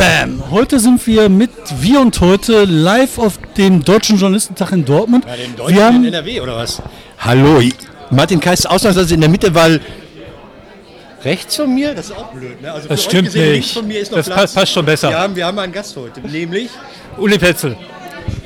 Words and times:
Bam! 0.00 0.50
Heute 0.50 0.80
sind 0.80 1.06
wir 1.06 1.28
mit 1.28 1.50
Wir 1.82 2.00
und 2.00 2.18
Heute 2.22 2.64
live 2.64 3.18
auf 3.18 3.38
dem 3.58 3.84
Deutschen 3.84 4.16
Journalistentag 4.16 4.72
in 4.72 4.86
Dortmund. 4.86 5.26
Ja, 5.26 5.36
den 5.36 5.54
Deutschen 5.54 5.76
wir 5.76 5.84
haben, 5.84 5.96
in 5.96 6.14
NRW 6.14 6.40
oder 6.40 6.56
was? 6.56 6.80
Hallo, 7.18 7.60
Martin 8.08 8.40
Kais 8.40 8.64
ausnahmsweise 8.64 9.12
in 9.12 9.20
der 9.20 9.28
Mitte, 9.28 9.54
weil 9.54 9.78
rechts 11.22 11.56
von 11.56 11.74
mir, 11.74 11.94
das 11.94 12.06
ist 12.06 12.16
auch 12.16 12.32
blöd. 12.32 12.62
Ne? 12.62 12.72
Also 12.72 12.88
das 12.88 13.04
stimmt 13.04 13.26
gesehen, 13.26 13.52
nicht. 13.52 13.74
Von 13.74 13.86
mir 13.86 14.00
ist 14.00 14.10
noch 14.10 14.16
das 14.16 14.28
Platz. 14.28 14.54
passt 14.54 14.72
schon 14.72 14.86
besser. 14.86 15.10
Wir 15.10 15.18
haben, 15.18 15.36
wir 15.36 15.44
haben 15.44 15.58
einen 15.58 15.72
Gast 15.74 15.94
heute, 15.94 16.22
nämlich 16.22 16.70
Uli 17.18 17.36
Petzel. 17.36 17.76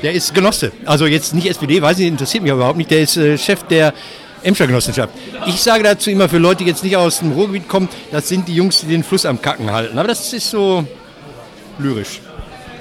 Der 0.03 0.11
ist 0.11 0.35
Genosse. 0.35 0.73
Also 0.83 1.05
jetzt 1.05 1.33
nicht 1.33 1.47
SPD, 1.47 1.81
weiß 1.81 1.99
ich, 1.99 2.07
interessiert 2.07 2.43
mich 2.43 2.51
überhaupt 2.51 2.77
nicht. 2.77 2.91
Der 2.91 2.99
ist 2.99 3.15
äh, 3.15 3.37
Chef 3.37 3.63
der 3.63 3.93
Emscher 4.43 4.67
Genossenschaft. 4.67 5.13
Ich 5.45 5.61
sage 5.61 5.85
dazu 5.85 6.09
immer 6.09 6.27
für 6.27 6.37
Leute, 6.37 6.65
die 6.65 6.69
jetzt 6.69 6.83
nicht 6.83 6.97
aus 6.97 7.19
dem 7.19 7.31
Ruhrgebiet 7.31 7.69
kommen, 7.69 7.87
das 8.11 8.27
sind 8.27 8.45
die 8.45 8.55
Jungs, 8.55 8.81
die 8.81 8.87
den 8.87 9.05
Fluss 9.05 9.25
am 9.25 9.41
Kacken 9.41 9.71
halten. 9.71 9.97
Aber 9.97 10.09
das 10.09 10.33
ist 10.33 10.49
so 10.49 10.85
lyrisch. 11.79 12.21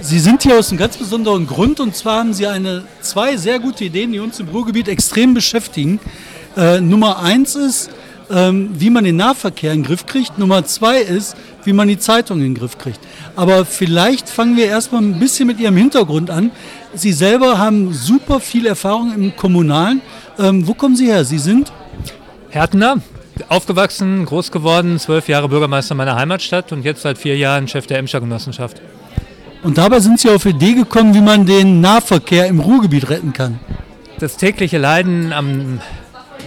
Sie 0.01 0.19
sind 0.19 0.43
hier 0.43 0.59
aus 0.59 0.71
einem 0.71 0.79
ganz 0.79 0.97
besonderen 0.97 1.47
Grund 1.47 1.81
und 1.81 1.97
zwar 1.97 2.19
haben 2.19 2.35
Sie 2.35 2.47
eine, 2.47 2.85
zwei 3.01 3.37
sehr 3.37 3.59
gute 3.59 3.85
Ideen, 3.85 4.13
die 4.13 4.19
uns 4.19 4.41
im 4.41 4.49
Ruhrgebiet 4.49 4.89
extrem 4.89 5.35
beschäftigen. 5.35 6.01
Äh, 6.57 6.81
Nummer 6.81 7.23
eins 7.23 7.55
ist, 7.55 7.91
ähm, 8.31 8.71
wie 8.75 8.91
man 8.91 9.05
den 9.05 9.17
Nahverkehr 9.17 9.73
in 9.73 9.81
den 9.81 9.87
Griff 9.87 10.07
kriegt. 10.07 10.39
Nummer 10.39 10.65
zwei 10.65 11.01
ist, 11.01 11.37
wie 11.65 11.73
man 11.73 11.89
die 11.89 11.99
Zeitung 11.99 12.39
in 12.39 12.45
den 12.45 12.55
Griff 12.55 12.79
kriegt. 12.79 13.01
Aber 13.37 13.65
vielleicht 13.65 14.29
fangen 14.29 14.57
wir 14.57 14.67
erstmal 14.67 15.03
ein 15.03 15.19
bisschen 15.19 15.47
mit 15.47 15.61
Ihrem 15.61 15.77
Hintergrund 15.77 16.31
an. 16.31 16.51
Sie 16.95 17.13
selber 17.13 17.59
haben 17.59 17.93
super 17.93 18.41
viel 18.41 18.67
Erfahrung 18.67 19.15
im 19.15 19.37
Kommunalen. 19.37 20.01
Ähm, 20.39 20.67
wo 20.67 20.75
kommen 20.75 20.97
Sie 20.97 21.07
her? 21.07 21.25
Sie 21.25 21.39
sind? 21.39 21.73
Härtner, 22.51 22.99
aufgewachsen, 23.49 24.25
groß 24.25 24.51
geworden, 24.53 24.99
zwölf 24.99 25.29
Jahre 25.29 25.49
Bürgermeister 25.49 25.95
meiner 25.95 26.17
Heimatstadt 26.17 26.73
und 26.73 26.85
jetzt 26.85 27.03
seit 27.03 27.19
vier 27.19 27.37
Jahren 27.37 27.69
Chef 27.69 27.87
der 27.87 27.99
Emscher 27.99 28.21
Genossenschaft. 28.21 28.81
Und 29.63 29.79
dabei 29.79 30.01
sind 30.01 30.21
Sie 30.21 30.29
auf 30.31 30.43
die 30.43 30.51
Idee 30.51 30.75
gekommen, 30.75 31.15
wie 31.15 31.21
man 31.21 31.47
den 31.47 31.81
Nahverkehr 31.81 32.47
im 32.47 32.61
Ruhrgebiet 32.61 33.09
retten 33.09 33.33
kann. 33.33 33.59
Das 34.19 34.37
tägliche 34.37 34.79
Leiden 34.79 35.33
am 35.33 35.81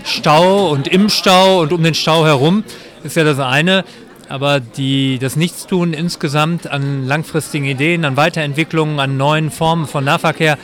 Stau 0.04 0.70
und 0.70 0.88
im 0.88 1.10
Stau 1.10 1.62
und 1.62 1.74
um 1.74 1.84
den 1.84 1.94
Stau 1.94 2.26
herum 2.26 2.64
ist 3.04 3.16
ja 3.16 3.24
das 3.24 3.40
eine. 3.40 3.84
Aber 4.30 4.60
die, 4.60 5.20
das 5.20 5.36
Nichtstun 5.36 5.94
insgesamt 5.94 6.68
an 6.68 7.08
langfristigen 7.08 7.66
Ideen, 7.66 8.06
an 8.06 8.18
Weiterentwicklungen, 8.18 9.00
an 9.00 9.18
neuen 9.18 9.52
Formen 9.52 9.88
von 9.88 10.04
Nahverkehr, 10.04 10.58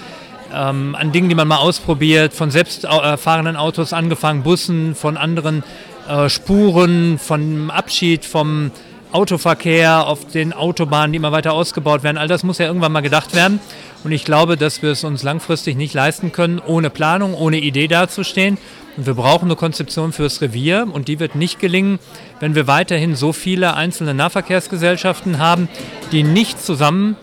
ähm, 0.53 0.95
an 0.95 1.11
Dingen, 1.11 1.29
die 1.29 1.35
man 1.35 1.47
mal 1.47 1.57
ausprobiert, 1.57 2.33
von 2.33 2.51
selbst 2.51 2.83
erfahrenen 2.83 3.55
Autos 3.55 3.93
angefangen, 3.93 4.43
Bussen, 4.43 4.95
von 4.95 5.17
anderen 5.17 5.63
äh, 6.07 6.29
Spuren, 6.29 7.17
von 7.17 7.71
Abschied 7.71 8.25
vom 8.25 8.71
Autoverkehr 9.11 10.07
auf 10.07 10.27
den 10.27 10.53
Autobahnen, 10.53 11.13
die 11.13 11.17
immer 11.17 11.31
weiter 11.31 11.53
ausgebaut 11.53 12.03
werden. 12.03 12.17
All 12.17 12.27
das 12.27 12.43
muss 12.43 12.57
ja 12.57 12.65
irgendwann 12.65 12.91
mal 12.91 13.01
gedacht 13.01 13.35
werden. 13.35 13.59
Und 14.03 14.11
ich 14.11 14.25
glaube, 14.25 14.57
dass 14.57 14.81
wir 14.81 14.91
es 14.91 15.03
uns 15.03 15.21
langfristig 15.21 15.77
nicht 15.77 15.93
leisten 15.93 16.31
können, 16.31 16.59
ohne 16.59 16.89
Planung, 16.89 17.35
ohne 17.35 17.57
Idee 17.57 17.87
dazustehen. 17.87 18.57
Und 18.97 19.05
wir 19.05 19.13
brauchen 19.13 19.45
eine 19.45 19.55
Konzeption 19.55 20.13
fürs 20.13 20.41
Revier 20.41 20.87
und 20.91 21.07
die 21.07 21.19
wird 21.19 21.35
nicht 21.35 21.59
gelingen, 21.59 21.99
wenn 22.39 22.55
wir 22.55 22.67
weiterhin 22.67 23.15
so 23.15 23.33
viele 23.33 23.75
einzelne 23.75 24.13
Nahverkehrsgesellschaften 24.13 25.37
haben, 25.37 25.69
die 26.11 26.23
nicht 26.23 26.63
zusammen 26.63 27.15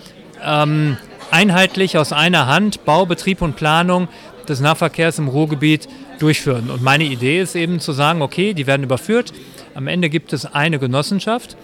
ähm, 0.45 0.97
einheitlich 1.31 1.99
aus 1.99 2.13
einer 2.13 2.47
Hand 2.47 2.85
Bau, 2.85 3.05
Betrieb 3.05 3.43
und 3.43 3.57
Planung 3.57 4.09
des 4.49 4.61
Nahverkehrs 4.61 5.19
im 5.19 5.29
Ruhrgebiet 5.29 5.89
durchführen. 6.21 6.71
Und 6.71 6.83
meine 6.83 7.05
Idee 7.05 7.41
ist 7.41 7.57
eben 7.57 7.81
zu 7.81 7.93
sagen, 7.93 8.23
okay, 8.23 8.55
die 8.55 8.67
werden 8.67 8.83
überführt. 8.85 9.33
Am 9.75 9.87
Ende 9.87 10.09
gibt 10.09 10.33
es 10.33 10.47
eine 10.47 10.79
Genossenschaft, 10.79 11.57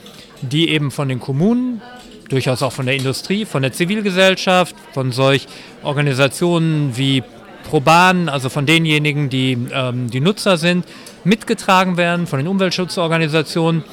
die 0.42 0.70
eben 0.70 0.90
von 0.90 1.08
den 1.08 1.20
Kommunen, 1.20 1.80
durchaus 2.28 2.62
auch 2.62 2.72
von 2.72 2.86
der 2.86 2.96
Industrie, 2.96 3.44
von 3.44 3.62
der 3.62 3.72
Zivilgesellschaft, 3.72 4.74
von 4.92 5.12
solch 5.12 5.46
Organisationen 5.82 6.96
wie 6.96 7.22
Proban, 7.68 8.28
also 8.28 8.48
von 8.48 8.66
denjenigen, 8.66 9.28
die 9.28 9.58
ähm, 9.72 10.10
die 10.10 10.20
Nutzer 10.20 10.56
sind, 10.56 10.86
mitgetragen 11.24 11.96
werden, 11.96 12.26
von 12.26 12.38
den 12.38 12.48
Umweltschutzorganisationen 12.48 13.84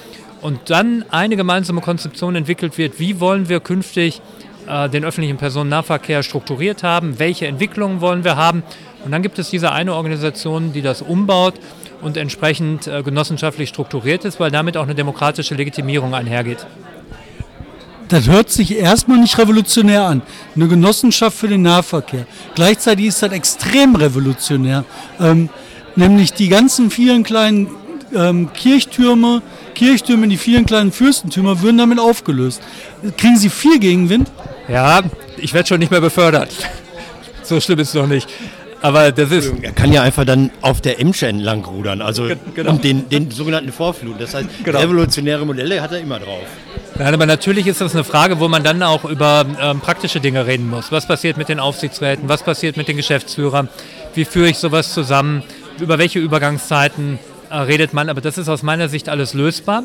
und 0.41 0.69
dann 0.69 1.05
eine 1.09 1.35
gemeinsame 1.35 1.81
Konzeption 1.81 2.35
entwickelt 2.35 2.77
wird, 2.77 2.99
wie 2.99 3.19
wollen 3.19 3.49
wir 3.49 3.59
künftig 3.59 4.21
äh, 4.67 4.89
den 4.89 5.03
öffentlichen 5.03 5.37
Personennahverkehr 5.37 6.21
strukturiert 6.21 6.83
haben, 6.83 7.17
welche 7.19 7.47
Entwicklungen 7.47 8.01
wollen 8.01 8.23
wir 8.23 8.35
haben. 8.35 8.63
Und 9.05 9.11
dann 9.11 9.21
gibt 9.21 9.39
es 9.39 9.49
diese 9.49 9.71
eine 9.71 9.93
Organisation, 9.95 10.73
die 10.73 10.81
das 10.81 11.01
umbaut 11.01 11.55
und 12.01 12.17
entsprechend 12.17 12.87
äh, 12.87 13.03
genossenschaftlich 13.03 13.69
strukturiert 13.69 14.25
ist, 14.25 14.39
weil 14.39 14.51
damit 14.51 14.77
auch 14.77 14.83
eine 14.83 14.95
demokratische 14.95 15.55
Legitimierung 15.55 16.13
einhergeht 16.13 16.65
das 18.13 18.27
hört 18.27 18.51
sich 18.51 18.77
erstmal 18.77 19.17
nicht 19.17 19.37
revolutionär 19.39 20.05
an. 20.05 20.21
Eine 20.55 20.67
Genossenschaft 20.67 21.35
für 21.35 21.47
den 21.47 21.63
Nahverkehr. 21.63 22.27
Gleichzeitig 22.53 23.07
ist 23.07 23.23
das 23.23 23.31
extrem 23.31 23.95
revolutionär. 23.95 24.85
Ähm, 25.19 25.49
nämlich 25.95 26.33
die 26.33 26.47
ganzen 26.47 26.91
vielen 26.91 27.23
kleinen 27.23 27.69
ähm, 28.13 28.53
Kirchtürme, 28.53 29.41
Kirchtürme, 29.73 30.27
die 30.27 30.37
vielen 30.37 30.65
kleinen 30.65 30.91
Fürstentümer 30.91 31.61
würden 31.61 31.79
damit 31.79 31.99
aufgelöst. 31.99 32.61
Kriegen 33.17 33.37
Sie 33.37 33.49
viel 33.49 33.79
Gegenwind? 33.79 34.29
Ja, 34.67 35.01
ich 35.37 35.53
werde 35.55 35.67
schon 35.67 35.79
nicht 35.79 35.91
mehr 35.91 36.01
befördert. 36.01 36.49
So 37.41 37.59
schlimm 37.59 37.79
ist 37.79 37.89
es 37.89 37.95
noch 37.95 38.07
nicht. 38.07 38.29
Aber 38.83 39.13
das 39.13 39.31
ist. 39.31 39.53
Er 39.61 39.71
kann 39.71 39.93
ja 39.93 40.03
einfach 40.03 40.25
dann 40.25 40.51
auf 40.59 40.81
der 40.81 40.99
Emsche 40.99 41.27
entlang 41.27 41.63
rudern, 41.63 42.01
also 42.01 42.27
genau. 42.53 42.71
und 42.71 42.83
den, 42.83 43.07
den 43.07 43.31
sogenannten 43.31 43.71
Vorfluten. 43.71 44.19
Das 44.19 44.33
heißt, 44.33 44.49
genau. 44.61 44.77
revolutionäre 44.77 45.45
Modelle 45.45 45.81
hat 45.81 45.93
er 45.93 45.99
immer 45.99 46.19
drauf. 46.19 46.43
Nein, 46.95 47.13
aber 47.13 47.25
natürlich 47.25 47.65
ist 47.65 47.79
das 47.79 47.95
eine 47.95 48.03
Frage, 48.03 48.41
wo 48.41 48.49
man 48.49 48.61
dann 48.61 48.83
auch 48.83 49.05
über 49.05 49.45
ähm, 49.61 49.79
praktische 49.79 50.19
Dinge 50.19 50.45
reden 50.45 50.69
muss. 50.69 50.91
Was 50.91 51.07
passiert 51.07 51.37
mit 51.37 51.47
den 51.47 51.61
Aufsichtsräten? 51.61 52.27
Was 52.27 52.43
passiert 52.43 52.75
mit 52.75 52.89
den 52.89 52.97
Geschäftsführern? 52.97 53.69
Wie 54.15 54.25
führe 54.25 54.49
ich 54.49 54.57
sowas 54.57 54.93
zusammen? 54.93 55.43
Über 55.79 55.97
welche 55.97 56.19
Übergangszeiten 56.19 57.19
äh, 57.49 57.55
redet 57.55 57.93
man? 57.93 58.09
Aber 58.09 58.19
das 58.19 58.37
ist 58.37 58.49
aus 58.49 58.63
meiner 58.63 58.89
Sicht 58.89 59.07
alles 59.07 59.33
lösbar. 59.33 59.83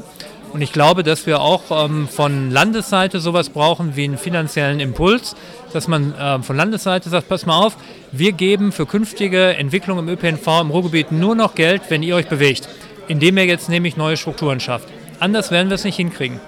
Und 0.52 0.60
ich 0.60 0.72
glaube, 0.72 1.02
dass 1.04 1.26
wir 1.26 1.40
auch 1.40 1.62
ähm, 1.70 2.08
von 2.08 2.50
Landesseite 2.50 3.20
sowas 3.20 3.50
brauchen 3.50 3.96
wie 3.96 4.04
einen 4.04 4.18
finanziellen 4.18 4.80
Impuls, 4.80 5.36
dass 5.72 5.88
man 5.88 6.14
äh, 6.14 6.42
von 6.42 6.56
Landesseite 6.56 7.08
sagt, 7.08 7.28
pass 7.28 7.46
mal 7.46 7.58
auf, 7.58 7.76
wir 8.12 8.32
geben 8.32 8.72
für 8.72 8.86
künftige 8.86 9.56
Entwicklungen 9.56 10.08
im 10.08 10.14
ÖPNV 10.14 10.60
im 10.60 10.70
Ruhrgebiet 10.70 11.12
nur 11.12 11.34
noch 11.34 11.54
Geld, 11.54 11.82
wenn 11.88 12.02
ihr 12.02 12.16
euch 12.16 12.28
bewegt, 12.28 12.68
indem 13.08 13.38
ihr 13.38 13.44
jetzt 13.46 13.68
nämlich 13.68 13.96
neue 13.96 14.16
Strukturen 14.16 14.60
schafft. 14.60 14.88
Anders 15.20 15.50
werden 15.50 15.68
wir 15.68 15.74
es 15.74 15.84
nicht 15.84 15.96
hinkriegen. 15.96 16.40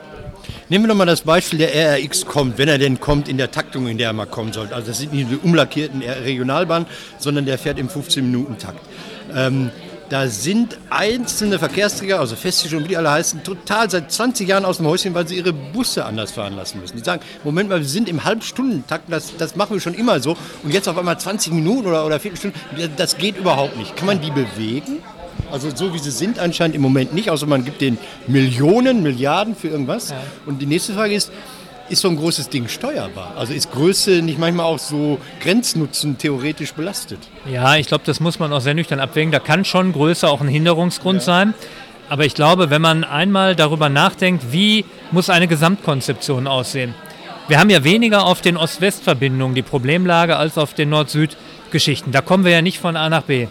Nehmen 0.68 0.84
wir 0.84 0.88
nochmal 0.88 1.06
das 1.06 1.22
Beispiel, 1.22 1.58
der 1.58 1.74
RRX 1.74 2.26
kommt, 2.26 2.58
wenn 2.58 2.68
er 2.68 2.78
denn 2.78 3.00
kommt 3.00 3.28
in 3.28 3.36
der 3.36 3.50
Taktung, 3.50 3.88
in 3.88 3.98
der 3.98 4.08
er 4.08 4.12
mal 4.12 4.26
kommen 4.26 4.52
sollte. 4.52 4.74
Also 4.74 4.88
das 4.88 4.98
sind 4.98 5.12
nicht 5.12 5.28
die 5.30 5.36
umlackierten 5.36 6.02
Regionalbahnen, 6.02 6.86
sondern 7.18 7.44
der 7.44 7.58
fährt 7.58 7.78
im 7.78 7.88
15-Minuten-Takt. 7.88 8.78
Ähm, 9.34 9.70
da 10.10 10.26
sind 10.26 10.76
einzelne 10.90 11.60
Verkehrsträger, 11.60 12.18
also 12.18 12.34
Festgestellte, 12.34 12.84
wie 12.84 12.88
die 12.88 12.96
alle 12.96 13.12
heißen, 13.12 13.44
total 13.44 13.88
seit 13.88 14.10
20 14.10 14.48
Jahren 14.48 14.64
aus 14.64 14.78
dem 14.78 14.86
Häuschen, 14.86 15.14
weil 15.14 15.26
sie 15.26 15.36
ihre 15.36 15.52
Busse 15.52 16.04
anders 16.04 16.32
fahren 16.32 16.56
lassen 16.56 16.80
müssen. 16.80 16.96
Die 16.96 17.04
sagen, 17.04 17.22
Moment 17.44 17.70
mal, 17.70 17.78
wir 17.78 17.86
sind 17.86 18.08
im 18.08 18.24
Halbstundentakt, 18.24 19.04
das, 19.08 19.36
das 19.36 19.54
machen 19.54 19.74
wir 19.74 19.80
schon 19.80 19.94
immer 19.94 20.18
so. 20.18 20.36
Und 20.64 20.74
jetzt 20.74 20.88
auf 20.88 20.98
einmal 20.98 21.18
20 21.18 21.52
Minuten 21.52 21.86
oder, 21.86 22.04
oder 22.04 22.18
Viertelstunden, 22.18 22.60
das 22.96 23.18
geht 23.18 23.36
überhaupt 23.38 23.76
nicht. 23.76 23.94
Kann 23.94 24.06
man 24.06 24.20
die 24.20 24.32
bewegen? 24.32 24.98
Also 25.52 25.68
so 25.74 25.94
wie 25.94 25.98
sie 25.98 26.10
sind 26.10 26.40
anscheinend 26.40 26.74
im 26.74 26.82
Moment 26.82 27.14
nicht, 27.14 27.30
außer 27.30 27.46
man 27.46 27.64
gibt 27.64 27.80
den 27.80 27.96
Millionen, 28.26 29.04
Milliarden 29.04 29.54
für 29.54 29.68
irgendwas. 29.68 30.10
Ja. 30.10 30.16
Und 30.44 30.60
die 30.60 30.66
nächste 30.66 30.92
Frage 30.92 31.14
ist, 31.14 31.30
ist 31.90 32.00
so 32.00 32.08
ein 32.08 32.16
großes 32.16 32.48
Ding 32.48 32.68
steuerbar? 32.68 33.34
Also 33.36 33.52
ist 33.52 33.72
Größe 33.72 34.22
nicht 34.22 34.38
manchmal 34.38 34.66
auch 34.66 34.78
so 34.78 35.18
Grenznutzen 35.40 36.16
theoretisch 36.18 36.72
belastet? 36.72 37.18
Ja, 37.50 37.76
ich 37.76 37.88
glaube, 37.88 38.04
das 38.06 38.20
muss 38.20 38.38
man 38.38 38.52
auch 38.52 38.60
sehr 38.60 38.74
nüchtern 38.74 39.00
abwägen. 39.00 39.32
Da 39.32 39.40
kann 39.40 39.64
schon 39.64 39.92
Größe 39.92 40.28
auch 40.28 40.40
ein 40.40 40.48
Hinderungsgrund 40.48 41.20
ja. 41.20 41.24
sein. 41.24 41.54
Aber 42.08 42.24
ich 42.24 42.34
glaube, 42.34 42.70
wenn 42.70 42.82
man 42.82 43.04
einmal 43.04 43.54
darüber 43.54 43.88
nachdenkt, 43.88 44.52
wie 44.52 44.84
muss 45.10 45.30
eine 45.30 45.48
Gesamtkonzeption 45.48 46.46
aussehen? 46.46 46.94
Wir 47.48 47.58
haben 47.58 47.70
ja 47.70 47.82
weniger 47.82 48.26
auf 48.26 48.40
den 48.40 48.56
Ost-West-Verbindungen 48.56 49.54
die 49.54 49.62
Problemlage 49.62 50.36
als 50.36 50.58
auf 50.58 50.74
den 50.74 50.90
Nord-Süd-Geschichten. 50.90 52.12
Da 52.12 52.20
kommen 52.20 52.44
wir 52.44 52.52
ja 52.52 52.62
nicht 52.62 52.78
von 52.78 52.96
A 52.96 53.08
nach 53.08 53.22
B. 53.22 53.48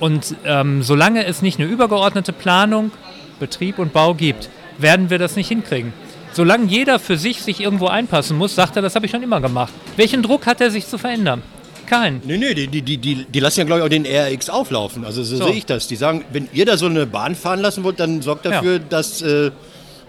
Und 0.00 0.34
ähm, 0.44 0.82
solange 0.82 1.24
es 1.24 1.42
nicht 1.42 1.58
eine 1.58 1.68
übergeordnete 1.68 2.32
Planung, 2.32 2.90
Betrieb 3.38 3.78
und 3.78 3.92
Bau 3.92 4.14
gibt, 4.14 4.48
werden 4.78 5.10
wir 5.10 5.18
das 5.18 5.36
nicht 5.36 5.48
hinkriegen. 5.48 5.92
Solange 6.36 6.66
jeder 6.66 6.98
für 6.98 7.16
sich 7.16 7.40
sich 7.40 7.62
irgendwo 7.62 7.86
einpassen 7.86 8.36
muss, 8.36 8.54
sagt 8.54 8.76
er, 8.76 8.82
das 8.82 8.94
habe 8.94 9.06
ich 9.06 9.10
schon 9.10 9.22
immer 9.22 9.40
gemacht. 9.40 9.72
Welchen 9.96 10.22
Druck 10.22 10.44
hat 10.44 10.60
er, 10.60 10.70
sich 10.70 10.86
zu 10.86 10.98
verändern? 10.98 11.42
Kein. 11.86 12.20
Nee, 12.26 12.36
nee, 12.36 12.52
die, 12.52 12.66
die, 12.66 12.98
die, 12.98 13.24
die 13.24 13.40
lassen 13.40 13.60
ja, 13.60 13.64
glaube 13.64 13.80
ich, 13.80 13.86
auch 13.86 13.88
den 13.88 14.04
RX 14.04 14.50
auflaufen. 14.50 15.06
Also 15.06 15.22
so, 15.22 15.36
so, 15.38 15.46
sehe 15.46 15.54
ich 15.54 15.64
das. 15.64 15.88
Die 15.88 15.96
sagen, 15.96 16.26
wenn 16.32 16.46
ihr 16.52 16.66
da 16.66 16.76
so 16.76 16.84
eine 16.86 17.06
Bahn 17.06 17.34
fahren 17.34 17.60
lassen 17.60 17.84
wollt, 17.84 17.98
dann 18.00 18.20
sorgt 18.20 18.44
dafür, 18.44 18.74
ja. 18.74 18.78
dass 18.80 19.22
äh, 19.22 19.50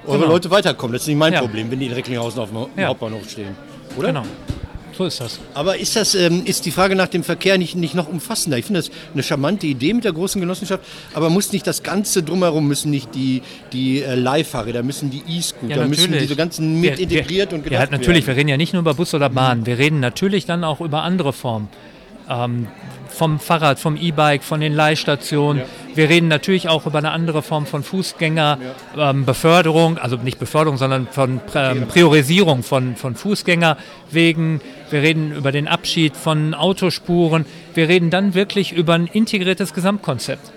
eure 0.06 0.18
genau. 0.18 0.28
Leute 0.28 0.52
weiterkommen. 0.52 0.92
Das 0.92 1.04
ist 1.04 1.08
nicht 1.08 1.16
mein 1.16 1.32
ja. 1.32 1.40
Problem, 1.40 1.72
wenn 1.72 1.80
die 1.80 1.86
in 1.86 1.94
Recklinghausen 1.94 2.42
auf 2.42 2.50
dem 2.50 2.66
ja. 2.76 2.90
Hauptbahnhof 2.90 3.30
stehen. 3.30 3.56
Oder? 3.96 4.10
Genau. 4.10 4.24
So 4.98 5.06
ist 5.06 5.22
das. 5.22 5.40
Aber 5.54 5.78
ist 5.78 5.96
das 5.96 6.16
ähm, 6.16 6.42
ist 6.46 6.66
die 6.66 6.72
Frage 6.72 6.96
nach 6.96 7.08
dem 7.08 7.24
Verkehr 7.24 7.58
nicht, 7.58 7.76
nicht 7.76 7.94
noch 7.94 8.08
umfassender? 8.10 8.58
Ich 8.58 8.66
finde 8.66 8.82
das 8.82 8.90
eine 9.14 9.22
charmante 9.24 9.68
Idee 9.68 9.94
mit 9.94 10.04
der 10.04 10.14
großen 10.14 10.42
Genossenschaft, 10.42 10.84
aber 11.14 11.30
muss 11.30 11.52
nicht 11.52 11.68
das 11.68 11.84
Ganze 11.84 12.24
drumherum, 12.24 12.68
müssen 12.68 12.90
nicht 12.90 13.14
die, 13.14 13.42
die 13.74 14.02
äh, 14.02 14.16
Leihfahrräder, 14.16 14.82
müssen 14.84 15.10
die 15.12 15.22
E-Scooter, 15.28 15.76
Ja, 15.76 15.86
müssen 15.88 16.02
natürlich. 16.04 16.22
diese 16.24 16.36
ganzen 16.36 16.82
mit 16.82 16.98
Wir- 16.98 17.04
integriert 17.04 17.52
wir, 17.52 17.58
und 17.58 17.64
Ja, 17.66 17.70
gedacht 17.70 17.92
natürlich. 17.92 18.24
Wir 18.24 18.28
werden? 18.28 18.38
reden 18.40 18.50
ja 18.50 18.58
nicht 18.58 18.74
nur 18.74 18.82
über 18.82 18.94
Bus 18.96 19.14
oder 19.14 19.30
Bahn. 19.30 19.66
Wir 19.66 19.78
reden 19.78 20.00
natürlich 20.00 20.46
dann 20.46 20.64
auch 20.64 20.82
über 20.82 21.04
andere 21.04 21.34
Formen. 21.34 21.68
Ähm, 22.30 22.68
vom 23.18 23.40
Fahrrad, 23.40 23.80
vom 23.80 23.98
E-Bike, 23.98 24.44
von 24.44 24.62
den 24.62 24.74
Leihstationen. 24.74 25.64
Wir 25.96 26.08
reden 26.10 26.28
natürlich 26.28 26.70
auch 26.70 26.86
über 26.86 27.00
eine 27.00 27.10
andere 27.12 27.42
Form 27.42 27.66
von 27.66 27.82
Fußgängerbeförderung, 27.84 29.94
ähm, 29.94 30.00
also 30.02 30.18
nicht 30.18 30.38
Beförderung, 30.40 30.78
sondern 30.78 31.08
von 31.08 31.42
ähm, 31.56 31.88
Priorisierung 31.88 32.62
von, 32.64 32.96
von 32.96 33.16
Fußgängerwegen. 33.16 34.62
Wir 34.90 35.02
reden 35.02 35.36
über 35.36 35.52
den 35.52 35.68
Abschied 35.68 36.16
von 36.16 36.54
Autospuren. 36.54 37.46
Wir 37.74 37.90
reden 37.90 38.12
dann 38.12 38.36
wirklich 38.36 38.72
über 38.72 38.94
ein 38.94 39.08
integriertes 39.08 39.74
Gesamtkonzept. 39.74 40.54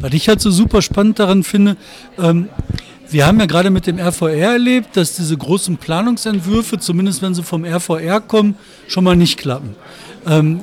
Was 0.00 0.12
ich 0.12 0.28
halt 0.28 0.40
so 0.40 0.50
super 0.50 0.80
spannend 0.82 1.18
daran 1.18 1.42
finde, 1.42 1.76
ähm, 2.18 2.48
wir 3.10 3.26
haben 3.26 3.40
ja 3.40 3.46
gerade 3.46 3.70
mit 3.70 3.86
dem 3.86 3.98
RVR 3.98 4.52
erlebt, 4.52 4.96
dass 4.96 5.16
diese 5.16 5.36
großen 5.36 5.76
Planungsentwürfe, 5.78 6.78
zumindest 6.78 7.22
wenn 7.22 7.34
sie 7.34 7.42
vom 7.42 7.64
RVR 7.64 8.20
kommen, 8.20 8.56
schon 8.86 9.04
mal 9.04 9.16
nicht 9.16 9.38
klappen. 9.38 9.74
Ähm, 10.26 10.60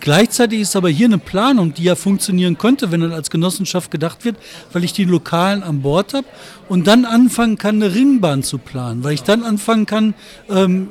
gleichzeitig 0.00 0.60
ist 0.60 0.74
aber 0.76 0.88
hier 0.88 1.06
eine 1.06 1.18
Planung, 1.18 1.72
die 1.72 1.84
ja 1.84 1.94
funktionieren 1.94 2.58
könnte, 2.58 2.90
wenn 2.90 3.00
dann 3.00 3.12
als 3.12 3.30
Genossenschaft 3.30 3.90
gedacht 3.90 4.24
wird, 4.24 4.36
weil 4.72 4.84
ich 4.84 4.92
die 4.92 5.04
Lokalen 5.04 5.62
an 5.62 5.82
Bord 5.82 6.14
habe 6.14 6.26
und 6.68 6.86
dann 6.86 7.04
anfangen 7.04 7.58
kann, 7.58 7.76
eine 7.76 7.94
Ringbahn 7.94 8.42
zu 8.42 8.58
planen, 8.58 9.04
weil 9.04 9.14
ich 9.14 9.22
dann 9.22 9.44
anfangen 9.44 9.86
kann, 9.86 10.14
ähm, 10.50 10.88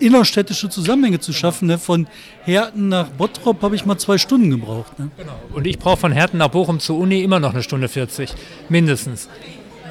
innerstädtische 0.00 0.68
Zusammenhänge 0.68 1.20
zu 1.20 1.32
schaffen. 1.32 1.68
Ne? 1.68 1.78
Von 1.78 2.08
Herten 2.42 2.88
nach 2.88 3.08
Bottrop 3.08 3.62
habe 3.62 3.76
ich 3.76 3.86
mal 3.86 3.96
zwei 3.98 4.18
Stunden 4.18 4.50
gebraucht. 4.50 4.98
Ne? 4.98 5.10
Und 5.52 5.66
ich 5.66 5.78
brauche 5.78 5.98
von 5.98 6.12
Herten 6.12 6.38
nach 6.38 6.48
Bochum 6.48 6.80
zur 6.80 6.98
Uni 6.98 7.22
immer 7.22 7.38
noch 7.38 7.54
eine 7.54 7.62
Stunde 7.62 7.88
40, 7.88 8.34
mindestens. 8.68 9.28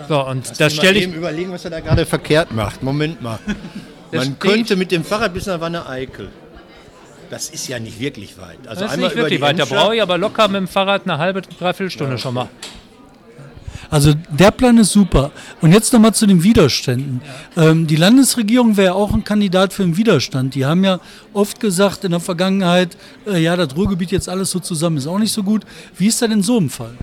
So, 0.07 0.25
und 0.27 0.59
da 0.59 0.69
stelle 0.69 0.97
ich. 0.97 1.03
Eben 1.03 1.13
überlegen, 1.13 1.51
was 1.51 1.65
er 1.65 1.71
da 1.71 1.79
gerade 1.79 2.05
verkehrt 2.05 2.51
macht. 2.51 2.83
Moment 2.83 3.21
mal. 3.21 3.39
Das 4.11 4.25
Man 4.25 4.37
könnte 4.37 4.75
mit 4.75 4.91
dem 4.91 5.03
Fahrrad 5.03 5.33
bis 5.33 5.47
nach 5.47 5.59
Wanne 5.59 5.89
Eickel. 5.89 6.29
Das 7.31 7.49
ist 7.49 7.67
ja 7.67 7.79
nicht 7.79 7.99
wirklich 7.99 8.37
weit. 8.37 8.59
Also 8.67 8.81
Das 8.81 8.91
ist 8.91 8.93
einmal 8.93 8.97
nicht 9.09 9.13
über 9.13 9.23
wirklich 9.23 9.39
die 9.39 9.41
weit. 9.41 9.57
Da 9.57 9.65
brauche 9.65 9.95
ich 9.95 10.03
aber 10.03 10.19
locker 10.19 10.47
mit 10.49 10.57
dem 10.57 10.67
Fahrrad 10.67 11.05
eine 11.05 11.17
halbe, 11.17 11.41
dreiviertel 11.41 11.89
Stunde 11.89 12.19
schon 12.19 12.35
mal. 12.35 12.47
Also 13.89 14.13
der 14.29 14.51
Plan 14.51 14.77
ist 14.77 14.91
super. 14.91 15.31
Und 15.61 15.71
jetzt 15.71 15.93
nochmal 15.93 16.13
zu 16.15 16.25
den 16.25 16.43
Widerständen. 16.43 17.21
Ähm, 17.55 17.85
die 17.85 17.95
Landesregierung 17.95 18.75
wäre 18.75 18.95
auch 18.95 19.13
ein 19.13 19.23
Kandidat 19.23 19.73
für 19.73 19.83
den 19.83 19.97
Widerstand. 19.97 20.55
Die 20.55 20.65
haben 20.65 20.83
ja 20.83 20.99
oft 21.33 21.59
gesagt 21.59 22.03
in 22.03 22.11
der 22.11 22.19
Vergangenheit, 22.19 22.97
äh, 23.27 23.39
ja, 23.39 23.55
das 23.55 23.75
Ruhrgebiet 23.75 24.11
jetzt 24.11 24.29
alles 24.29 24.51
so 24.51 24.59
zusammen 24.59 24.97
ist 24.97 25.05
auch 25.07 25.19
nicht 25.19 25.31
so 25.31 25.43
gut. 25.43 25.63
Wie 25.97 26.07
ist 26.07 26.21
das 26.21 26.31
in 26.31 26.41
so 26.41 26.57
einem 26.57 26.69
Fall? 26.69 26.95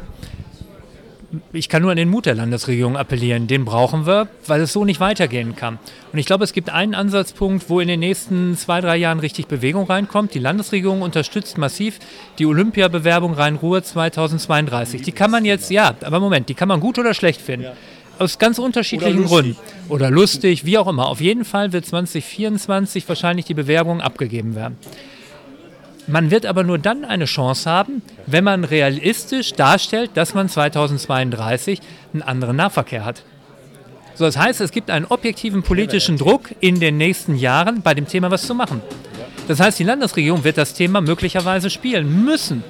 Ich 1.52 1.68
kann 1.68 1.82
nur 1.82 1.92
an 1.92 1.96
den 1.96 2.08
Mut 2.08 2.26
der 2.26 2.34
Landesregierung 2.34 2.96
appellieren. 2.96 3.46
Den 3.46 3.64
brauchen 3.64 4.06
wir, 4.06 4.28
weil 4.46 4.60
es 4.62 4.72
so 4.72 4.84
nicht 4.84 4.98
weitergehen 4.98 5.54
kann. 5.54 5.78
Und 6.12 6.18
ich 6.18 6.26
glaube, 6.26 6.42
es 6.42 6.52
gibt 6.52 6.70
einen 6.70 6.94
Ansatzpunkt, 6.94 7.70
wo 7.70 7.78
in 7.78 7.86
den 7.86 8.00
nächsten 8.00 8.56
zwei, 8.56 8.80
drei 8.80 8.96
Jahren 8.96 9.20
richtig 9.20 9.46
Bewegung 9.46 9.86
reinkommt. 9.86 10.34
Die 10.34 10.40
Landesregierung 10.40 11.02
unterstützt 11.02 11.56
massiv 11.56 12.00
die 12.38 12.46
Olympiabewerbung 12.46 13.34
Rhein-Ruhr 13.34 13.82
2032. 13.82 15.02
Die 15.02 15.12
kann 15.12 15.30
man 15.30 15.44
jetzt, 15.44 15.70
ja, 15.70 15.94
aber 16.02 16.18
Moment, 16.18 16.48
die 16.48 16.54
kann 16.54 16.68
man 16.68 16.80
gut 16.80 16.98
oder 16.98 17.14
schlecht 17.14 17.40
finden. 17.40 17.68
Aus 18.18 18.38
ganz 18.38 18.58
unterschiedlichen 18.58 19.20
Oder. 19.20 19.28
Gründen. 19.28 19.56
Oder 19.88 20.10
lustig, 20.10 20.64
wie 20.64 20.78
auch 20.78 20.88
immer. 20.88 21.06
Auf 21.06 21.20
jeden 21.20 21.44
Fall 21.44 21.72
wird 21.72 21.86
2024 21.86 23.08
wahrscheinlich 23.08 23.46
die 23.46 23.54
Bewerbung 23.54 24.00
abgegeben 24.00 24.54
werden. 24.54 24.76
Man 26.10 26.32
wird 26.32 26.44
aber 26.44 26.64
nur 26.64 26.78
dann 26.78 27.04
eine 27.04 27.26
Chance 27.26 27.70
haben, 27.70 28.02
wenn 28.26 28.42
man 28.42 28.64
realistisch 28.64 29.52
darstellt, 29.52 30.10
dass 30.14 30.34
man 30.34 30.48
2032 30.48 31.80
einen 32.12 32.22
anderen 32.22 32.56
Nahverkehr 32.56 33.04
hat. 33.04 33.22
So, 34.14 34.24
das 34.24 34.36
heißt, 34.36 34.60
es 34.60 34.72
gibt 34.72 34.90
einen 34.90 35.06
objektiven 35.06 35.62
politischen 35.62 36.18
Druck 36.18 36.50
in 36.58 36.80
den 36.80 36.96
nächsten 36.96 37.36
Jahren 37.36 37.82
bei 37.82 37.94
dem 37.94 38.08
Thema 38.08 38.30
was 38.30 38.42
zu 38.42 38.56
machen. 38.56 38.82
Das 39.46 39.60
heißt, 39.60 39.78
die 39.78 39.84
Landesregierung 39.84 40.42
wird 40.42 40.58
das 40.58 40.74
Thema 40.74 41.00
möglicherweise 41.00 41.70
spielen 41.70 42.24
müssen. 42.24 42.64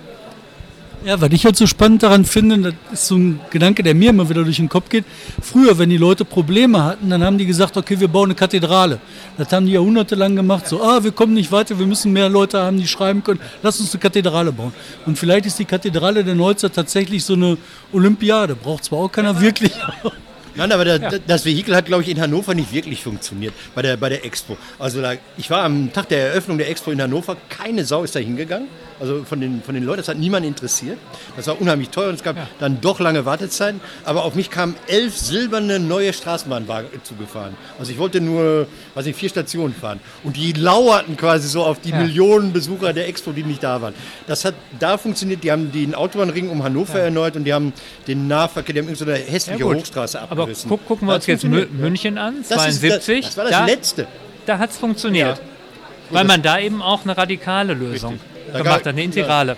Ja, 1.03 1.19
was 1.19 1.31
ich 1.33 1.47
halt 1.47 1.57
so 1.57 1.67
spannend 1.67 2.03
daran 2.03 2.27
finde, 2.27 2.75
das 2.91 3.01
ist 3.01 3.07
so 3.07 3.17
ein 3.17 3.41
Gedanke, 3.49 3.83
der 3.83 3.95
mir 3.95 4.11
immer 4.11 4.29
wieder 4.29 4.45
durch 4.45 4.57
den 4.57 4.69
Kopf 4.69 4.91
geht. 4.91 5.07
Früher, 5.41 5.79
wenn 5.79 5.89
die 5.89 5.97
Leute 5.97 6.27
Probleme 6.27 6.85
hatten, 6.85 7.09
dann 7.09 7.25
haben 7.25 7.39
die 7.39 7.47
gesagt, 7.47 7.79
okay, 7.79 7.99
wir 7.99 8.09
bauen 8.09 8.27
eine 8.27 8.35
Kathedrale. 8.35 9.01
Das 9.39 9.51
haben 9.51 9.65
die 9.65 9.73
jahrhundertelang 9.73 10.37
gemacht, 10.37 10.69
so, 10.69 10.83
ah, 10.83 11.03
wir 11.03 11.13
kommen 11.13 11.33
nicht 11.33 11.51
weiter, 11.53 11.79
wir 11.79 11.87
müssen 11.87 12.13
mehr 12.13 12.29
Leute 12.29 12.61
haben, 12.61 12.77
die 12.77 12.87
schreiben 12.87 13.25
können, 13.25 13.41
lass 13.63 13.81
uns 13.81 13.95
eine 13.95 14.01
Kathedrale 14.01 14.53
bauen. 14.53 14.75
Und 15.07 15.19
vielleicht 15.19 15.47
ist 15.47 15.59
die 15.59 15.65
Kathedrale 15.65 16.23
der 16.23 16.35
Neuzeit 16.35 16.75
tatsächlich 16.75 17.25
so 17.25 17.33
eine 17.33 17.57
Olympiade. 17.95 18.55
Braucht 18.55 18.85
zwar 18.85 18.99
auch 18.99 19.13
keiner 19.13 19.41
wirklich. 19.41 19.73
Nein, 20.55 20.71
aber 20.73 20.85
der, 20.85 20.99
das 21.27 21.47
Vehikel 21.47 21.75
hat, 21.75 21.87
glaube 21.87 22.03
ich, 22.03 22.11
in 22.11 22.21
Hannover 22.21 22.53
nicht 22.53 22.75
wirklich 22.75 23.03
funktioniert 23.03 23.55
bei 23.75 23.81
der, 23.81 23.97
bei 23.97 24.11
der 24.11 24.25
Expo. 24.27 24.59
Also 24.79 25.01
da, 25.01 25.15
ich 25.39 25.49
war 25.49 25.63
am 25.63 25.93
Tag 25.95 26.11
der 26.11 26.29
Eröffnung 26.29 26.59
der 26.59 26.69
Expo 26.69 26.91
in 26.91 27.01
Hannover, 27.01 27.39
keine 27.49 27.87
Sau 27.87 28.05
ist 28.05 28.15
da 28.15 28.19
hingegangen. 28.19 28.69
Also 29.01 29.25
von 29.25 29.41
den, 29.41 29.63
von 29.63 29.75
den 29.75 29.85
Leuten, 29.85 29.99
das 29.99 30.09
hat 30.09 30.19
niemand 30.19 30.45
interessiert. 30.45 30.99
Das 31.35 31.47
war 31.47 31.59
unheimlich 31.61 31.89
teuer 31.89 32.11
und 32.11 32.17
es 32.17 32.23
gab 32.23 32.37
dann 32.59 32.81
doch 32.83 33.01
lange 33.01 33.25
Wartezeiten. 33.25 33.81
Aber 34.05 34.25
auf 34.25 34.35
mich 34.35 34.51
kamen 34.51 34.77
elf 34.87 35.17
silberne 35.17 35.79
neue 35.81 36.13
Straßenbahnwagen 36.13 36.91
zugefahren. 37.03 37.57
Also 37.79 37.93
ich 37.93 37.99
wollte 37.99 38.21
nur, 38.21 38.67
weiß 38.95 39.07
nicht, 39.07 39.19
vier 39.19 39.31
Stationen 39.31 39.75
fahren. 39.75 40.01
Und 40.23 40.37
die 40.37 40.53
lauerten 40.53 41.17
quasi 41.17 41.49
so 41.49 41.65
auf 41.65 41.81
die 41.81 41.93
Millionen 41.93 42.53
Besucher 42.53 42.93
der 42.93 43.09
Expo, 43.09 43.33
die 43.33 43.43
nicht 43.43 43.63
da 43.63 43.81
waren. 43.81 43.95
Das 44.27 44.45
hat 44.45 44.55
da 44.79 44.99
funktioniert. 44.99 45.43
Die 45.45 45.51
haben 45.51 45.73
den 45.73 45.95
Autobahnring 45.95 46.51
um 46.51 46.63
Hannover 46.63 47.01
erneuert 47.01 47.37
und 47.37 47.45
die 47.45 47.55
haben 47.55 47.73
den 48.07 48.29
Nahverkehr, 48.29 48.75
die 48.75 48.81
haben 48.83 48.95
so 48.95 49.07
eine 49.07 49.15
hässliche. 49.15 49.65
Hochstraße 49.65 50.21
Aber 50.21 50.43
abgerissen. 50.43 50.69
guck, 50.69 50.87
gucken 50.87 51.09
wir 51.09 51.15
uns 51.15 51.27
jetzt. 51.27 51.45
München 51.45 52.19
an, 52.19 52.37
Das, 52.49 52.67
ist, 52.69 52.81
72. 52.81 53.25
das, 53.25 53.35
das 53.35 53.37
war 53.39 53.45
das 53.45 53.53
da, 53.53 53.65
Letzte. 53.65 54.07
Da 54.45 54.59
hat 54.59 54.71
es 54.71 54.77
funktioniert. 54.77 55.41
Weil 56.11 56.25
man 56.25 56.43
da 56.43 56.59
eben 56.59 56.83
auch 56.83 57.05
eine 57.05 57.17
radikale 57.17 57.73
Lösung 57.73 58.19
Da 58.19 58.30
gemacht 58.47 58.65
gab- 58.65 58.75
hat, 58.81 58.87
eine 58.87 59.03
integrale. 59.03 59.57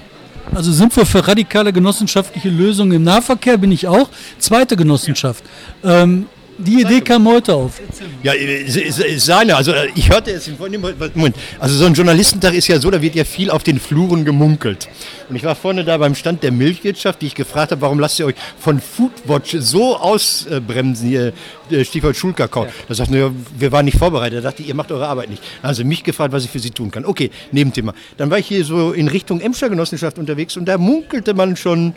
Also 0.54 0.72
sind 0.72 0.94
wir 0.96 1.06
für 1.06 1.26
radikale 1.26 1.72
genossenschaftliche 1.72 2.48
Lösungen 2.48 2.92
im 2.92 3.04
Nahverkehr, 3.04 3.56
bin 3.56 3.72
ich 3.72 3.86
auch. 3.86 4.08
Zweite 4.38 4.76
Genossenschaft. 4.76 5.44
Ähm, 5.84 6.26
die 6.62 6.80
Idee 6.80 7.00
kam 7.00 7.26
heute 7.26 7.54
auf. 7.54 7.80
Ja, 8.22 8.32
ist, 8.32 8.76
ist, 8.76 8.98
ist 8.98 9.26
seine. 9.26 9.56
Also 9.56 9.72
äh, 9.72 9.88
ich 9.94 10.10
hörte 10.10 10.30
es 10.30 10.48
im 10.48 10.56
Moment. 10.58 11.36
Also 11.58 11.76
so 11.76 11.84
ein 11.84 11.94
Journalistentag 11.94 12.54
ist 12.54 12.68
ja 12.68 12.78
so, 12.78 12.90
da 12.90 13.00
wird 13.02 13.14
ja 13.14 13.24
viel 13.24 13.50
auf 13.50 13.62
den 13.62 13.78
Fluren 13.78 14.24
gemunkelt. 14.24 14.88
Und 15.28 15.36
ich 15.36 15.44
war 15.44 15.54
vorne 15.54 15.84
da 15.84 15.96
beim 15.98 16.14
Stand 16.14 16.42
der 16.42 16.52
Milchwirtschaft, 16.52 17.22
die 17.22 17.26
ich 17.26 17.34
gefragt 17.34 17.72
habe, 17.72 17.80
warum 17.80 17.98
lasst 17.98 18.18
ihr 18.18 18.26
euch 18.26 18.34
von 18.58 18.80
Foodwatch 18.80 19.56
so 19.58 19.96
ausbremsen, 19.96 21.08
hier 21.08 21.32
äh, 21.70 21.84
Stichwort 21.84 22.16
Schulkakao. 22.16 22.66
Da 22.88 22.94
sagten 22.94 23.14
wir, 23.14 23.32
wir 23.58 23.72
waren 23.72 23.84
nicht 23.84 23.98
vorbereitet. 23.98 24.38
Da 24.38 24.50
dachte 24.50 24.62
ich, 24.62 24.68
ihr 24.68 24.74
macht 24.74 24.92
eure 24.92 25.06
Arbeit 25.06 25.30
nicht. 25.30 25.42
Also 25.62 25.84
mich 25.84 26.04
gefragt, 26.04 26.32
was 26.32 26.44
ich 26.44 26.50
für 26.50 26.58
sie 26.58 26.70
tun 26.70 26.90
kann. 26.90 27.04
Okay, 27.04 27.30
Nebenthema. 27.50 27.94
Dann 28.16 28.30
war 28.30 28.38
ich 28.38 28.46
hier 28.46 28.64
so 28.64 28.92
in 28.92 29.08
Richtung 29.08 29.40
Emscher 29.40 29.68
Genossenschaft 29.68 30.18
unterwegs 30.18 30.56
und 30.56 30.66
da 30.66 30.78
munkelte 30.78 31.34
man 31.34 31.56
schon, 31.56 31.94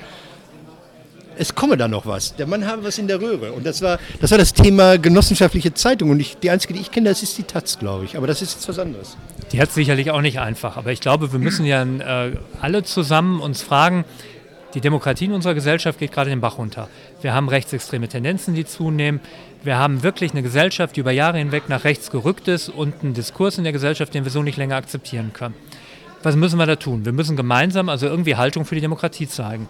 es 1.37 1.55
komme 1.55 1.77
da 1.77 1.87
noch 1.87 2.05
was. 2.05 2.35
Der 2.35 2.47
Mann 2.47 2.65
habe 2.65 2.83
was 2.83 2.97
in 2.97 3.07
der 3.07 3.21
Röhre. 3.21 3.51
Und 3.51 3.65
das 3.65 3.81
war 3.81 3.99
das, 4.19 4.31
war 4.31 4.37
das 4.37 4.53
Thema 4.53 4.97
genossenschaftliche 4.97 5.73
Zeitung. 5.73 6.09
Und 6.09 6.19
ich, 6.19 6.37
die 6.37 6.49
einzige, 6.49 6.73
die 6.73 6.81
ich 6.81 6.91
kenne, 6.91 7.09
das 7.09 7.23
ist 7.23 7.37
die 7.37 7.43
Taz, 7.43 7.79
glaube 7.79 8.05
ich. 8.05 8.17
Aber 8.17 8.27
das 8.27 8.41
ist 8.41 8.55
jetzt 8.55 8.69
was 8.69 8.79
anderes. 8.79 9.17
Die 9.51 9.59
hat 9.59 9.69
es 9.69 9.75
sicherlich 9.75 10.11
auch 10.11 10.21
nicht 10.21 10.39
einfach. 10.39 10.77
Aber 10.77 10.91
ich 10.91 10.99
glaube, 10.99 11.31
wir 11.31 11.39
müssen 11.39 11.65
ja 11.65 11.83
äh, 11.83 12.37
alle 12.61 12.83
zusammen 12.83 13.39
uns 13.39 13.61
fragen, 13.61 14.05
die 14.73 14.81
Demokratie 14.81 15.25
in 15.25 15.31
unserer 15.31 15.53
Gesellschaft 15.53 15.99
geht 15.99 16.11
gerade 16.11 16.29
den 16.29 16.41
Bach 16.41 16.57
runter. 16.57 16.89
Wir 17.21 17.33
haben 17.33 17.47
rechtsextreme 17.47 18.09
Tendenzen, 18.09 18.55
die 18.55 18.65
zunehmen. 18.65 19.21
Wir 19.63 19.77
haben 19.77 20.03
wirklich 20.03 20.31
eine 20.31 20.43
Gesellschaft, 20.43 20.97
die 20.97 20.99
über 20.99 21.11
Jahre 21.11 21.37
hinweg 21.37 21.69
nach 21.69 21.85
rechts 21.85 22.11
gerückt 22.11 22.49
ist 22.49 22.67
und 22.67 22.93
einen 23.01 23.13
Diskurs 23.13 23.57
in 23.57 23.63
der 23.63 23.71
Gesellschaft, 23.71 24.13
den 24.13 24.25
wir 24.25 24.31
so 24.31 24.43
nicht 24.43 24.57
länger 24.57 24.75
akzeptieren 24.75 25.31
können. 25.31 25.55
Was 26.23 26.35
müssen 26.35 26.59
wir 26.59 26.65
da 26.65 26.75
tun? 26.75 27.05
Wir 27.05 27.13
müssen 27.13 27.37
gemeinsam 27.37 27.87
also 27.87 28.07
irgendwie 28.07 28.35
Haltung 28.35 28.65
für 28.65 28.75
die 28.75 28.81
Demokratie 28.81 29.27
zeigen. 29.27 29.69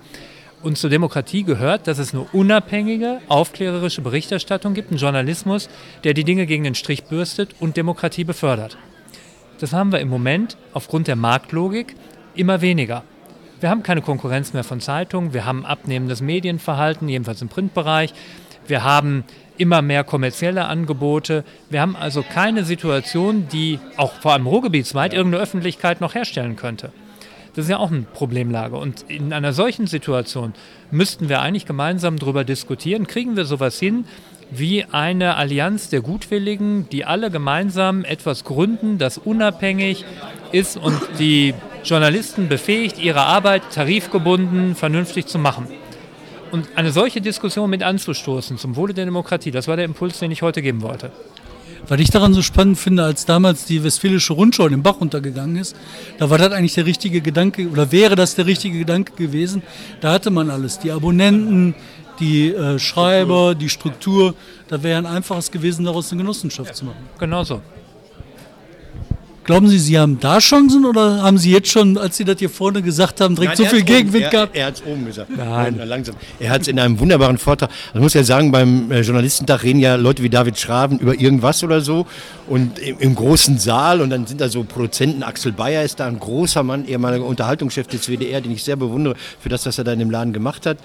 Und 0.62 0.78
zur 0.78 0.90
Demokratie 0.90 1.44
gehört, 1.44 1.88
dass 1.88 2.00
es 2.00 2.14
eine 2.14 2.24
unabhängige, 2.34 3.20
aufklärerische 3.28 4.02
Berichterstattung 4.02 4.74
gibt, 4.74 4.90
einen 4.90 5.00
Journalismus, 5.00 5.70
der 6.04 6.14
die 6.14 6.24
Dinge 6.24 6.46
gegen 6.48 6.64
den 6.64 6.76
Strich 6.76 7.04
bürstet 7.04 7.56
und 7.60 7.78
Demokratie 7.78 8.24
befördert. 8.24 8.78
Das 9.60 9.74
haben 9.74 9.92
wir 9.92 10.00
im 10.00 10.10
Moment 10.10 10.58
aufgrund 10.74 11.08
der 11.08 11.16
Marktlogik 11.16 11.96
immer 12.36 12.62
weniger. 12.62 13.04
Wir 13.60 13.70
haben 13.70 13.84
keine 13.84 14.02
Konkurrenz 14.02 14.54
mehr 14.54 14.64
von 14.64 14.82
Zeitungen, 14.82 15.34
wir 15.34 15.46
haben 15.46 15.66
abnehmendes 15.66 16.22
Medienverhalten, 16.22 17.08
jedenfalls 17.08 17.42
im 17.42 17.48
Printbereich. 17.48 18.14
Wir 18.68 18.84
haben 18.84 19.24
immer 19.58 19.82
mehr 19.82 20.04
kommerzielle 20.04 20.66
Angebote. 20.66 21.44
Wir 21.70 21.82
haben 21.82 21.96
also 21.96 22.24
keine 22.24 22.66
Situation, 22.66 23.48
die 23.52 23.80
auch 23.98 24.14
vor 24.14 24.34
allem 24.34 24.48
ruhrgebietsweit 24.48 25.14
irgendeine 25.14 25.44
Öffentlichkeit 25.44 26.02
noch 26.02 26.16
herstellen 26.16 26.56
könnte. 26.56 26.92
Das 27.56 27.66
ist 27.66 27.72
ja 27.72 27.78
auch 27.78 27.92
eine 27.92 28.02
Problemlage. 28.02 28.76
Und 28.76 29.06
in 29.08 29.32
einer 29.32 29.54
solchen 29.54 29.88
Situation 29.88 30.54
müssten 30.92 31.30
wir 31.30 31.42
eigentlich 31.42 31.66
gemeinsam 31.66 32.20
darüber 32.20 32.44
diskutieren, 32.44 33.08
kriegen 33.08 33.36
wir 33.38 33.46
sowas 33.46 33.80
hin 33.80 34.06
wie 34.52 34.84
eine 34.84 35.36
Allianz 35.38 35.90
der 35.90 36.02
Gutwilligen, 36.02 36.88
die 36.90 37.06
alle 37.06 37.32
gemeinsam 37.32 38.04
etwas 38.06 38.44
gründen, 38.44 38.98
das 38.98 39.18
unabhängig 39.18 40.06
ist 40.52 40.78
und 40.78 41.00
die 41.18 41.54
Journalisten 41.84 42.48
befähigt, 42.48 43.00
ihre 43.00 43.22
Arbeit 43.22 43.64
tarifgebunden 43.74 44.76
vernünftig 44.76 45.26
zu 45.28 45.40
machen. 45.40 45.68
Und 46.52 46.68
eine 46.76 46.92
solche 46.92 47.22
Diskussion 47.22 47.70
mit 47.70 47.84
anzustoßen 47.84 48.58
zum 48.58 48.76
Wohle 48.76 48.94
der 48.94 49.06
Demokratie, 49.06 49.52
das 49.52 49.68
war 49.68 49.78
der 49.78 49.86
Impuls, 49.86 50.20
den 50.20 50.32
ich 50.32 50.42
heute 50.42 50.62
geben 50.62 50.82
wollte. 50.84 51.12
Was 51.88 52.00
ich 52.00 52.10
daran 52.10 52.34
so 52.34 52.42
spannend 52.42 52.80
finde, 52.80 53.04
als 53.04 53.26
damals 53.26 53.66
die 53.66 53.84
Westfälische 53.84 54.34
Rundschau 54.34 54.68
den 54.70 54.82
Bach 54.82 55.00
runtergegangen 55.00 55.58
ist, 55.58 55.76
da 56.18 56.30
war 56.30 56.38
das 56.38 56.52
eigentlich 56.52 56.74
der 56.74 56.86
richtige 56.86 57.22
Gedanke, 57.22 57.70
oder 57.70 57.92
wäre 57.92 58.16
das 58.16 58.36
der 58.36 58.48
richtige 58.48 58.80
Gedanke 58.80 59.14
gewesen. 59.14 59.62
Da 60.02 60.12
hatte 60.14 60.32
man 60.32 60.50
alles, 60.50 60.80
die 60.80 60.92
Abonnenten, 60.92 61.76
die 62.20 62.50
äh, 62.50 62.80
Schreiber, 62.80 63.56
die 63.56 63.70
Struktur. 63.70 64.34
Da 64.68 64.82
wäre 64.82 64.98
ein 64.98 65.06
einfaches 65.06 65.52
gewesen, 65.52 65.86
daraus 65.86 66.12
eine 66.12 66.22
Genossenschaft 66.22 66.76
zu 66.76 66.86
machen. 66.86 67.10
Genau 67.20 67.44
so. 67.44 67.62
Glauben 69.46 69.68
Sie, 69.68 69.78
Sie 69.78 70.00
haben 70.00 70.20
da 70.20 70.40
Chancen 70.40 70.86
oder 70.86 71.22
haben 71.22 71.38
Sie 71.38 71.52
jetzt 71.52 71.70
schon, 71.70 72.00
als 72.00 72.18
Sie 72.18 72.26
das 72.26 72.40
hier 72.40 72.50
vorne 72.50 72.82
gesagt 72.82 73.22
haben, 73.22 73.36
direkt 73.36 73.60
Nein, 73.60 73.70
so 73.70 73.76
viel 73.76 73.86
Gegenwind 73.86 74.32
gehabt? 74.32 74.56
Er, 74.56 74.62
er 74.62 74.68
hat 74.68 74.76
es 74.76 74.84
oben 74.84 75.06
gesagt. 75.06 75.30
Nein. 75.30 75.76
Nein, 75.78 75.88
langsam. 75.88 76.16
Er 76.40 76.50
hat 76.50 76.64
es 76.64 76.68
in 76.68 76.80
einem 76.80 77.00
wunderbaren 77.00 77.38
Vortrag. 77.38 77.70
Also 77.70 78.00
ich 78.00 78.02
muss 78.02 78.16
ja 78.16 78.24
sagen, 78.24 78.52
beim 78.52 78.92
äh, 78.92 79.02
Journalistentag 79.02 79.62
reden 79.62 79.80
ja 79.80 79.96
Leute 79.98 80.24
wie 80.24 80.32
David 80.32 80.58
Schraven 80.58 80.98
über 80.98 81.14
irgendwas 81.14 81.64
oder 81.64 81.82
so. 81.82 82.08
Und 82.48 82.80
im, 82.80 82.98
im 82.98 83.14
großen 83.14 83.60
Saal 83.60 84.02
und 84.02 84.10
dann 84.10 84.26
sind 84.26 84.42
da 84.42 84.50
so 84.50 84.64
Produzenten. 84.64 85.22
Axel 85.22 85.52
Bayer 85.52 85.84
ist 85.84 86.00
da 86.00 86.08
ein 86.08 86.20
großer 86.20 86.64
Mann, 86.64 86.88
ehemaliger 86.88 87.26
Unterhaltungschef 87.26 87.86
des 87.86 88.08
WDR, 88.08 88.42
den 88.42 88.52
ich 88.52 88.64
sehr 88.64 88.78
bewundere 88.78 89.14
für 89.40 89.50
das, 89.50 89.68
was 89.68 89.78
er 89.78 89.84
da 89.84 89.94
in 89.94 90.00
dem 90.00 90.10
Laden 90.10 90.34
gemacht 90.34 90.66
hat. 90.66 90.80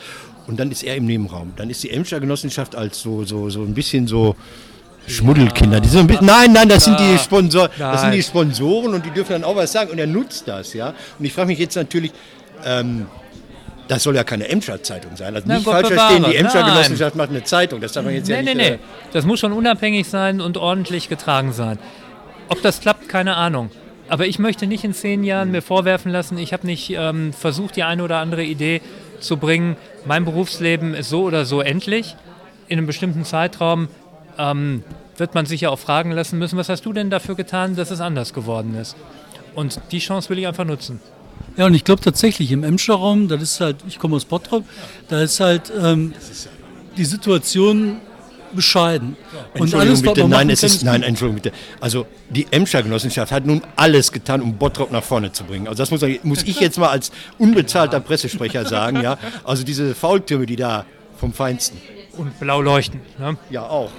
Und 0.46 0.60
dann 0.60 0.70
ist 0.70 0.82
er 0.82 0.96
im 0.96 1.06
Nebenraum. 1.06 1.52
Dann 1.56 1.70
ist 1.70 1.82
die 1.82 1.90
Emscher 1.90 2.20
Genossenschaft 2.20 2.76
als 2.76 3.00
so, 3.00 3.24
so, 3.24 3.48
so 3.48 3.62
ein 3.62 3.72
bisschen 3.72 4.06
so. 4.06 4.36
Schmuddelkinder. 5.06 5.80
Die 5.80 5.88
sind 5.88 6.00
ein 6.00 6.06
bisschen, 6.06 6.26
nein, 6.26 6.52
nein, 6.52 6.68
das 6.68 6.84
sind 6.84 6.98
die 7.00 7.18
Sponsoren, 7.18 7.70
das 7.78 8.02
sind 8.02 8.12
die 8.12 8.18
Nein. 8.18 8.24
Sponsoren 8.26 8.94
und 8.94 9.04
die 9.04 9.10
dürfen 9.10 9.32
dann 9.32 9.44
auch 9.44 9.56
was 9.56 9.72
sagen 9.72 9.90
und 9.90 9.98
er 9.98 10.06
nutzt 10.06 10.46
das, 10.46 10.72
ja. 10.74 10.94
Und 11.18 11.24
ich 11.24 11.32
frage 11.32 11.48
mich 11.48 11.58
jetzt 11.58 11.74
natürlich, 11.76 12.12
ähm, 12.64 13.06
das 13.88 14.04
soll 14.04 14.14
ja 14.14 14.22
keine 14.22 14.48
Emscher 14.48 14.80
Zeitung 14.82 15.16
sein. 15.16 15.34
Also 15.34 15.48
Nein, 15.48 15.56
nicht 15.58 15.64
Gott 15.66 15.74
falsch 15.86 15.88
verstehen, 15.88 16.24
die 16.30 16.36
Emscher 16.36 16.60
Nein. 16.62 16.72
Genossenschaft 16.74 17.16
macht 17.16 17.30
eine 17.30 17.42
Zeitung. 17.42 17.80
Das 17.80 17.92
darf 17.92 18.04
man 18.04 18.14
jetzt 18.14 18.28
ja 18.28 18.36
Nee, 18.36 18.42
nicht. 18.42 18.56
nee, 18.56 18.62
nee. 18.70 18.74
äh, 18.76 18.78
Das 19.12 19.24
muss 19.26 19.40
schon 19.40 19.52
unabhängig 19.52 20.06
sein 20.08 20.40
und 20.40 20.56
ordentlich 20.56 21.08
getragen 21.08 21.52
sein. 21.52 21.78
Ob 22.48 22.62
das 22.62 22.80
klappt, 22.80 23.08
keine 23.08 23.34
Ahnung. 23.36 23.70
Aber 24.08 24.26
ich 24.26 24.38
möchte 24.38 24.66
nicht 24.68 24.84
in 24.84 24.92
zehn 24.94 25.24
Jahren 25.24 25.50
mir 25.50 25.62
vorwerfen 25.62 26.12
lassen, 26.12 26.38
ich 26.38 26.52
habe 26.52 26.66
nicht 26.66 26.90
ähm, 26.96 27.32
versucht, 27.32 27.74
die 27.76 27.82
eine 27.84 28.02
oder 28.04 28.18
andere 28.18 28.44
Idee 28.44 28.80
zu 29.20 29.36
bringen. 29.36 29.76
Mein 30.04 30.24
Berufsleben 30.24 30.94
ist 30.94 31.08
so 31.10 31.22
oder 31.22 31.44
so 31.44 31.60
endlich. 31.60 32.14
In 32.68 32.78
einem 32.78 32.86
bestimmten 32.86 33.24
Zeitraum 33.24 33.88
ähm, 34.38 34.82
wird 35.16 35.34
man 35.34 35.46
sich 35.46 35.62
ja 35.62 35.70
auch 35.70 35.78
fragen 35.78 36.12
lassen 36.12 36.38
müssen, 36.38 36.56
was 36.56 36.68
hast 36.68 36.84
du 36.86 36.92
denn 36.92 37.10
dafür 37.10 37.34
getan, 37.34 37.76
dass 37.76 37.90
es 37.90 38.00
anders 38.00 38.32
geworden 38.32 38.74
ist? 38.74 38.96
Und 39.54 39.80
die 39.92 39.98
Chance 39.98 40.30
will 40.30 40.38
ich 40.38 40.46
einfach 40.46 40.64
nutzen. 40.64 41.00
Ja, 41.56 41.66
und 41.66 41.74
ich 41.74 41.84
glaube 41.84 42.00
tatsächlich, 42.00 42.52
im 42.52 42.64
Emscher 42.64 42.94
Raum, 42.94 43.28
das 43.28 43.42
ist 43.42 43.60
halt, 43.60 43.76
ich 43.86 43.98
komme 43.98 44.16
aus 44.16 44.24
Bottrop, 44.24 44.64
da 45.08 45.20
ist 45.20 45.40
halt 45.40 45.72
ähm, 45.78 46.14
die 46.96 47.04
Situation 47.04 47.96
bescheiden. 48.52 49.16
Und 49.54 49.62
Entschuldigung 49.62 49.92
was 49.92 50.02
bitte, 50.02 50.28
nein, 50.28 50.50
es 50.50 50.62
ist, 50.62 50.82
nein, 50.82 51.02
Entschuldigung 51.02 51.42
bitte. 51.42 51.56
Also 51.80 52.06
die 52.30 52.46
Emscher 52.50 52.82
Genossenschaft 52.82 53.32
hat 53.32 53.46
nun 53.46 53.62
alles 53.76 54.12
getan, 54.12 54.42
um 54.42 54.56
Bottrop 54.56 54.90
nach 54.90 55.04
vorne 55.04 55.32
zu 55.32 55.44
bringen. 55.44 55.68
Also 55.68 55.82
das 55.82 55.90
muss, 55.90 56.02
muss 56.22 56.42
ich 56.42 56.60
jetzt 56.60 56.78
mal 56.78 56.88
als 56.88 57.12
unbezahlter 57.38 58.00
Pressesprecher 58.00 58.64
sagen, 58.66 59.02
ja. 59.02 59.18
Also 59.44 59.64
diese 59.64 59.94
Faultürme, 59.94 60.46
die 60.46 60.56
da 60.56 60.84
vom 61.18 61.32
Feinsten. 61.32 61.80
Und 62.16 62.38
blau 62.40 62.60
leuchten. 62.60 63.00
Ne? 63.18 63.36
Ja, 63.50 63.62
auch. 63.62 63.90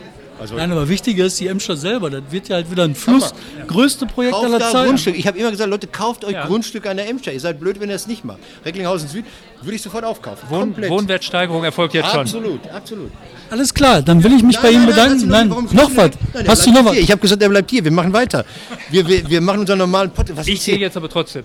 Also 0.42 0.56
Nein, 0.56 0.72
aber 0.72 0.90
wichtiger 0.90 1.26
ist 1.26 1.40
die 1.40 1.46
Emscher 1.48 1.78
selber. 1.78 2.10
Das 2.10 2.24
wird 2.32 2.50
ja 2.50 2.56
halt 2.56 2.72
wieder 2.72 2.84
ein 2.84 2.96
Fluss. 2.96 3.32
Größte 3.68 4.08
Projekt 4.08 4.34
Kauft 4.34 4.46
aller 4.48 4.60
Zeiten. 4.60 4.88
Grundstück. 4.88 5.16
Ich 5.18 5.28
habe 5.28 5.38
immer 5.38 5.52
gesagt, 5.52 5.70
Leute, 5.70 5.86
kauft 5.86 6.26
euch 6.26 6.34
Ja. 6.34 6.48
Grundstücke 6.48 6.90
an 6.90 6.98
der 6.98 7.08
Emscher. 7.08 7.32
Ihr 7.32 7.40
seid 7.40 7.60
blöd, 7.60 7.80
wenn 7.80 7.90
ihr 7.90 7.96
es 7.96 8.08
nicht 8.08 8.26
macht. 8.26 8.40
Recklinghausen 8.66 9.08
Süd 9.08 9.24
würde 9.62 9.76
ich 9.76 9.82
sofort 9.84 10.04
aufkaufen. 10.04 10.50
Wohn 10.50 10.60
Komplett. 10.62 10.90
Wohnwertsteigerung 10.90 11.64
erfolgt 11.64 11.94
jetzt 11.94 12.10
schon. 12.10 12.22
Absolut, 12.22 12.68
absolut. 12.72 13.12
Alles 13.52 13.72
klar, 13.72 14.02
dann 14.02 14.24
will 14.24 14.34
ich 14.34 14.42
mich 14.42 14.58
bei 14.58 14.72
Ihnen 14.72 14.88
bedanken. 14.88 15.28
Nein, 15.28 15.50
warum- 15.52 15.66
noch 15.72 15.96
was. 15.96 16.10
Nein, 16.34 16.44
der 16.44 16.48
Hast 16.48 16.66
du 16.66 16.72
noch 16.72 16.86
was? 16.86 16.96
Ich 16.98 17.12
habe 17.12 17.22
gesagt, 17.22 17.42
er 17.44 17.50
bleibt 17.50 17.70
hier. 17.70 17.84
Wir 17.84 17.92
machen 17.92 18.12
weiter. 18.12 18.44
Wir, 18.90 19.08
wir, 19.08 19.30
wir 19.30 19.42
machen 19.42 19.60
unseren 19.60 19.78
normalen 19.78 20.10
Podcast. 20.10 20.40
Was 20.40 20.48
Ich 20.48 20.64
hier? 20.64 20.78
jetzt 20.78 20.98
aber 20.98 21.08
trotzdem. 21.10 21.44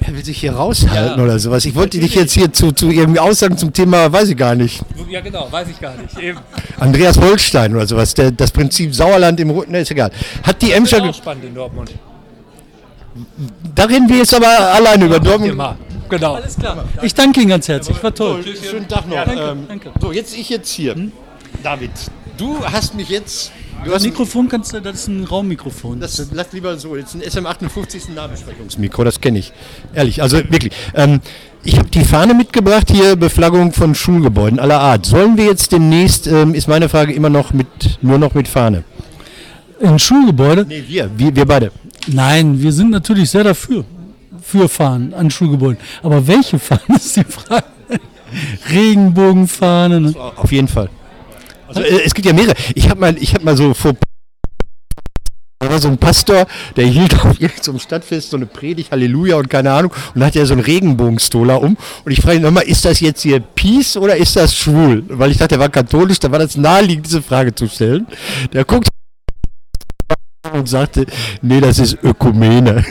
Er 0.00 0.14
will 0.14 0.24
sich 0.24 0.38
hier 0.38 0.52
raushalten 0.54 1.20
oder 1.22 1.38
sowas. 1.38 1.64
Ich 1.64 1.74
wollte 1.74 1.98
dich 1.98 2.14
jetzt 2.14 2.32
hier 2.32 2.52
zu, 2.52 2.70
zu 2.72 2.90
irgendwie 2.90 3.18
Aussagen 3.18 3.56
zum 3.56 3.72
Thema, 3.72 4.12
weiß 4.12 4.28
ich 4.28 4.36
gar 4.36 4.54
nicht. 4.54 4.80
Ja, 5.10 5.20
genau, 5.20 5.48
weiß 5.50 5.68
ich 5.68 5.80
gar 5.80 5.94
nicht. 5.96 6.16
Eben. 6.18 6.38
Andreas 6.78 7.18
Holstein 7.18 7.74
oder 7.74 7.86
sowas. 7.86 8.14
Der, 8.14 8.30
das 8.30 8.50
Prinzip 8.50 8.94
Sauerland 8.94 9.40
im 9.40 9.50
Rücken, 9.50 9.72
ne, 9.72 9.80
ist 9.80 9.90
egal. 9.90 10.10
Hat 10.42 10.60
die 10.62 10.68
Das 10.68 10.76
Emscher. 10.76 10.96
ist 10.98 11.02
ge- 11.02 11.10
auch 11.10 11.14
spannend 11.14 11.44
in 11.44 11.54
Dortmund. 11.54 11.90
Da 13.74 13.84
reden 13.84 14.08
wir 14.08 14.18
jetzt 14.18 14.34
aber 14.34 14.46
alleine 14.74 15.06
über 15.06 15.18
Dortmund. 15.18 15.52
Immer. 15.52 15.76
Genau. 16.08 16.34
Alles 16.34 16.56
klar. 16.56 16.84
Ich 17.02 17.14
danke 17.14 17.40
Ihnen 17.40 17.48
ganz 17.50 17.66
herzlich. 17.66 18.00
War 18.02 18.14
toll. 18.14 18.44
Schönen 18.62 18.86
Tag 18.86 19.08
noch. 19.08 19.24
danke, 19.24 19.42
ähm, 19.42 19.64
danke. 19.66 19.90
So, 20.00 20.12
jetzt 20.12 20.36
ich 20.36 20.48
jetzt 20.50 20.70
hier. 20.70 20.94
David, 21.62 21.90
du 22.36 22.58
hast 22.64 22.94
mich 22.94 23.08
jetzt. 23.08 23.50
Du 23.84 23.90
Das 23.90 23.94
hast 24.00 24.04
Mikrofon 24.04 24.48
kannst 24.48 24.72
du, 24.72 24.80
das 24.80 24.94
ist 24.94 25.08
ein 25.08 25.24
Raummikrofon. 25.24 26.00
Das 26.00 26.30
lass 26.32 26.52
lieber 26.52 26.76
so. 26.76 26.96
Jetzt 26.96 27.14
ein 27.14 27.22
SM58 27.22 28.12
Nahbesprechungsmikro, 28.14 29.04
das 29.04 29.20
kenne 29.20 29.38
ich. 29.38 29.52
Ehrlich, 29.94 30.22
also 30.22 30.38
wirklich. 30.38 30.72
Ähm, 30.94 31.20
ich 31.62 31.78
habe 31.78 31.88
die 31.88 32.04
Fahne 32.04 32.34
mitgebracht, 32.34 32.90
hier 32.90 33.16
Beflaggung 33.16 33.72
von 33.72 33.94
Schulgebäuden 33.94 34.58
aller 34.58 34.80
Art. 34.80 35.06
Sollen 35.06 35.36
wir 35.36 35.44
jetzt 35.46 35.72
demnächst, 35.72 36.26
ähm, 36.26 36.54
ist 36.54 36.68
meine 36.68 36.88
Frage 36.88 37.12
immer 37.12 37.28
noch 37.30 37.52
mit, 37.52 37.66
nur 38.02 38.18
noch 38.18 38.34
mit 38.34 38.48
Fahne? 38.48 38.84
Ein 39.82 39.98
Schulgebäude? 39.98 40.64
Nee, 40.66 40.84
wir, 40.86 41.10
wir, 41.16 41.36
wir 41.36 41.44
beide. 41.44 41.70
Nein, 42.08 42.60
wir 42.60 42.72
sind 42.72 42.90
natürlich 42.90 43.30
sehr 43.30 43.44
dafür. 43.44 43.84
Für 44.42 44.68
Fahnen 44.68 45.12
an 45.12 45.30
Schulgebäuden. 45.30 45.78
Aber 46.02 46.26
welche 46.26 46.58
Fahnen 46.58 46.82
ist 46.96 47.16
die 47.16 47.24
Frage? 47.24 47.64
Regenbogenfahnen. 48.70 50.16
Auf 50.16 50.52
jeden 50.52 50.68
Fall. 50.68 50.88
Also, 51.68 51.80
äh, 51.80 52.02
es 52.04 52.14
gibt 52.14 52.26
ja 52.26 52.32
mehrere. 52.32 52.54
Ich 52.74 52.88
habe 52.88 53.00
mal, 53.00 53.16
ich 53.18 53.34
habe 53.34 53.44
mal 53.44 53.56
so 53.56 53.74
vor 53.74 53.94
da 55.58 55.70
war 55.70 55.78
so 55.78 55.88
ein 55.88 55.96
Pastor, 55.96 56.46
der 56.76 56.86
hielt 56.86 57.18
auf 57.18 57.40
irgendeinem 57.40 57.78
Stadtfest 57.78 58.30
so 58.30 58.36
eine 58.36 58.44
Predigt, 58.44 58.90
Halleluja 58.90 59.36
und 59.36 59.48
keine 59.48 59.72
Ahnung, 59.72 59.92
und 60.14 60.22
hat 60.22 60.36
er 60.36 60.44
so 60.44 60.52
einen 60.52 60.62
Regenbogenstola 60.62 61.56
um. 61.56 61.78
Und 62.04 62.12
ich 62.12 62.20
frage 62.20 62.36
ihn 62.36 62.42
nochmal, 62.42 62.64
ist 62.64 62.84
das 62.84 63.00
jetzt 63.00 63.22
hier 63.22 63.40
Peace 63.40 63.96
oder 63.96 64.16
ist 64.16 64.36
das 64.36 64.54
schwul? 64.54 65.04
Weil 65.08 65.30
ich 65.30 65.38
dachte, 65.38 65.54
er 65.54 65.60
war 65.60 65.70
katholisch, 65.70 66.20
da 66.20 66.30
war 66.30 66.38
das 66.38 66.56
naheliegend, 66.56 67.06
diese 67.06 67.22
Frage 67.22 67.54
zu 67.54 67.68
stellen. 67.68 68.06
Der 68.52 68.64
guckt 68.64 68.88
und 70.52 70.68
sagte, 70.68 71.06
nee, 71.42 71.60
das 71.60 71.78
ist 71.78 71.96
Ökumene. 72.02 72.84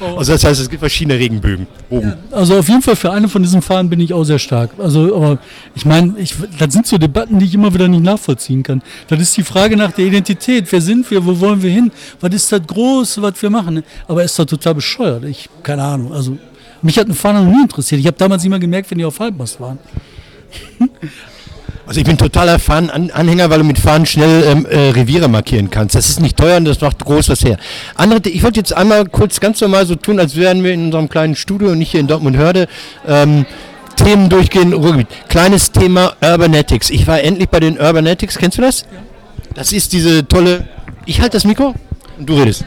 Also 0.00 0.32
das 0.32 0.44
heißt, 0.44 0.60
es 0.60 0.68
gibt 0.68 0.80
verschiedene 0.80 1.18
Regenbögen. 1.18 1.66
Oben. 1.90 2.14
Also 2.30 2.58
auf 2.58 2.68
jeden 2.68 2.82
Fall 2.82 2.96
für 2.96 3.10
eine 3.10 3.28
von 3.28 3.42
diesen 3.42 3.62
Fahnen 3.62 3.90
bin 3.90 4.00
ich 4.00 4.12
auch 4.12 4.24
sehr 4.24 4.38
stark. 4.38 4.70
Also, 4.78 5.14
aber 5.14 5.38
ich 5.74 5.84
meine, 5.84 6.14
ich, 6.18 6.34
das 6.58 6.72
sind 6.72 6.86
so 6.86 6.98
Debatten, 6.98 7.38
die 7.38 7.46
ich 7.46 7.54
immer 7.54 7.72
wieder 7.74 7.88
nicht 7.88 8.04
nachvollziehen 8.04 8.62
kann. 8.62 8.82
Das 9.08 9.20
ist 9.20 9.36
die 9.36 9.42
Frage 9.42 9.76
nach 9.76 9.92
der 9.92 10.06
Identität. 10.06 10.70
Wer 10.70 10.80
sind 10.80 11.10
wir? 11.10 11.24
Wo 11.24 11.38
wollen 11.40 11.62
wir 11.62 11.70
hin? 11.70 11.90
Was 12.20 12.32
ist 12.34 12.52
das 12.52 12.62
Große, 12.66 13.20
was 13.22 13.40
wir 13.42 13.50
machen? 13.50 13.82
Aber 14.06 14.22
ist 14.22 14.38
das 14.38 14.46
total 14.46 14.74
bescheuert? 14.74 15.24
Ich, 15.24 15.48
keine 15.62 15.82
Ahnung. 15.82 16.12
Also, 16.12 16.38
mich 16.82 16.98
hat 16.98 17.06
eine 17.06 17.14
Fahne 17.14 17.44
noch 17.44 17.52
nie 17.52 17.62
interessiert. 17.62 18.00
Ich 18.00 18.06
habe 18.06 18.16
damals 18.16 18.44
immer 18.44 18.58
gemerkt, 18.58 18.90
wenn 18.90 18.98
die 18.98 19.04
auf 19.04 19.18
Halbmast 19.18 19.60
waren. 19.60 19.78
Also 21.88 22.00
ich 22.00 22.06
bin 22.06 22.18
totaler 22.18 22.58
Fahnen-Anhänger, 22.58 23.48
weil 23.48 23.60
du 23.60 23.64
mit 23.64 23.78
Fahnen 23.78 24.04
schnell 24.04 24.44
ähm, 24.44 24.66
äh, 24.66 24.90
Reviere 24.90 25.26
markieren 25.26 25.70
kannst. 25.70 25.94
Das 25.94 26.10
ist 26.10 26.20
nicht 26.20 26.36
teuer 26.36 26.58
und 26.58 26.66
das 26.66 26.82
macht 26.82 27.02
groß 27.02 27.30
was 27.30 27.42
her. 27.42 27.56
Andere, 27.94 28.28
ich 28.28 28.42
wollte 28.42 28.60
jetzt 28.60 28.74
einmal 28.74 29.06
kurz 29.06 29.40
ganz 29.40 29.58
normal 29.62 29.86
so 29.86 29.94
tun, 29.94 30.20
als 30.20 30.36
wären 30.36 30.62
wir 30.62 30.74
in 30.74 30.84
unserem 30.84 31.08
kleinen 31.08 31.34
Studio 31.34 31.70
und 31.70 31.78
nicht 31.78 31.92
hier 31.92 32.00
in 32.00 32.06
Dortmund-Hörde. 32.06 32.68
Ähm, 33.06 33.46
Themen 33.96 34.28
durchgehen, 34.28 34.74
Ruhrgebiet. 34.74 35.06
Kleines 35.30 35.72
Thema 35.72 36.12
Urbanetics. 36.20 36.90
Ich 36.90 37.06
war 37.06 37.22
endlich 37.22 37.48
bei 37.48 37.58
den 37.58 37.80
Urbanetics. 37.80 38.36
Kennst 38.36 38.58
du 38.58 38.62
das? 38.62 38.84
Das 39.54 39.72
ist 39.72 39.94
diese 39.94 40.28
tolle... 40.28 40.68
Ich 41.06 41.22
halte 41.22 41.38
das 41.38 41.44
Mikro 41.44 41.74
und 42.18 42.28
du 42.28 42.34
redest. 42.34 42.66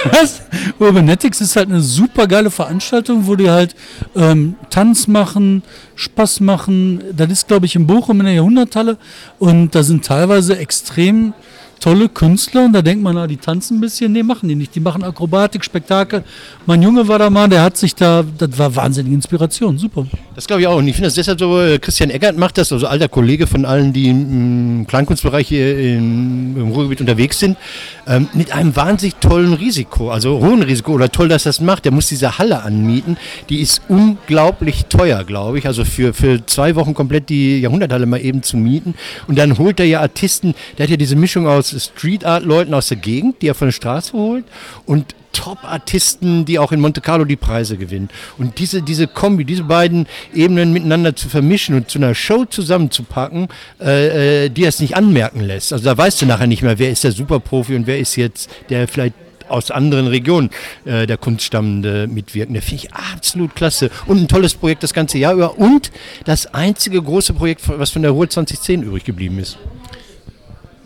Was? 0.10 0.42
Urbanetics 0.78 1.40
ist 1.40 1.56
halt 1.56 1.68
eine 1.68 1.80
super 1.80 2.26
geile 2.26 2.50
Veranstaltung, 2.50 3.26
wo 3.26 3.36
die 3.36 3.50
halt 3.50 3.74
ähm, 4.14 4.56
Tanz 4.70 5.06
machen, 5.06 5.62
Spaß 5.94 6.40
machen. 6.40 7.02
Das 7.16 7.30
ist, 7.30 7.48
glaube 7.48 7.66
ich, 7.66 7.76
in 7.76 7.86
Bochum 7.86 8.20
in 8.20 8.26
der 8.26 8.34
Jahrhunderthalle. 8.34 8.98
Und 9.38 9.74
da 9.74 9.82
sind 9.82 10.04
teilweise 10.04 10.56
extrem 10.56 11.34
tolle 11.82 12.08
Künstler 12.08 12.64
und 12.64 12.72
da 12.74 12.80
denkt 12.80 13.02
man, 13.02 13.16
na, 13.16 13.26
die 13.26 13.36
tanzen 13.36 13.78
ein 13.78 13.80
bisschen. 13.80 14.12
Nee, 14.12 14.22
machen 14.22 14.48
die 14.48 14.54
nicht. 14.54 14.72
Die 14.74 14.80
machen 14.80 15.02
Akrobatik, 15.02 15.64
Spektakel. 15.64 16.22
Mein 16.64 16.80
Junge 16.80 17.08
war 17.08 17.18
da 17.18 17.28
mal, 17.28 17.48
der 17.48 17.62
hat 17.62 17.76
sich 17.76 17.94
da, 17.96 18.24
das 18.38 18.56
war 18.56 18.74
wahnsinnige 18.76 19.14
Inspiration. 19.14 19.78
Super. 19.78 20.06
Das 20.36 20.46
glaube 20.46 20.62
ich 20.62 20.68
auch. 20.68 20.76
Und 20.76 20.86
ich 20.86 20.94
finde 20.94 21.08
das 21.08 21.16
deshalb 21.16 21.40
so, 21.40 21.60
äh, 21.60 21.80
Christian 21.80 22.10
Eggert 22.10 22.36
macht 22.38 22.56
das, 22.56 22.72
also 22.72 22.86
alter 22.86 23.08
Kollege 23.08 23.48
von 23.48 23.64
allen, 23.64 23.92
die 23.92 24.08
im 24.08 24.86
Kleinkunstbereich 24.86 25.48
hier 25.48 25.76
im, 25.76 26.56
im 26.56 26.68
Ruhrgebiet 26.68 27.00
unterwegs 27.00 27.40
sind, 27.40 27.56
ähm, 28.06 28.28
mit 28.32 28.52
einem 28.52 28.76
wahnsinnig 28.76 29.16
tollen 29.16 29.52
Risiko, 29.52 30.10
also 30.10 30.38
hohen 30.38 30.62
Risiko 30.62 30.92
oder 30.92 31.10
toll, 31.10 31.28
dass 31.28 31.42
das 31.42 31.60
macht. 31.60 31.84
Der 31.84 31.90
muss 31.90 32.06
diese 32.06 32.38
Halle 32.38 32.62
anmieten. 32.62 33.16
Die 33.48 33.60
ist 33.60 33.82
unglaublich 33.88 34.86
teuer, 34.86 35.24
glaube 35.24 35.58
ich. 35.58 35.66
Also 35.66 35.84
für, 35.84 36.14
für 36.14 36.46
zwei 36.46 36.76
Wochen 36.76 36.94
komplett 36.94 37.28
die 37.28 37.58
Jahrhunderthalle 37.58 38.06
mal 38.06 38.20
eben 38.20 38.44
zu 38.44 38.56
mieten. 38.56 38.94
Und 39.26 39.36
dann 39.36 39.58
holt 39.58 39.80
er 39.80 39.86
ja 39.86 40.00
Artisten, 40.00 40.54
der 40.78 40.84
hat 40.84 40.90
ja 40.90 40.96
diese 40.96 41.16
Mischung 41.16 41.48
aus 41.48 41.71
Street 41.80 42.24
Art 42.24 42.44
Leuten 42.44 42.74
aus 42.74 42.88
der 42.88 42.96
Gegend, 42.96 43.42
die 43.42 43.48
er 43.48 43.54
von 43.54 43.68
der 43.68 43.72
Straße 43.72 44.12
holt 44.12 44.44
und 44.86 45.14
Top-Artisten, 45.32 46.44
die 46.44 46.58
auch 46.58 46.72
in 46.72 46.80
Monte 46.80 47.00
Carlo 47.00 47.24
die 47.24 47.36
Preise 47.36 47.76
gewinnen. 47.76 48.10
Und 48.38 48.58
diese, 48.58 48.82
diese 48.82 49.06
Kombi, 49.06 49.44
diese 49.44 49.64
beiden 49.64 50.06
Ebenen 50.34 50.72
miteinander 50.72 51.16
zu 51.16 51.28
vermischen 51.28 51.74
und 51.74 51.90
zu 51.90 51.98
einer 51.98 52.14
Show 52.14 52.44
zusammenzupacken, 52.44 53.48
äh, 53.80 54.44
äh, 54.44 54.48
die 54.50 54.64
es 54.64 54.80
nicht 54.80 54.96
anmerken 54.96 55.40
lässt. 55.40 55.72
Also 55.72 55.84
da 55.84 55.96
weißt 55.96 56.22
du 56.22 56.26
nachher 56.26 56.46
nicht 56.46 56.62
mehr, 56.62 56.78
wer 56.78 56.90
ist 56.90 57.04
der 57.04 57.12
Superprofi 57.12 57.74
und 57.74 57.86
wer 57.86 57.98
ist 57.98 58.16
jetzt 58.16 58.50
der 58.68 58.86
vielleicht 58.86 59.14
aus 59.48 59.70
anderen 59.70 60.06
Regionen 60.06 60.50
äh, 60.84 61.06
der 61.06 61.18
Kunststammende 61.18 62.06
mitwirken. 62.08 62.54
Der 62.54 62.62
finde 62.62 62.84
ich 62.84 62.94
absolut 62.94 63.54
klasse. 63.54 63.90
Und 64.06 64.18
ein 64.18 64.28
tolles 64.28 64.54
Projekt 64.54 64.82
das 64.82 64.94
ganze 64.94 65.18
Jahr 65.18 65.34
über. 65.34 65.58
Und 65.58 65.90
das 66.24 66.46
einzige 66.54 67.02
große 67.02 67.34
Projekt, 67.34 67.68
was 67.68 67.90
von 67.90 68.02
der 68.02 68.12
Ruhe 68.12 68.28
2010 68.28 68.82
übrig 68.82 69.04
geblieben 69.04 69.38
ist. 69.38 69.58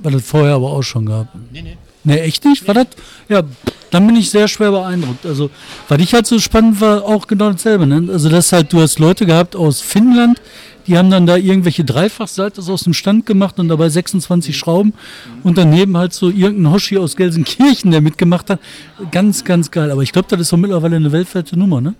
War 0.06 0.12
das 0.12 0.22
vorher 0.22 0.54
aber 0.54 0.70
auch 0.70 0.84
schon 0.84 1.04
gab. 1.04 1.34
Nee, 1.52 1.62
nee. 1.62 1.76
Nee, 2.04 2.18
echt 2.18 2.44
nicht? 2.44 2.64
War 2.68 2.74
das? 2.74 2.86
Ja, 3.28 3.42
dann 3.90 4.06
bin 4.06 4.14
ich 4.14 4.30
sehr 4.30 4.46
schwer 4.46 4.70
beeindruckt. 4.70 5.26
Also, 5.26 5.50
was 5.88 5.98
ich 6.00 6.14
halt 6.14 6.28
so 6.28 6.38
spannend 6.38 6.80
war, 6.80 7.04
auch 7.04 7.26
genau 7.26 7.50
dasselbe. 7.50 7.88
Ne? 7.88 8.08
Also, 8.12 8.28
das 8.28 8.52
halt, 8.52 8.72
du 8.72 8.80
hast 8.80 9.00
Leute 9.00 9.26
gehabt 9.26 9.56
aus 9.56 9.80
Finnland, 9.80 10.40
die 10.86 10.96
haben 10.96 11.10
dann 11.10 11.26
da 11.26 11.34
irgendwelche 11.34 11.82
Dreifachsalters 11.84 12.70
aus 12.70 12.84
dem 12.84 12.94
Stand 12.94 13.26
gemacht 13.26 13.58
und 13.58 13.66
dabei 13.66 13.88
26 13.88 14.56
Schrauben 14.56 14.92
und 15.42 15.58
daneben 15.58 15.96
halt 15.96 16.12
so 16.12 16.30
irgendein 16.30 16.72
Hoshi 16.72 16.98
aus 16.98 17.16
Gelsenkirchen, 17.16 17.90
der 17.90 18.00
mitgemacht 18.00 18.48
hat. 18.48 18.60
Ganz, 19.10 19.42
ganz 19.42 19.72
geil. 19.72 19.90
Aber 19.90 20.04
ich 20.04 20.12
glaube, 20.12 20.28
das 20.30 20.40
ist 20.40 20.50
so 20.50 20.56
mittlerweile 20.56 20.94
eine 20.94 21.10
weltweite 21.10 21.58
Nummer, 21.58 21.80
ne? 21.80 21.96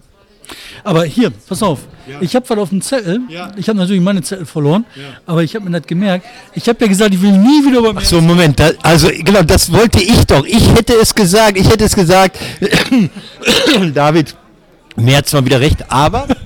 Aber 0.85 1.05
hier, 1.05 1.31
pass 1.31 1.63
auf. 1.63 1.81
Ja. 2.07 2.19
Ich 2.21 2.37
habe 2.37 2.49
was 2.49 2.59
auf 2.59 2.69
dem 2.69 2.81
Zettel. 2.81 3.21
Ja. 3.29 3.53
Ich 3.57 3.69
habe 3.69 3.79
natürlich 3.79 4.01
meine 4.01 4.23
Zettel 4.23 4.47
verloren, 4.47 4.85
ja. 4.95 5.03
aber 5.27 5.43
ich 5.43 5.55
habe 5.55 5.65
mir 5.69 5.79
das 5.79 5.87
gemerkt. 5.87 6.25
Ich 6.55 6.69
habe 6.69 6.79
ja 6.81 6.87
gesagt, 6.87 7.15
ich 7.15 7.21
will 7.21 7.33
nie 7.33 7.65
wieder 7.67 7.79
über. 7.79 7.95
Ach 7.97 8.05
so, 8.05 8.21
Moment. 8.21 8.59
Da, 8.59 8.71
also, 8.83 9.09
genau, 9.09 9.43
das 9.43 9.73
wollte 9.73 10.01
ich 10.01 10.25
doch. 10.27 10.45
Ich 10.47 10.73
hätte 10.75 10.95
es 10.95 11.15
gesagt. 11.15 11.59
Ich 11.59 11.69
hätte 11.69 11.85
es 11.85 11.95
gesagt. 11.95 12.39
David, 13.95 14.35
Merz 14.97 15.33
mal 15.33 15.45
wieder 15.45 15.61
recht, 15.61 15.91
aber. 15.91 16.27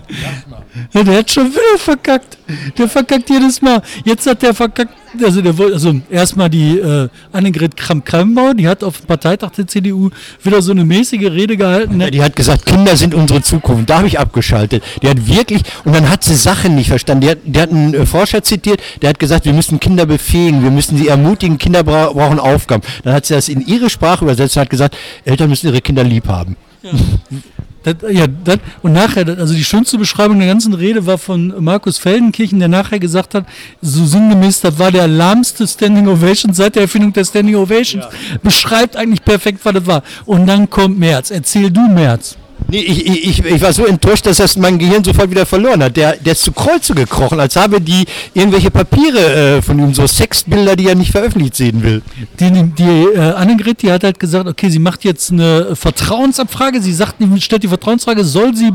Ja, 0.92 1.02
der 1.02 1.18
hat 1.18 1.30
schon 1.30 1.50
wieder 1.50 1.78
verkackt. 1.78 2.38
Der 2.78 2.88
verkackt 2.88 3.28
jedes 3.28 3.60
Mal. 3.60 3.82
Jetzt 4.04 4.26
hat 4.26 4.40
der 4.42 4.54
verkackt. 4.54 4.94
Also, 5.22 5.42
der 5.42 5.54
also 5.58 6.00
erstmal 6.10 6.48
die 6.48 6.78
äh, 6.78 7.08
Annegret 7.32 7.76
Kramp-Karrenbauer, 7.76 8.54
die 8.54 8.68
hat 8.68 8.84
auf 8.84 8.98
dem 8.98 9.06
Parteitag 9.06 9.50
der 9.50 9.66
CDU 9.66 10.10
wieder 10.42 10.62
so 10.62 10.70
eine 10.70 10.84
mäßige 10.84 11.30
Rede 11.30 11.56
gehalten. 11.56 11.96
Ne? 11.96 12.10
Die 12.10 12.22
hat 12.22 12.36
gesagt, 12.36 12.64
Kinder 12.64 12.96
sind 12.96 13.14
unsere 13.14 13.42
Zukunft. 13.42 13.90
Da 13.90 13.98
habe 13.98 14.06
ich 14.06 14.18
abgeschaltet. 14.18 14.84
Die 15.02 15.08
hat 15.08 15.26
wirklich, 15.26 15.62
und 15.84 15.94
dann 15.94 16.08
hat 16.08 16.22
sie 16.22 16.36
Sachen 16.36 16.76
nicht 16.76 16.88
verstanden. 16.88 17.22
Die 17.22 17.30
hat, 17.30 17.38
die 17.44 17.60
hat 17.60 17.70
einen 17.70 17.94
äh, 17.94 18.06
Forscher 18.06 18.42
zitiert, 18.42 18.80
der 19.02 19.10
hat 19.10 19.18
gesagt, 19.18 19.46
wir 19.46 19.52
müssen 19.52 19.80
Kinder 19.80 20.06
befähigen, 20.06 20.62
wir 20.62 20.70
müssen 20.70 20.96
sie 20.96 21.08
ermutigen, 21.08 21.58
Kinder 21.58 21.82
bra 21.82 22.12
brauchen 22.12 22.38
Aufgaben. 22.38 22.82
Dann 23.02 23.14
hat 23.14 23.26
sie 23.26 23.34
das 23.34 23.48
in 23.48 23.66
ihre 23.66 23.90
Sprache 23.90 24.24
übersetzt 24.24 24.56
und 24.56 24.62
hat 24.62 24.70
gesagt, 24.70 24.96
Eltern 25.24 25.50
müssen 25.50 25.66
ihre 25.66 25.80
Kinder 25.80 26.04
lieb 26.04 26.28
haben. 26.28 26.56
Ja. 26.82 26.90
Das, 27.82 27.96
ja, 28.10 28.26
das, 28.26 28.58
und 28.82 28.92
nachher, 28.92 29.26
also 29.26 29.54
die 29.54 29.64
schönste 29.64 29.96
Beschreibung 29.96 30.38
der 30.38 30.48
ganzen 30.48 30.74
Rede 30.74 31.06
war 31.06 31.16
von 31.16 31.54
Markus 31.64 31.96
Feldenkirchen, 31.96 32.58
der 32.58 32.68
nachher 32.68 32.98
gesagt 32.98 33.34
hat, 33.34 33.46
so 33.80 34.04
sinngemäß, 34.04 34.60
das 34.60 34.78
war 34.78 34.92
der 34.92 35.08
lahmste 35.08 35.66
Standing 35.66 36.06
Ovation 36.06 36.52
seit 36.52 36.74
der 36.74 36.82
Erfindung 36.82 37.12
der 37.12 37.24
Standing 37.24 37.56
Ovations. 37.56 38.04
Ja. 38.04 38.38
Beschreibt 38.42 38.96
eigentlich 38.96 39.24
perfekt, 39.24 39.60
was 39.62 39.72
das 39.72 39.86
war. 39.86 40.02
Und 40.26 40.46
dann 40.46 40.68
kommt 40.68 40.98
März. 40.98 41.30
Erzähl 41.30 41.70
du 41.70 41.80
März. 41.88 42.36
Nee, 42.70 42.80
ich, 42.80 43.06
ich, 43.06 43.44
ich 43.44 43.60
war 43.62 43.72
so 43.72 43.84
enttäuscht, 43.84 44.26
dass 44.26 44.36
das 44.36 44.56
mein 44.56 44.78
Gehirn 44.78 45.02
sofort 45.02 45.30
wieder 45.30 45.44
verloren 45.44 45.82
hat. 45.82 45.96
Der, 45.96 46.16
der 46.16 46.32
ist 46.32 46.42
zu 46.42 46.52
Kreuze 46.52 46.94
gekrochen, 46.94 47.40
als 47.40 47.56
habe 47.56 47.80
die 47.80 48.04
irgendwelche 48.32 48.70
Papiere 48.70 49.56
äh, 49.56 49.62
von 49.62 49.78
ihm, 49.78 49.92
so 49.92 50.06
Sexbilder, 50.06 50.76
die 50.76 50.86
er 50.86 50.94
nicht 50.94 51.10
veröffentlicht 51.10 51.56
sehen 51.56 51.82
will. 51.82 52.02
Die, 52.38 52.50
die 52.50 53.06
äh, 53.14 53.18
Annegret, 53.18 53.82
die 53.82 53.90
hat 53.90 54.04
halt 54.04 54.20
gesagt, 54.20 54.48
okay, 54.48 54.70
sie 54.70 54.78
macht 54.78 55.04
jetzt 55.04 55.32
eine 55.32 55.74
Vertrauensabfrage. 55.74 56.80
Sie 56.80 56.92
sagt, 56.92 57.16
stellt 57.38 57.62
die 57.62 57.68
Vertrauensfrage, 57.68 58.24
soll 58.24 58.54
sie 58.54 58.70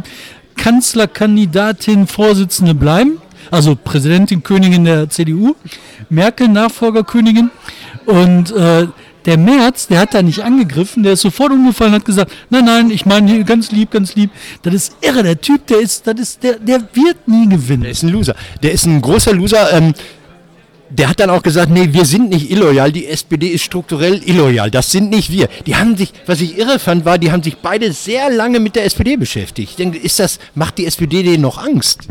Kanzlerkandidatin, 0.58 2.08
Vorsitzende 2.08 2.76
bleiben? 2.76 3.20
Also 3.52 3.76
Präsidentin, 3.76 4.44
Königin 4.44 4.86
der 4.86 5.10
CDU, 5.10 5.56
Merkel 6.10 6.48
Nachfolgerkönigin. 6.48 7.52
Und 8.06 8.52
äh, 8.52 8.88
der 9.26 9.38
Merz, 9.38 9.88
der 9.88 10.00
hat 10.00 10.14
da 10.14 10.22
nicht 10.22 10.44
angegriffen, 10.44 11.04
der 11.04 11.14
ist 11.14 11.22
sofort 11.22 11.52
umgefallen 11.52 11.94
und 11.94 12.00
hat 12.00 12.06
gesagt, 12.06 12.32
nein, 12.50 12.66
nein, 12.66 12.92
ich 12.92 13.06
meine 13.06 13.44
ganz 13.44 13.72
lieb, 13.72 13.92
ganz 13.92 14.16
lieb. 14.16 14.30
Das 14.62 14.74
ist 14.74 14.96
irre, 15.02 15.24
der 15.24 15.42
Typ, 15.42 15.66
der 15.68 15.80
ist, 15.80 16.06
das 16.08 16.20
ist, 16.20 16.44
der, 16.44 16.60
der 16.60 16.82
wird 16.94 17.28
nie 17.28 17.50
gewinnen. 17.50 17.84
Der 17.84 17.92
ist 17.92 18.04
ein 18.04 18.10
Loser. 18.10 18.36
Der 18.62 18.72
ist 18.72 18.86
ein 18.86 19.02
großer 19.02 19.34
Loser. 19.34 19.74
Ähm, 19.74 19.94
der 20.90 21.10
hat 21.10 21.20
dann 21.20 21.30
auch 21.30 21.42
gesagt, 21.42 21.72
nee, 21.72 21.90
wir 21.92 22.06
sind 22.06 22.30
nicht 22.30 22.52
illoyal, 22.52 22.92
die 22.92 23.08
SPD 23.08 23.48
ist 23.48 23.64
strukturell 23.64 24.22
illoyal, 24.24 24.70
das 24.70 24.92
sind 24.92 25.10
nicht 25.10 25.32
wir. 25.32 25.50
Die 25.66 25.76
haben 25.76 25.98
sich, 25.98 26.14
was 26.26 26.42
ich 26.42 26.58
irre 26.58 26.80
fand, 26.80 27.06
war, 27.06 27.18
die 27.18 27.32
haben 27.32 27.44
sich 27.44 27.58
beide 27.58 27.92
sehr 27.92 28.30
lange 28.30 28.60
mit 28.60 28.76
der 28.76 28.86
SPD 28.86 29.18
beschäftigt. 29.18 29.72
Ich 29.72 29.76
denke, 29.76 29.98
ist 29.98 30.20
das, 30.20 30.40
macht 30.54 30.78
die 30.78 30.86
SPD 30.86 31.24
denen 31.24 31.42
noch 31.42 31.58
Angst? 31.58 32.02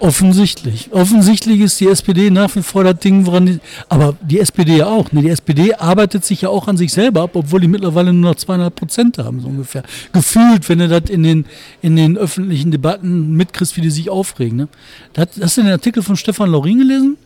Offensichtlich. 0.00 0.92
Offensichtlich 0.92 1.60
ist 1.60 1.80
die 1.80 1.88
SPD 1.88 2.30
nach 2.30 2.54
wie 2.54 2.62
vor 2.62 2.84
das 2.84 2.98
Ding, 3.00 3.26
woran 3.26 3.46
die, 3.46 3.58
aber 3.88 4.14
die 4.20 4.38
SPD 4.38 4.76
ja 4.76 4.86
auch. 4.86 5.10
Ne? 5.10 5.22
Die 5.22 5.30
SPD 5.30 5.74
arbeitet 5.74 6.24
sich 6.24 6.42
ja 6.42 6.50
auch 6.50 6.68
an 6.68 6.76
sich 6.76 6.92
selber 6.92 7.22
ab, 7.22 7.30
obwohl 7.34 7.60
die 7.60 7.68
mittlerweile 7.68 8.12
nur 8.12 8.30
noch 8.30 8.36
zweieinhalb 8.36 8.76
Prozent 8.76 9.18
haben, 9.18 9.40
so 9.40 9.48
ungefähr. 9.48 9.82
Gefühlt, 10.12 10.68
wenn 10.68 10.78
du 10.78 10.88
das 10.88 11.10
in 11.10 11.24
den, 11.24 11.46
in 11.82 11.96
den 11.96 12.16
öffentlichen 12.16 12.70
Debatten 12.70 13.32
mitkriegst, 13.34 13.76
wie 13.76 13.80
die 13.80 13.90
sich 13.90 14.08
aufregen. 14.08 14.56
Ne? 14.56 14.68
hast 15.16 15.56
du 15.56 15.62
den 15.62 15.72
Artikel 15.72 16.02
von 16.02 16.16
Stefan 16.16 16.50
Laurin 16.50 16.78
gelesen? 16.78 17.16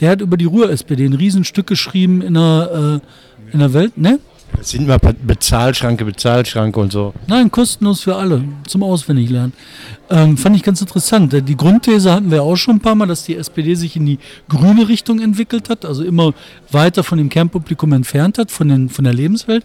Der 0.00 0.10
hat 0.10 0.20
über 0.20 0.36
die 0.36 0.46
Ruhr-SPD 0.46 1.04
ein 1.04 1.12
Riesenstück 1.12 1.68
geschrieben 1.68 2.20
in 2.20 2.34
der, 2.34 3.00
äh, 3.04 3.52
in 3.52 3.60
der 3.60 3.72
Welt, 3.72 3.96
ne? 3.96 4.18
Das 4.56 4.70
sind 4.70 4.84
immer 4.84 4.98
Bezahlschranke, 4.98 6.04
Bezahlschranke 6.04 6.80
und 6.80 6.92
so. 6.92 7.12
Nein, 7.26 7.50
kostenlos 7.50 8.00
für 8.00 8.16
alle, 8.16 8.44
zum 8.66 8.82
Auswendiglernen. 8.82 9.52
Ähm, 10.10 10.36
fand 10.36 10.56
ich 10.56 10.62
ganz 10.62 10.80
interessant. 10.80 11.32
Die 11.32 11.56
Grundthese 11.56 12.12
hatten 12.12 12.30
wir 12.30 12.42
auch 12.42 12.56
schon 12.56 12.76
ein 12.76 12.80
paar 12.80 12.94
Mal, 12.94 13.06
dass 13.06 13.24
die 13.24 13.36
SPD 13.36 13.74
sich 13.74 13.96
in 13.96 14.06
die 14.06 14.18
grüne 14.48 14.88
Richtung 14.88 15.20
entwickelt 15.20 15.68
hat, 15.68 15.84
also 15.84 16.04
immer 16.04 16.32
weiter 16.70 17.04
von 17.04 17.18
dem 17.18 17.28
Kernpublikum 17.28 17.92
entfernt 17.92 18.38
hat, 18.38 18.50
von, 18.50 18.68
den, 18.68 18.88
von 18.88 19.04
der 19.04 19.14
Lebenswelt. 19.14 19.64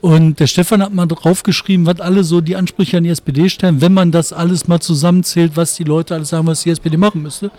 Und 0.00 0.38
der 0.38 0.48
Stefan 0.48 0.82
hat 0.82 0.92
mal 0.92 1.06
draufgeschrieben, 1.06 1.86
was 1.86 1.98
alle 1.98 2.24
so 2.24 2.42
die 2.42 2.56
Ansprüche 2.56 2.98
an 2.98 3.04
die 3.04 3.10
SPD 3.10 3.48
stellen, 3.48 3.80
wenn 3.80 3.94
man 3.94 4.10
das 4.10 4.34
alles 4.34 4.68
mal 4.68 4.78
zusammenzählt, 4.78 5.52
was 5.54 5.76
die 5.76 5.84
Leute 5.84 6.14
alles 6.14 6.28
sagen, 6.28 6.46
was 6.46 6.62
die 6.62 6.68
SPD 6.68 6.98
machen 6.98 7.22
müsste. 7.22 7.50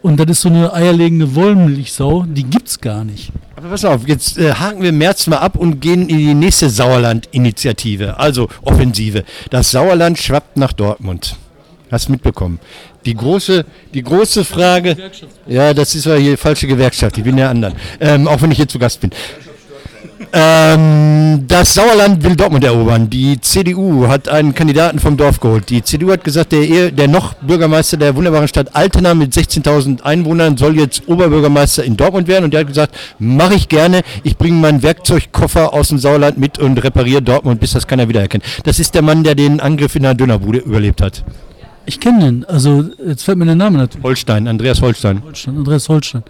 Und 0.00 0.18
das 0.18 0.30
ist 0.30 0.40
so 0.40 0.48
eine 0.48 0.72
eierlegende 0.72 1.34
Wollmilchsau, 1.34 2.24
die 2.26 2.44
gibt's 2.44 2.80
gar 2.80 3.04
nicht. 3.04 3.32
Aber 3.60 3.68
pass 3.68 3.84
auf, 3.84 4.08
jetzt 4.08 4.38
äh, 4.38 4.54
haken 4.54 4.80
wir 4.82 4.90
März 4.90 5.26
mal 5.26 5.36
ab 5.36 5.54
und 5.54 5.80
gehen 5.80 6.08
in 6.08 6.16
die 6.16 6.32
nächste 6.32 6.70
Sauerland-Initiative, 6.70 8.18
also 8.18 8.48
Offensive. 8.62 9.22
Das 9.50 9.70
Sauerland 9.70 10.18
schwappt 10.18 10.56
nach 10.56 10.72
Dortmund. 10.72 11.36
Hast 11.90 12.08
du 12.08 12.12
mitbekommen? 12.12 12.58
Die 13.04 13.12
große, 13.12 13.66
die 13.92 14.02
große 14.02 14.46
Frage. 14.46 14.96
Ja, 15.46 15.74
das 15.74 15.94
ist 15.94 16.06
ja 16.06 16.14
hier 16.14 16.38
falsche 16.38 16.66
Gewerkschaft. 16.68 17.18
Ich 17.18 17.24
bin 17.24 17.36
der 17.36 17.50
anderen. 17.50 17.74
Ähm, 18.00 18.28
auch 18.28 18.40
wenn 18.40 18.50
ich 18.50 18.56
hier 18.56 18.68
zu 18.68 18.78
Gast 18.78 18.98
bin. 19.02 19.10
Ähm, 20.32 21.46
das 21.48 21.74
Sauerland 21.74 22.22
will 22.22 22.36
Dortmund 22.36 22.62
erobern. 22.62 23.08
Die 23.08 23.40
CDU 23.40 24.06
hat 24.06 24.28
einen 24.28 24.54
Kandidaten 24.54 24.98
vom 24.98 25.16
Dorf 25.16 25.40
geholt. 25.40 25.70
Die 25.70 25.82
CDU 25.82 26.12
hat 26.12 26.24
gesagt, 26.24 26.52
der, 26.52 26.90
der 26.90 27.08
noch 27.08 27.34
Bürgermeister 27.34 27.96
der 27.96 28.14
wunderbaren 28.14 28.46
Stadt 28.46 28.74
Altena 28.74 29.14
mit 29.14 29.32
16.000 29.32 30.02
Einwohnern 30.02 30.58
soll 30.58 30.78
jetzt 30.78 31.08
Oberbürgermeister 31.08 31.84
in 31.84 31.96
Dortmund 31.96 32.28
werden. 32.28 32.44
Und 32.44 32.52
der 32.52 32.60
hat 32.60 32.66
gesagt, 32.66 32.94
mache 33.18 33.54
ich 33.54 33.68
gerne. 33.68 34.02
Ich 34.22 34.36
bringe 34.36 34.56
meinen 34.56 34.82
Werkzeugkoffer 34.82 35.72
aus 35.72 35.88
dem 35.88 35.98
Sauerland 35.98 36.36
mit 36.36 36.58
und 36.58 36.82
repariere 36.84 37.22
Dortmund, 37.22 37.60
bis 37.60 37.72
das 37.72 37.86
keiner 37.86 38.08
wiedererkennt. 38.08 38.44
Das 38.64 38.78
ist 38.78 38.94
der 38.94 39.02
Mann, 39.02 39.24
der 39.24 39.34
den 39.34 39.60
Angriff 39.60 39.96
in 39.96 40.02
der 40.02 40.14
Dönerbude 40.14 40.58
überlebt 40.58 41.00
hat. 41.00 41.24
Ich 41.90 41.98
kenne 41.98 42.20
den. 42.20 42.44
Also, 42.44 42.84
jetzt 43.04 43.24
fällt 43.24 43.36
mir 43.36 43.46
der 43.46 43.56
Name 43.56 43.78
natürlich. 43.78 44.04
Holstein, 44.04 44.46
Andreas 44.46 44.80
Holstein. 44.80 45.24
Holstein, 45.24 45.56
Andreas 45.56 45.88
Holstein. 45.88 46.22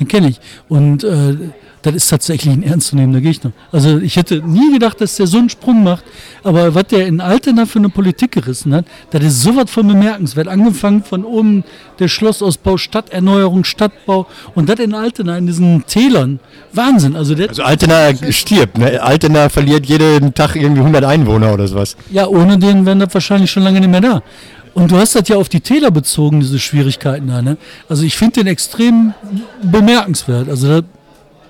Den 0.00 0.08
kenne 0.08 0.28
ich. 0.30 0.40
Und 0.68 1.04
äh, 1.04 1.36
das 1.82 1.94
ist 1.94 2.08
tatsächlich 2.08 2.52
ein 2.52 2.64
ernstzunehmender 2.64 3.20
Gegner. 3.20 3.52
Also 3.70 3.98
ich 3.98 4.16
hätte 4.16 4.38
nie 4.44 4.72
gedacht, 4.72 5.00
dass 5.00 5.14
der 5.14 5.28
so 5.28 5.38
einen 5.38 5.50
Sprung 5.50 5.84
macht. 5.84 6.02
Aber 6.42 6.74
was 6.74 6.88
der 6.88 7.06
in 7.06 7.20
Altena 7.20 7.64
für 7.66 7.78
eine 7.78 7.90
Politik 7.90 8.32
gerissen 8.32 8.74
hat, 8.74 8.86
das 9.10 9.22
ist 9.22 9.42
sowas 9.42 9.70
von 9.70 9.86
bemerkenswert. 9.86 10.48
Angefangen 10.48 11.04
von 11.04 11.24
oben 11.24 11.62
der 12.00 12.08
Schlossausbau, 12.08 12.76
Stadterneuerung, 12.76 13.62
Stadtbau 13.62 14.26
und 14.56 14.68
das 14.68 14.80
in 14.80 14.94
Altena, 14.94 15.38
in 15.38 15.46
diesen 15.46 15.84
Tälern. 15.86 16.40
Wahnsinn. 16.72 17.14
Also, 17.14 17.34
Also 17.34 17.62
Altena 17.62 18.14
stirbt, 18.32 18.78
ne? 18.78 19.00
Altena 19.00 19.48
verliert 19.48 19.86
jeden 19.86 20.34
Tag 20.34 20.56
irgendwie 20.56 20.80
100 20.80 21.04
Einwohner 21.04 21.52
oder 21.54 21.68
sowas. 21.68 21.96
ja, 22.10 22.26
ohne 22.26 22.58
den 22.58 22.84
wären 22.84 22.98
das 22.98 23.14
wahrscheinlich 23.14 23.50
schon 23.50 23.62
lange 23.62 23.78
nicht 23.78 23.90
mehr 23.90 24.00
da. 24.00 24.22
Und 24.74 24.90
du 24.90 24.96
hast 24.96 25.14
das 25.14 25.28
ja 25.28 25.36
auf 25.36 25.48
die 25.48 25.60
Täler 25.60 25.90
bezogen, 25.90 26.40
diese 26.40 26.58
Schwierigkeiten 26.58 27.28
da. 27.28 27.40
Ne? 27.40 27.56
Also 27.88 28.02
ich 28.02 28.16
finde 28.16 28.40
den 28.40 28.48
extrem 28.48 29.14
bemerkenswert. 29.62 30.48
Also 30.48 30.80
da, 30.80 30.86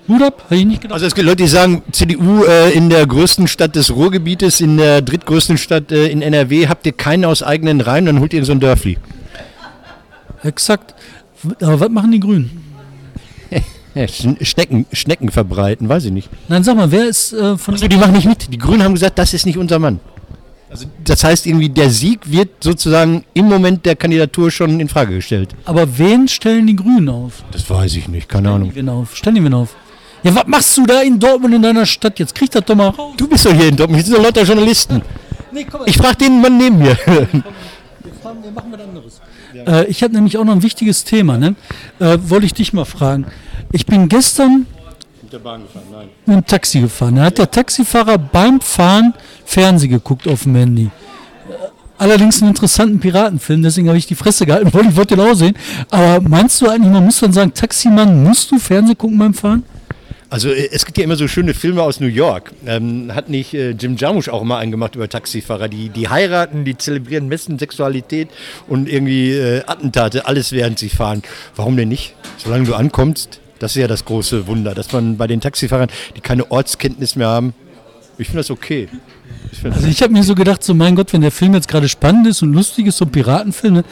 Hut 0.06 0.22
ab, 0.22 0.44
hätte 0.48 0.60
ich 0.60 0.66
nicht 0.66 0.82
gedacht. 0.82 0.94
Also 0.94 1.06
es 1.06 1.14
gibt 1.14 1.26
Leute, 1.26 1.42
die 1.42 1.48
sagen, 1.48 1.82
CDU 1.90 2.44
äh, 2.44 2.70
in 2.72 2.90
der 2.90 3.06
größten 3.06 3.48
Stadt 3.48 3.74
des 3.74 3.94
Ruhrgebietes, 3.94 4.60
in 4.60 4.76
der 4.76 5.00
drittgrößten 5.00 5.56
Stadt 5.56 5.90
äh, 5.90 6.08
in 6.08 6.20
NRW, 6.20 6.68
habt 6.68 6.84
ihr 6.84 6.92
keinen 6.92 7.24
aus 7.24 7.42
eigenen 7.42 7.80
Reihen, 7.80 8.04
dann 8.04 8.20
holt 8.20 8.34
ihr 8.34 8.44
so 8.44 8.52
ein 8.52 8.60
Dörfli. 8.60 8.98
Exakt. 10.42 10.94
Aber 11.62 11.80
was 11.80 11.88
machen 11.88 12.12
die 12.12 12.20
Grünen? 12.20 12.62
Schnecken, 14.42 14.84
Schnecken 14.92 15.30
verbreiten, 15.30 15.88
weiß 15.88 16.04
ich 16.04 16.12
nicht. 16.12 16.28
Nein, 16.48 16.62
sag 16.64 16.76
mal, 16.76 16.90
wer 16.90 17.08
ist 17.08 17.32
äh, 17.32 17.56
von 17.56 17.72
Also 17.72 17.88
die 17.88 17.96
machen 17.96 18.12
nicht 18.12 18.26
mit. 18.26 18.52
Die 18.52 18.58
Grünen 18.58 18.82
haben 18.82 18.92
gesagt, 18.92 19.18
das 19.18 19.32
ist 19.32 19.46
nicht 19.46 19.56
unser 19.56 19.78
Mann. 19.78 20.00
Also 20.74 20.86
das 21.04 21.22
heißt 21.22 21.46
irgendwie, 21.46 21.68
der 21.68 21.88
Sieg 21.88 22.18
wird 22.28 22.48
sozusagen 22.62 23.24
im 23.32 23.44
Moment 23.44 23.86
der 23.86 23.94
Kandidatur 23.94 24.50
schon 24.50 24.80
in 24.80 24.88
Frage 24.88 25.14
gestellt. 25.14 25.54
Aber 25.66 25.86
wen 25.98 26.26
stellen 26.26 26.66
die 26.66 26.74
Grünen 26.74 27.08
auf? 27.08 27.44
Das 27.52 27.70
weiß 27.70 27.94
ich 27.94 28.08
nicht, 28.08 28.28
keine 28.28 28.50
Ahnung. 28.50 28.72
Wen 28.74 28.88
auf? 28.88 29.14
Stellen 29.14 29.36
die 29.36 29.44
wen 29.44 29.54
auf? 29.54 29.76
Ja, 30.24 30.34
was 30.34 30.46
machst 30.48 30.76
du 30.76 30.84
da 30.84 31.00
in 31.02 31.20
Dortmund 31.20 31.54
in 31.54 31.62
deiner 31.62 31.86
Stadt? 31.86 32.18
Jetzt 32.18 32.34
krieg 32.34 32.50
das 32.50 32.64
doch 32.64 32.74
mal 32.74 32.88
raus. 32.88 33.12
Du 33.16 33.28
bist 33.28 33.46
doch 33.46 33.52
hier 33.52 33.68
in 33.68 33.76
Dortmund, 33.76 34.02
hier 34.02 34.06
sind 34.06 34.16
doch 34.18 34.24
lauter 34.24 34.42
Journalisten. 34.42 35.00
Nee, 35.52 35.64
komm, 35.70 35.82
Ich 35.86 35.96
frage 35.96 36.16
den 36.16 36.40
Mann 36.40 36.58
neben 36.58 36.78
mir. 36.78 36.98
wir 37.06 38.50
machen 38.50 38.72
was 38.72 38.80
anderes. 38.80 39.20
Äh, 39.54 39.84
ich 39.86 40.02
habe 40.02 40.12
nämlich 40.12 40.36
auch 40.36 40.44
noch 40.44 40.54
ein 40.54 40.62
wichtiges 40.64 41.04
Thema. 41.04 41.38
Ne? 41.38 41.54
Äh, 42.00 42.18
Wollte 42.22 42.46
ich 42.46 42.54
dich 42.54 42.72
mal 42.72 42.84
fragen. 42.84 43.26
Ich 43.70 43.86
bin 43.86 44.08
gestern 44.08 44.66
Mit 45.22 45.32
der 45.32 45.38
Bahn 45.38 45.62
gefahren, 45.62 45.84
nein. 45.92 46.08
mit 46.26 46.36
dem 46.36 46.46
Taxi 46.46 46.80
gefahren. 46.80 47.14
Da 47.16 47.24
hat 47.26 47.38
der 47.38 47.48
Taxifahrer 47.50 48.18
beim 48.18 48.60
Fahren 48.60 49.14
Fernsehen 49.44 49.90
geguckt 49.90 50.26
auf 50.28 50.44
dem 50.44 50.54
Handy. 50.56 50.90
Allerdings 51.96 52.42
einen 52.42 52.50
interessanten 52.50 52.98
Piratenfilm, 52.98 53.62
deswegen 53.62 53.88
habe 53.88 53.98
ich 53.98 54.06
die 54.06 54.16
Fresse 54.16 54.46
gehalten, 54.46 54.68
weil 54.72 54.88
ich 54.88 54.96
wollte 54.96 55.16
den 55.16 55.24
auch 55.24 55.34
sehen. 55.34 55.56
Aber 55.90 56.20
meinst 56.20 56.60
du 56.60 56.68
eigentlich, 56.68 56.92
man 56.92 57.04
muss 57.04 57.20
dann 57.20 57.32
sagen, 57.32 57.54
Taximann, 57.54 58.24
musst 58.24 58.50
du 58.50 58.58
Fernsehen 58.58 58.98
gucken 58.98 59.18
beim 59.18 59.34
Fahren? 59.34 59.62
Also 60.34 60.50
äh, 60.50 60.68
es 60.72 60.84
gibt 60.84 60.98
ja 60.98 61.04
immer 61.04 61.14
so 61.14 61.28
schöne 61.28 61.54
Filme 61.54 61.80
aus 61.82 62.00
New 62.00 62.08
York. 62.08 62.52
Ähm, 62.66 63.14
hat 63.14 63.28
nicht 63.28 63.54
äh, 63.54 63.70
Jim 63.70 63.96
Jarmusch 63.96 64.28
auch 64.28 64.42
mal 64.42 64.58
einen 64.58 64.72
gemacht 64.72 64.96
über 64.96 65.08
Taxifahrer, 65.08 65.68
die, 65.68 65.90
die 65.90 66.08
heiraten, 66.08 66.64
die 66.64 66.76
zelebrieren 66.76 67.28
Messen, 67.28 67.58
Sexualität 67.60 68.28
und 68.66 68.88
irgendwie 68.88 69.30
äh, 69.32 69.62
Attentate, 69.66 70.26
alles 70.26 70.50
während 70.50 70.80
sie 70.80 70.88
fahren. 70.88 71.22
Warum 71.54 71.76
denn 71.76 71.88
nicht? 71.88 72.16
Solange 72.38 72.64
du 72.64 72.74
ankommst, 72.74 73.38
das 73.60 73.76
ist 73.76 73.82
ja 73.82 73.86
das 73.86 74.04
große 74.04 74.48
Wunder, 74.48 74.74
dass 74.74 74.90
man 74.92 75.16
bei 75.16 75.28
den 75.28 75.40
Taxifahrern, 75.40 75.88
die 76.16 76.20
keine 76.20 76.50
Ortskenntnis 76.50 77.14
mehr 77.14 77.28
haben, 77.28 77.54
ich 78.18 78.26
finde 78.26 78.40
das 78.40 78.50
okay. 78.50 78.88
Ich 79.58 79.64
Also 79.72 79.86
ich 79.86 80.02
habe 80.02 80.12
mir 80.12 80.22
so 80.22 80.34
gedacht, 80.34 80.62
so 80.62 80.74
mein 80.74 80.96
Gott, 80.96 81.12
wenn 81.12 81.20
der 81.20 81.30
Film 81.30 81.54
jetzt 81.54 81.68
gerade 81.68 81.88
spannend 81.88 82.26
ist 82.26 82.42
und 82.42 82.52
lustig 82.52 82.86
ist, 82.86 82.98
so 82.98 83.04
ein 83.04 83.10
Piratenfilm, 83.10 83.74
ne, 83.74 83.84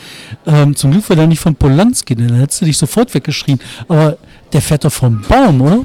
ähm, 0.47 0.77
zum 0.77 0.91
Glück 0.91 1.09
war 1.09 1.17
der 1.17 1.27
nicht 1.27 1.41
von 1.41 1.55
Polanski, 1.55 2.15
denn 2.15 2.29
dann 2.29 2.39
hättest 2.39 2.63
du 2.63 2.65
dich 2.67 2.79
sofort 2.79 3.15
weggeschrien. 3.15 3.61
Aber 3.89 4.17
der 4.53 4.63
fährt 4.63 4.85
doch 4.85 4.93
vom 4.93 5.23
Baum, 5.23 5.61
oder? 5.61 5.85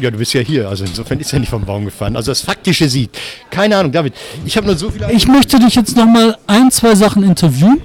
ja, 0.00 0.10
du 0.10 0.18
bist 0.18 0.32
ja 0.32 0.40
hier, 0.40 0.68
also 0.68 0.84
insofern 0.84 1.20
ist 1.20 1.32
er 1.32 1.40
nicht 1.40 1.50
vom 1.50 1.64
Baum 1.64 1.84
gefallen. 1.84 2.16
Also 2.16 2.30
das 2.30 2.40
Faktische 2.40 2.88
sieht. 2.88 3.10
Keine 3.50 3.76
Ahnung, 3.76 3.92
David, 3.92 4.14
ich 4.44 4.56
habe 4.56 4.66
nur 4.66 4.76
so 4.76 4.90
viele... 4.90 5.12
Ich 5.12 5.28
möchte 5.28 5.58
dich 5.58 5.74
jetzt 5.74 5.96
noch 5.96 6.06
mal 6.06 6.36
ein, 6.46 6.70
zwei 6.70 6.94
Sachen 6.94 7.22
interviewen. 7.22 7.80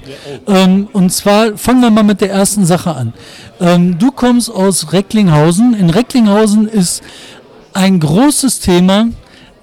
Ähm, 0.48 0.88
und 0.94 1.12
zwar 1.12 1.58
fangen 1.58 1.82
wir 1.82 1.92
mal 1.92 2.04
mit 2.04 2.22
der 2.22 2.32
ersten 2.32 2.66
Sache 2.66 2.96
an. 2.96 3.14
Ähm, 3.60 4.00
du 4.00 4.12
kommst 4.12 4.50
aus 4.50 4.94
Recklinghausen. 4.94 5.74
In 5.74 5.90
Recklinghausen 5.90 6.68
ist 6.68 7.04
ein 7.74 8.00
großes 8.00 8.62
Thema 8.62 9.10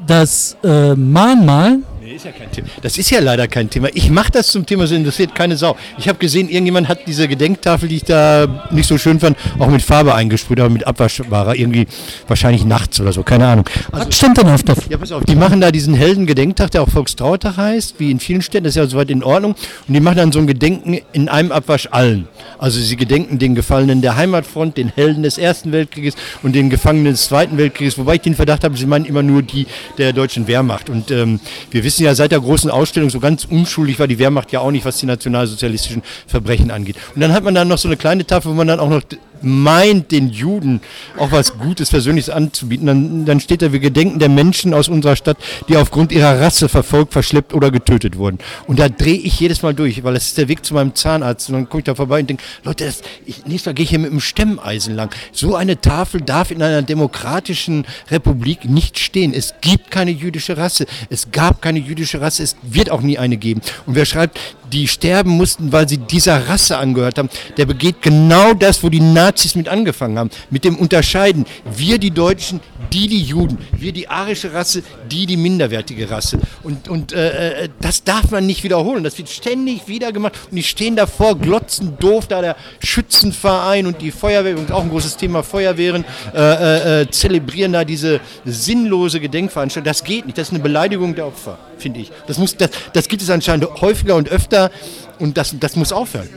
das 0.07 0.57
äh, 0.63 0.95
Mahnmal. 0.95 1.79
Nee, 2.05 2.17
ist 2.17 2.25
ja 2.25 2.33
kein 2.33 2.51
Thema. 2.51 2.67
Das 2.83 2.99
ist 2.99 3.11
ja 3.11 3.21
leider 3.21 3.47
kein 3.47 3.71
Thema. 3.71 3.89
Ich 3.95 4.11
mache 4.11 4.33
das 4.33 4.49
zum 4.49 4.67
Thema, 4.67 4.89
so 4.89 4.95
interessiert 4.97 5.37
keine 5.37 5.57
Sau. 5.57 5.77
Ich 5.99 6.09
habe 6.09 6.19
gesehen, 6.19 6.49
irgendjemand 6.49 6.89
hat 6.89 7.07
diese 7.07 7.29
Gedenktafel, 7.29 7.89
die 7.89 7.97
ich 7.97 8.03
da 8.03 8.67
nicht 8.73 8.89
so 8.89 8.99
schön 8.99 9.21
fand, 9.21 9.37
auch 9.61 9.69
mit 9.69 9.83
Farbe 9.83 10.13
eingesprüht, 10.13 10.59
aber 10.59 10.69
mit 10.69 10.85
abwaschbarer, 10.85 11.55
irgendwie 11.55 11.87
wahrscheinlich 12.27 12.65
nachts 12.65 13.01
oder 13.01 13.13
so, 13.13 13.23
keine 13.23 13.47
Ahnung. 13.47 13.67
Also, 13.93 14.09
Was 14.09 14.17
stand 14.17 14.37
denn 14.37 14.49
auf 14.49 14.65
der 14.65 14.75
ja, 14.89 14.99
pass 14.99 15.13
auf, 15.13 15.25
die 15.25 15.37
machen 15.37 15.61
da 15.61 15.71
diesen 15.71 15.95
Heldengedenktag, 15.95 16.73
der 16.73 16.83
auch 16.83 16.89
Volkstrauertag 16.89 17.57
heißt, 17.57 17.95
wie 17.99 18.11
in 18.11 18.19
vielen 18.19 18.43
Städten, 18.43 18.65
das 18.65 18.73
ist 18.73 18.79
ja 18.79 18.87
soweit 18.89 19.09
in 19.09 19.23
Ordnung. 19.23 19.55
Und 19.87 19.95
die 19.95 20.01
machen 20.01 20.17
dann 20.17 20.33
so 20.33 20.41
ein 20.41 20.49
Gedenken 20.49 20.99
in 21.13 21.29
einem 21.29 21.53
Abwasch 21.53 21.87
allen. 21.93 22.27
Also 22.59 22.81
sie 22.81 22.97
gedenken 22.97 23.39
den 23.39 23.55
Gefallenen 23.55 24.03
der 24.03 24.17
Heimatfront, 24.17 24.77
den 24.77 24.89
Helden 24.89 25.23
des 25.23 25.39
Ersten 25.39 25.71
Weltkrieges 25.71 26.17
und 26.43 26.57
den 26.57 26.69
Gefangenen 26.69 27.13
des 27.13 27.27
Zweiten 27.27 27.59
Weltkrieges, 27.59 27.97
wobei 27.97 28.17
ich 28.17 28.23
den 28.23 28.35
Verdacht 28.35 28.65
habe, 28.65 28.77
sie 28.77 28.87
meinen 28.87 29.05
immer 29.05 29.23
nur 29.23 29.43
die 29.43 29.69
der 29.99 30.13
deutschen 30.13 30.49
Wehrmacht. 30.49 30.91
Und 30.91 31.13
ähm, 31.13 31.39
wir 31.71 31.85
wissen 31.85 31.92
ja 31.99 32.15
seit 32.15 32.33
der 32.33 32.41
großen 32.41 32.71
Ausstellung, 32.71 33.11
so 33.11 33.21
ganz 33.21 33.45
unschuldig 33.45 33.99
war 33.99 34.07
die 34.07 34.19
Wehrmacht 34.19 34.53
ja 34.53 34.61
auch 34.61 34.71
nicht, 34.71 34.85
was 34.85 34.99
die 34.99 35.07
nationalsozialistischen 35.07 36.03
Verbrechen 36.27 36.71
angeht. 36.71 36.97
Und 37.15 37.21
dann 37.21 37.33
hat 37.33 37.45
man 37.45 37.55
dann 37.55 37.69
noch 37.69 37.79
so 37.79 37.89
eine 37.89 37.97
kleine 37.97 38.27
Tafel, 38.27 38.51
wo 38.51 38.55
man 38.55 38.69
dann 38.69 38.81
auch 38.81 38.89
noch 38.89 39.03
meint, 39.43 40.11
den 40.11 40.29
Juden 40.31 40.81
auch 41.19 41.33
was 41.33 41.59
Gutes, 41.59 41.91
Persönliches 41.91 42.31
anzubieten. 42.31 42.87
Dann, 42.87 43.25
dann 43.25 43.41
steht 43.41 43.63
da, 43.63 43.73
wir 43.73 43.81
gedenken 43.81 44.19
der 44.19 44.29
Menschen 44.29 44.75
aus 44.75 44.89
unserer 44.89 45.17
Stadt, 45.17 45.37
die 45.69 45.77
aufgrund 45.77 46.13
ihrer 46.13 46.41
Rasse 46.41 46.69
verfolgt, 46.69 47.13
verschleppt 47.13 47.55
oder 47.55 47.71
getötet 47.71 48.17
wurden. 48.17 48.39
Und 48.67 48.79
da 48.79 48.89
drehe 48.89 49.17
ich 49.17 49.39
jedes 49.41 49.63
Mal 49.63 49.75
durch, 49.75 50.03
weil 50.05 50.15
das 50.15 50.27
ist 50.27 50.39
der 50.39 50.49
Weg 50.49 50.65
zu 50.65 50.75
meinem 50.75 50.95
Zahnarzt. 50.95 51.49
Und 51.49 51.55
dann 51.55 51.69
komme 51.69 51.81
ich 51.81 51.85
da 51.85 51.95
vorbei 51.95 52.21
und 52.21 52.31
denke, 52.31 52.43
Leute, 52.65 52.85
das, 52.85 53.03
ich, 53.27 53.45
nächstes 53.47 53.67
Mal 53.67 53.75
gehe 53.75 53.85
ich 53.85 53.91
hier 53.91 53.99
mit 53.99 54.11
dem 54.11 54.21
Stemmeisen 54.21 54.95
lang. 54.95 55.15
So 55.33 55.57
eine 55.57 55.81
Tafel 55.81 56.21
darf 56.21 56.51
in 56.51 56.63
einer 56.63 56.83
demokratischen 56.83 57.85
Republik 58.11 58.65
nicht 58.65 58.99
stehen. 58.99 59.35
Es 59.35 59.55
gibt 59.61 59.91
keine 59.91 60.11
jüdische 60.11 60.57
Rasse. 60.57 60.87
Es 61.11 61.31
gab 61.33 61.63
keine 61.63 61.79
jüdische 61.79 62.21
Rasse. 62.21 62.43
Es 62.43 62.57
wird 62.63 62.91
auch 62.91 63.03
nie 63.03 63.19
eine 63.19 63.37
geben. 63.37 63.61
Und 63.87 63.95
wer 63.95 64.05
schreibt, 64.05 64.39
die 64.73 64.89
sterben 64.89 65.31
mussten, 65.31 65.73
weil 65.73 65.89
sie 65.89 65.99
dieser 65.99 66.49
Rasse 66.49 66.79
angehört 66.79 67.19
haben, 67.19 67.29
der 67.57 67.67
begeht 67.67 68.03
genau 68.03 68.55
das, 68.55 68.83
wo 68.83 68.89
die 68.89 69.01
Nazis 69.01 69.55
mit 69.55 69.69
angefangen 69.69 70.19
haben. 70.19 70.31
Mit 70.51 70.65
dem 70.65 70.77
Unterscheiden. 70.77 71.45
Wir 71.77 71.99
die 71.99 72.11
Deutschen, 72.11 72.61
die 72.93 73.09
die 73.09 73.23
Juden. 73.23 73.59
Wir 73.73 73.93
die 73.93 74.09
arische 74.09 74.53
Rasse, 74.53 74.83
die 75.11 75.27
die 75.27 75.37
minderwertige 75.37 76.11
Rasse. 76.11 76.39
Und, 76.63 76.89
und 76.89 77.13
äh, 77.13 77.65
äh, 77.65 77.69
das 77.81 78.05
darf 78.05 78.31
man 78.31 78.47
nicht 78.47 78.63
wiederholen. 78.65 79.03
Das 79.03 79.17
wird 79.19 79.29
ständig 79.29 79.89
wieder 79.89 80.13
gemacht. 80.13 80.35
Und 80.51 80.57
die 80.57 80.63
stehen 80.63 80.97
davor, 80.97 81.39
glotzen 81.39 81.97
doof, 81.99 82.27
da 82.29 82.41
der 82.41 82.57
Schützenverein 82.81 83.87
und 83.87 84.01
die 84.01 84.11
Feuerwehr, 84.11 84.59
und 84.59 84.71
auch 84.73 84.83
ein 84.83 84.91
großes 84.91 85.17
Thema 85.17 85.43
Feuerwehren, 85.43 86.05
äh, 86.35 86.39
äh, 86.39 87.03
äh, 87.03 87.11
zelebrieren 87.11 87.73
da 87.73 87.85
diese 87.85 88.21
sinnlose 88.45 89.21
Gedenkveranstaltung. 89.21 89.85
Das 89.91 90.05
geht 90.05 90.27
nicht. 90.27 90.39
Das 90.39 90.49
ist 90.49 90.55
eine 90.55 90.63
Beleidigung 90.63 91.15
der 91.15 91.27
Opfer, 91.27 91.59
finde 91.79 92.01
ich. 92.01 92.13
Das, 92.27 92.39
muss, 92.39 92.57
das, 92.57 92.71
das 92.93 93.09
gibt 93.09 93.23
es 93.23 93.31
anscheinend 93.31 93.81
häufiger 93.81 94.17
und 94.17 94.29
öfter. 94.29 94.71
Und 95.19 95.37
das, 95.37 95.55
das 95.59 95.77
muss 95.77 95.93
aufhören. 95.93 96.29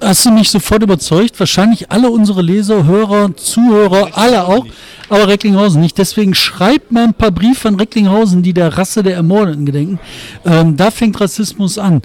Hast 0.00 0.24
du 0.24 0.30
mich 0.30 0.48
sofort 0.48 0.82
überzeugt? 0.82 1.38
Wahrscheinlich 1.38 1.90
alle 1.90 2.10
unsere 2.10 2.42
Leser, 2.42 2.84
Hörer, 2.84 3.36
Zuhörer, 3.36 4.10
alle 4.12 4.46
auch. 4.46 4.66
Aber 5.08 5.28
Recklinghausen 5.28 5.80
nicht. 5.80 5.98
Deswegen 5.98 6.34
schreibt 6.34 6.92
mal 6.92 7.04
ein 7.04 7.14
paar 7.14 7.30
Briefe 7.32 7.68
an 7.68 7.74
Recklinghausen, 7.74 8.42
die 8.42 8.52
der 8.52 8.78
Rasse 8.78 9.02
der 9.02 9.14
Ermordeten 9.16 9.66
gedenken. 9.66 9.98
Ähm, 10.46 10.76
da 10.76 10.90
fängt 10.90 11.20
Rassismus 11.20 11.78
an. 11.78 12.02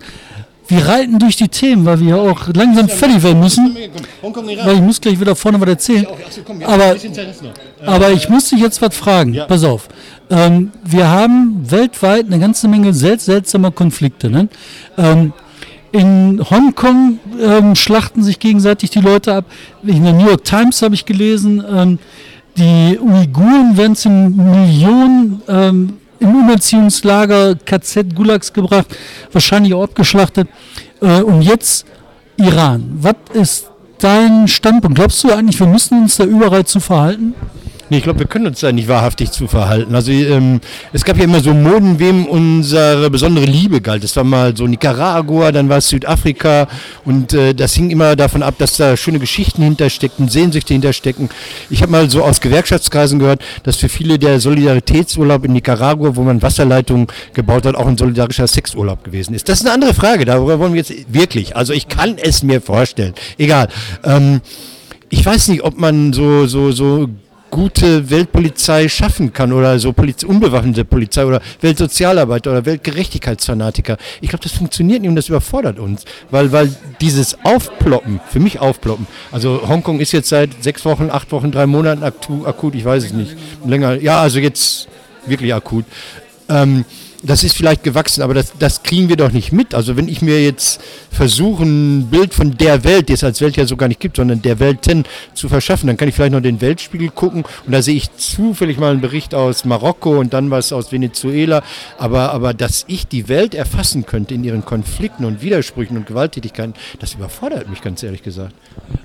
Wir 0.67 0.87
reiten 0.87 1.19
durch 1.19 1.35
die 1.35 1.47
Themen, 1.47 1.85
weil 1.85 1.99
wir 1.99 2.09
ja 2.09 2.15
auch 2.15 2.47
langsam 2.53 2.89
fertig 2.89 3.21
werden 3.21 3.39
müssen. 3.39 3.77
Weil 4.23 4.75
ich 4.75 4.81
muss 4.81 4.99
gleich 4.99 5.19
wieder 5.19 5.35
vorne 5.35 5.61
was 5.61 5.69
erzählen. 5.69 6.07
Aber, 6.65 6.95
aber 7.85 8.11
ich 8.11 8.29
muss 8.29 8.49
dich 8.49 8.59
jetzt 8.59 8.81
was 8.81 8.95
fragen. 8.95 9.39
Pass 9.47 9.63
auf. 9.63 9.87
Ähm, 10.29 10.71
wir 10.83 11.07
haben 11.07 11.69
weltweit 11.69 12.25
eine 12.25 12.39
ganze 12.39 12.67
Menge 12.67 12.93
sel 12.93 13.19
seltsamer 13.19 13.69
Konflikte. 13.69 14.29
Ne? 14.29 14.49
Ähm, 14.97 15.33
in 15.95 16.41
Hongkong 16.49 17.19
ähm, 17.39 17.73
schlachten 17.75 18.21
sich 18.21 18.39
gegenseitig 18.39 18.89
die 18.89 18.99
Leute 18.99 19.33
ab. 19.33 19.45
In 19.83 20.03
der 20.03 20.11
New 20.11 20.27
York 20.27 20.43
Times 20.43 20.81
habe 20.81 20.93
ich 20.93 21.05
gelesen, 21.05 21.63
ähm, 21.73 21.99
die 22.57 22.99
Uiguren 22.99 23.77
werden 23.77 23.95
zu 23.95 24.09
Millionen 24.09 25.41
ähm, 25.47 25.93
im 26.19 26.35
Umerziehungslager 26.35 27.55
KZ 27.55 28.13
Gulags 28.13 28.51
gebracht, 28.51 28.87
wahrscheinlich 29.31 29.73
auch 29.73 29.83
abgeschlachtet. 29.83 30.49
Äh, 31.01 31.21
und 31.21 31.41
jetzt 31.41 31.85
Iran. 32.35 32.97
Was 32.99 33.15
ist 33.33 33.71
dein 33.99 34.49
Standpunkt? 34.49 34.97
Glaubst 34.97 35.23
du 35.23 35.31
eigentlich, 35.31 35.59
wir 35.59 35.67
müssen 35.67 36.03
uns 36.03 36.17
da 36.17 36.25
überall 36.25 36.65
zu 36.65 36.81
verhalten? 36.81 37.33
Nee, 37.89 37.97
ich 37.97 38.03
glaube, 38.03 38.19
wir 38.19 38.25
können 38.25 38.47
uns 38.47 38.61
da 38.61 38.71
nicht 38.71 38.87
wahrhaftig 38.87 39.29
zu 39.29 39.47
verhalten. 39.47 39.93
Also 39.93 40.11
ähm, 40.11 40.59
es 40.91 41.05
gab 41.05 41.17
ja 41.17 41.25
immer 41.25 41.39
so 41.39 41.53
Moden, 41.53 41.99
wem 41.99 42.25
unsere 42.25 43.11
besondere 43.11 43.45
Liebe 43.45 43.79
galt. 43.79 44.03
Das 44.03 44.15
war 44.15 44.23
mal 44.23 44.57
so 44.57 44.65
Nicaragua, 44.65 45.51
dann 45.51 45.69
war 45.69 45.77
es 45.77 45.89
Südafrika 45.89 46.67
und 47.05 47.33
äh, 47.33 47.53
das 47.53 47.75
hing 47.75 47.91
immer 47.91 48.15
davon 48.15 48.41
ab, 48.41 48.55
dass 48.57 48.77
da 48.77 48.97
schöne 48.97 49.19
Geschichten 49.19 49.61
hintersteckten, 49.61 50.29
Sehnsüchte 50.29 50.73
hinterstecken. 50.73 51.29
Ich 51.69 51.83
habe 51.83 51.91
mal 51.91 52.09
so 52.09 52.23
aus 52.23 52.41
Gewerkschaftskreisen 52.41 53.19
gehört, 53.19 53.41
dass 53.61 53.77
für 53.77 53.89
viele 53.89 54.17
der 54.17 54.39
Solidaritätsurlaub 54.39 55.45
in 55.45 55.53
Nicaragua, 55.53 56.15
wo 56.15 56.23
man 56.23 56.41
Wasserleitungen 56.41 57.05
gebaut 57.33 57.67
hat, 57.67 57.75
auch 57.75 57.85
ein 57.85 57.99
solidarischer 57.99 58.47
Sexurlaub 58.47 59.03
gewesen 59.03 59.35
ist. 59.35 59.47
Das 59.47 59.59
ist 59.59 59.65
eine 59.65 59.75
andere 59.75 59.93
Frage, 59.93 60.25
darüber 60.25 60.57
wollen 60.57 60.73
wir 60.73 60.79
jetzt 60.79 61.13
wirklich. 61.13 61.55
Also 61.55 61.71
ich 61.71 61.87
kann 61.87 62.17
es 62.17 62.41
mir 62.41 62.61
vorstellen. 62.61 63.13
Egal. 63.37 63.67
Ähm, 64.03 64.41
ich 65.09 65.23
weiß 65.23 65.49
nicht, 65.49 65.63
ob 65.63 65.77
man 65.77 66.13
so, 66.13 66.47
so, 66.47 66.71
so 66.71 67.09
gute 67.55 68.09
Weltpolizei 68.09 68.89
schaffen 68.89 69.31
kann 69.31 69.53
oder 69.53 69.79
so 69.79 69.93
Poliz 69.93 70.23
unbewaffnete 70.23 70.83
Polizei 70.83 71.25
oder 71.25 71.41
Weltsozialarbeiter 71.61 72.51
oder 72.51 72.65
Weltgerechtigkeitsfanatiker. 72.65 73.95
Ich 74.19 74.27
glaube, 74.27 74.43
das 74.43 74.51
funktioniert 74.51 74.99
nicht 74.99 75.09
und 75.09 75.15
das 75.15 75.29
überfordert 75.29 75.79
uns, 75.79 76.03
weil, 76.31 76.51
weil 76.51 76.75
dieses 76.99 77.37
Aufploppen, 77.45 78.19
für 78.29 78.41
mich 78.41 78.59
Aufploppen, 78.59 79.07
also 79.31 79.69
Hongkong 79.69 80.01
ist 80.01 80.11
jetzt 80.11 80.27
seit 80.27 80.61
sechs 80.61 80.83
Wochen, 80.83 81.09
acht 81.09 81.31
Wochen, 81.31 81.53
drei 81.53 81.65
Monaten 81.65 82.03
akut, 82.03 82.75
ich 82.75 82.83
weiß 82.83 83.05
es 83.05 83.13
nicht, 83.13 83.37
länger, 83.65 84.01
ja, 84.01 84.19
also 84.19 84.39
jetzt 84.39 84.89
wirklich 85.25 85.53
akut. 85.53 85.85
Ähm, 86.49 86.83
das 87.23 87.43
ist 87.43 87.55
vielleicht 87.55 87.83
gewachsen, 87.83 88.21
aber 88.21 88.33
das, 88.33 88.53
das 88.59 88.83
kriegen 88.83 89.09
wir 89.09 89.15
doch 89.15 89.31
nicht 89.31 89.51
mit. 89.51 89.73
Also 89.73 89.97
wenn 89.97 90.07
ich 90.07 90.21
mir 90.21 90.43
jetzt 90.43 90.81
versuche, 91.11 91.63
ein 91.63 92.07
Bild 92.07 92.33
von 92.33 92.57
der 92.57 92.83
Welt, 92.83 93.09
die 93.09 93.13
es 93.13 93.23
als 93.23 93.41
Welt 93.41 93.57
ja 93.57 93.65
so 93.65 93.77
gar 93.77 93.87
nicht 93.87 93.99
gibt, 93.99 94.17
sondern 94.17 94.41
der 94.41 94.59
Welten 94.59 95.05
zu 95.33 95.49
verschaffen, 95.49 95.87
dann 95.87 95.97
kann 95.97 96.07
ich 96.07 96.15
vielleicht 96.15 96.33
noch 96.33 96.41
den 96.41 96.61
Weltspiegel 96.61 97.09
gucken 97.09 97.43
und 97.65 97.71
da 97.71 97.81
sehe 97.81 97.95
ich 97.95 98.15
zufällig 98.17 98.77
mal 98.77 98.91
einen 98.91 99.01
Bericht 99.01 99.33
aus 99.33 99.65
Marokko 99.65 100.19
und 100.19 100.33
dann 100.33 100.51
was 100.51 100.71
aus 100.73 100.91
Venezuela. 100.91 101.63
Aber, 101.97 102.31
aber 102.31 102.53
dass 102.53 102.85
ich 102.87 103.07
die 103.07 103.27
Welt 103.27 103.55
erfassen 103.55 104.05
könnte 104.05 104.33
in 104.33 104.43
ihren 104.43 104.65
Konflikten 104.65 105.25
und 105.25 105.41
Widersprüchen 105.41 105.97
und 105.97 106.05
Gewalttätigkeiten, 106.05 106.73
das 106.99 107.13
überfordert 107.13 107.69
mich 107.69 107.81
ganz 107.81 108.03
ehrlich 108.03 108.23
gesagt. 108.23 108.53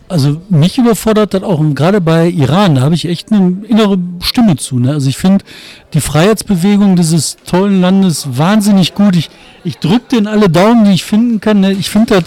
Also 0.08 0.40
mich 0.48 0.76
überfordert 0.76 1.34
das 1.34 1.42
auch, 1.42 1.62
gerade 1.74 2.00
bei 2.00 2.28
Iran, 2.28 2.74
da 2.74 2.80
habe 2.82 2.94
ich 2.94 3.06
echt 3.06 3.32
eine 3.32 3.62
innere 3.68 3.96
Stimme 4.20 4.56
zu. 4.56 4.78
Ne? 4.78 4.92
Also 4.92 5.08
ich 5.08 5.16
finde 5.16 5.44
die 5.94 6.00
Freiheitsbewegung 6.00 6.96
dieses 6.96 7.36
tollen 7.46 7.80
Landes 7.80 7.99
wahnsinnig 8.02 8.94
gut. 8.94 9.16
Ich, 9.16 9.30
ich 9.64 9.78
drücke 9.78 10.16
denen 10.16 10.26
alle 10.26 10.48
Daumen, 10.48 10.84
die 10.84 10.92
ich 10.92 11.04
finden 11.04 11.40
kann. 11.40 11.60
Ne? 11.60 11.72
Ich 11.72 11.90
finde 11.90 12.14
das 12.14 12.24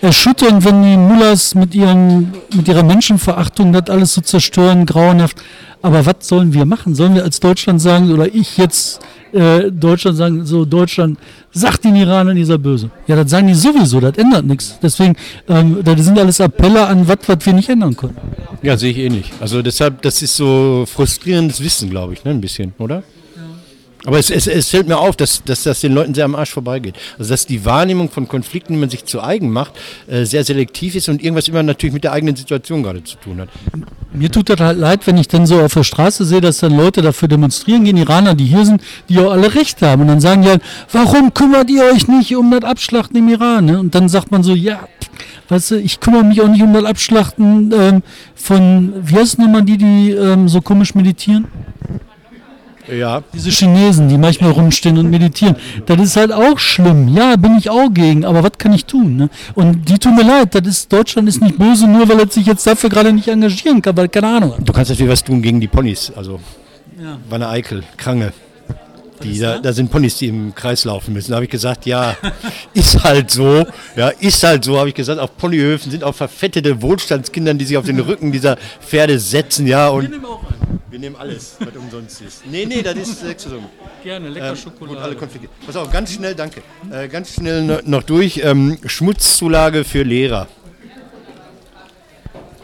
erschütternd, 0.00 0.64
wenn 0.64 0.82
die 0.82 0.96
Mullers 0.96 1.54
mit, 1.54 1.74
ihren, 1.74 2.32
mit 2.54 2.68
ihrer 2.68 2.82
Menschenverachtung 2.82 3.72
das 3.72 3.88
alles 3.88 4.14
so 4.14 4.20
zerstören, 4.20 4.86
grauenhaft. 4.86 5.36
Aber 5.82 6.04
was 6.04 6.16
sollen 6.20 6.52
wir 6.52 6.66
machen? 6.66 6.94
Sollen 6.94 7.14
wir 7.14 7.24
als 7.24 7.40
Deutschland 7.40 7.80
sagen, 7.80 8.12
oder 8.12 8.32
ich 8.34 8.58
jetzt 8.58 9.00
äh, 9.32 9.70
Deutschland 9.70 10.16
sagen, 10.16 10.44
so 10.44 10.64
Deutschland, 10.64 11.18
sagt 11.52 11.84
den 11.84 11.96
Iranern, 11.96 12.36
ihr 12.36 12.44
seid 12.46 12.62
böse. 12.62 12.90
Ja, 13.06 13.16
das 13.16 13.30
sagen 13.30 13.46
die 13.46 13.54
sowieso, 13.54 14.00
das 14.00 14.16
ändert 14.16 14.44
nichts. 14.44 14.78
Deswegen, 14.82 15.16
ähm, 15.48 15.78
das 15.82 16.04
sind 16.04 16.18
alles 16.18 16.40
Appelle 16.40 16.86
an 16.86 17.08
was, 17.08 17.18
was 17.26 17.46
wir 17.46 17.52
nicht 17.52 17.68
ändern 17.68 17.96
können. 17.96 18.16
Ja, 18.62 18.76
sehe 18.76 18.90
ich 18.90 18.98
ähnlich. 18.98 19.32
Also 19.40 19.62
deshalb, 19.62 20.02
das 20.02 20.20
ist 20.20 20.36
so 20.36 20.84
frustrierendes 20.86 21.62
Wissen, 21.62 21.88
glaube 21.88 22.12
ich, 22.12 22.24
ne, 22.24 22.32
ein 22.32 22.40
bisschen, 22.40 22.74
oder? 22.78 23.02
Aber 24.06 24.18
es, 24.18 24.30
es, 24.30 24.46
es, 24.46 24.70
fällt 24.70 24.88
mir 24.88 24.98
auf, 24.98 25.14
dass, 25.14 25.44
dass 25.44 25.64
das 25.64 25.80
den 25.80 25.92
Leuten 25.92 26.14
sehr 26.14 26.24
am 26.24 26.34
Arsch 26.34 26.50
vorbeigeht. 26.50 26.94
Also 27.18 27.30
dass 27.30 27.46
die 27.46 27.64
Wahrnehmung 27.66 28.08
von 28.08 28.28
Konflikten, 28.28 28.72
die 28.72 28.78
man 28.78 28.88
sich 28.88 29.04
zu 29.04 29.22
eigen 29.22 29.50
macht, 29.50 29.72
äh, 30.08 30.24
sehr 30.24 30.42
selektiv 30.42 30.94
ist 30.94 31.08
und 31.10 31.22
irgendwas 31.22 31.48
immer 31.48 31.62
natürlich 31.62 31.92
mit 31.92 32.04
der 32.04 32.12
eigenen 32.12 32.34
Situation 32.34 32.82
gerade 32.82 33.04
zu 33.04 33.16
tun 33.16 33.42
hat. 33.42 33.48
Mir 34.14 34.30
tut 34.30 34.48
das 34.48 34.58
halt 34.58 34.78
leid, 34.78 35.06
wenn 35.06 35.18
ich 35.18 35.28
dann 35.28 35.46
so 35.46 35.60
auf 35.60 35.74
der 35.74 35.84
Straße 35.84 36.24
sehe, 36.24 36.40
dass 36.40 36.58
dann 36.58 36.74
Leute 36.74 37.02
dafür 37.02 37.28
demonstrieren 37.28 37.84
gehen, 37.84 37.98
Iraner, 37.98 38.34
die 38.34 38.46
hier 38.46 38.64
sind, 38.64 38.82
die 39.08 39.18
auch 39.18 39.32
alle 39.32 39.54
recht 39.54 39.82
haben. 39.82 40.02
Und 40.02 40.08
dann 40.08 40.20
sagen 40.20 40.42
die 40.42 40.48
halt, 40.48 40.62
warum 40.92 41.34
kümmert 41.34 41.68
ihr 41.68 41.84
euch 41.84 42.08
nicht 42.08 42.34
um 42.34 42.50
das 42.50 42.64
Abschlachten 42.64 43.16
im 43.16 43.28
Iran? 43.28 43.66
Ne? 43.66 43.78
Und 43.78 43.94
dann 43.94 44.08
sagt 44.08 44.30
man 44.30 44.42
so, 44.42 44.54
ja, 44.54 44.80
weißt 45.50 45.72
du, 45.72 45.76
ich 45.76 46.00
kümmere 46.00 46.24
mich 46.24 46.40
auch 46.40 46.48
nicht 46.48 46.62
um 46.62 46.72
das 46.72 46.84
Abschlachten 46.84 47.72
ähm, 47.78 48.02
von, 48.34 48.94
wie 49.02 49.16
heißt 49.16 49.38
nochmal 49.38 49.62
die, 49.62 49.76
die 49.76 50.10
ähm, 50.12 50.48
so 50.48 50.62
komisch 50.62 50.94
meditieren? 50.94 51.46
Ja. 52.92 53.22
Diese 53.32 53.50
Chinesen, 53.50 54.08
die 54.08 54.18
manchmal 54.18 54.50
rumstehen 54.52 54.98
und 54.98 55.10
meditieren. 55.10 55.56
Das 55.86 56.00
ist 56.00 56.16
halt 56.16 56.32
auch 56.32 56.58
schlimm. 56.58 57.08
Ja, 57.08 57.36
bin 57.36 57.56
ich 57.56 57.70
auch 57.70 57.88
gegen. 57.92 58.24
Aber 58.24 58.42
was 58.42 58.52
kann 58.58 58.72
ich 58.72 58.84
tun? 58.84 59.16
Ne? 59.16 59.30
Und 59.54 59.88
die 59.88 59.98
tun 59.98 60.16
mir 60.16 60.24
leid. 60.24 60.54
Das 60.54 60.66
ist, 60.66 60.92
Deutschland 60.92 61.28
ist 61.28 61.40
nicht 61.40 61.58
böse, 61.58 61.86
nur 61.86 62.08
weil 62.08 62.20
er 62.20 62.28
sich 62.28 62.46
jetzt 62.46 62.66
dafür 62.66 62.90
gerade 62.90 63.12
nicht 63.12 63.28
engagieren 63.28 63.82
kann, 63.82 63.96
weil 63.96 64.08
keine 64.08 64.28
Ahnung 64.28 64.54
Du 64.60 64.72
kannst 64.72 64.90
natürlich 64.90 65.12
was 65.12 65.24
tun 65.24 65.42
gegen 65.42 65.60
die 65.60 65.68
Ponys. 65.68 66.12
Also, 66.14 66.40
ja. 67.00 67.18
Wanne 67.28 67.48
Eickel, 67.48 67.84
Krange. 67.96 68.32
Die, 69.22 69.38
da, 69.38 69.58
da, 69.58 69.72
sind 69.72 69.90
Ponys, 69.90 70.16
die 70.18 70.28
im 70.28 70.54
Kreis 70.54 70.84
laufen 70.84 71.12
müssen. 71.12 71.30
Da 71.30 71.36
habe 71.36 71.44
ich 71.44 71.50
gesagt, 71.50 71.86
ja, 71.86 72.16
ist 72.74 73.02
halt 73.02 73.30
so. 73.30 73.66
Ja, 73.96 74.08
ist 74.08 74.42
halt 74.42 74.64
so, 74.64 74.78
habe 74.78 74.88
ich 74.88 74.94
gesagt. 74.94 75.20
Auf 75.20 75.36
Ponyhöfen 75.36 75.90
sind 75.90 76.04
auch 76.04 76.14
verfettete 76.14 76.80
Wohlstandskinder, 76.80 77.54
die 77.54 77.64
sich 77.64 77.76
auf 77.76 77.84
den 77.84 78.00
Rücken 78.00 78.32
dieser 78.32 78.56
Pferde 78.80 79.18
setzen. 79.18 79.66
Ja, 79.66 79.88
und 79.88 80.02
wir 80.02 80.08
nehmen 80.10 80.24
auch 80.24 80.42
an. 80.42 80.80
Wir 80.90 80.98
nehmen 80.98 81.16
alles, 81.16 81.56
was 81.60 81.76
umsonst 81.76 82.20
ist. 82.20 82.46
Nee, 82.46 82.66
nee, 82.66 82.82
das 82.82 82.96
ist 82.96 83.20
Sexussum. 83.20 83.64
Gerne, 84.02 84.28
lecker 84.28 84.50
ähm, 84.50 84.56
Schokolade. 84.56 84.96
Und 84.96 85.02
alle 85.02 85.14
Konflikte. 85.14 85.48
Pass 85.64 85.76
auf, 85.76 85.90
ganz 85.90 86.12
schnell, 86.12 86.34
danke. 86.34 86.62
Äh, 86.90 87.06
ganz 87.08 87.34
schnell 87.34 87.82
noch 87.84 88.02
durch. 88.02 88.40
Ähm, 88.42 88.78
Schmutzzulage 88.84 89.84
für 89.84 90.02
Lehrer. 90.02 90.48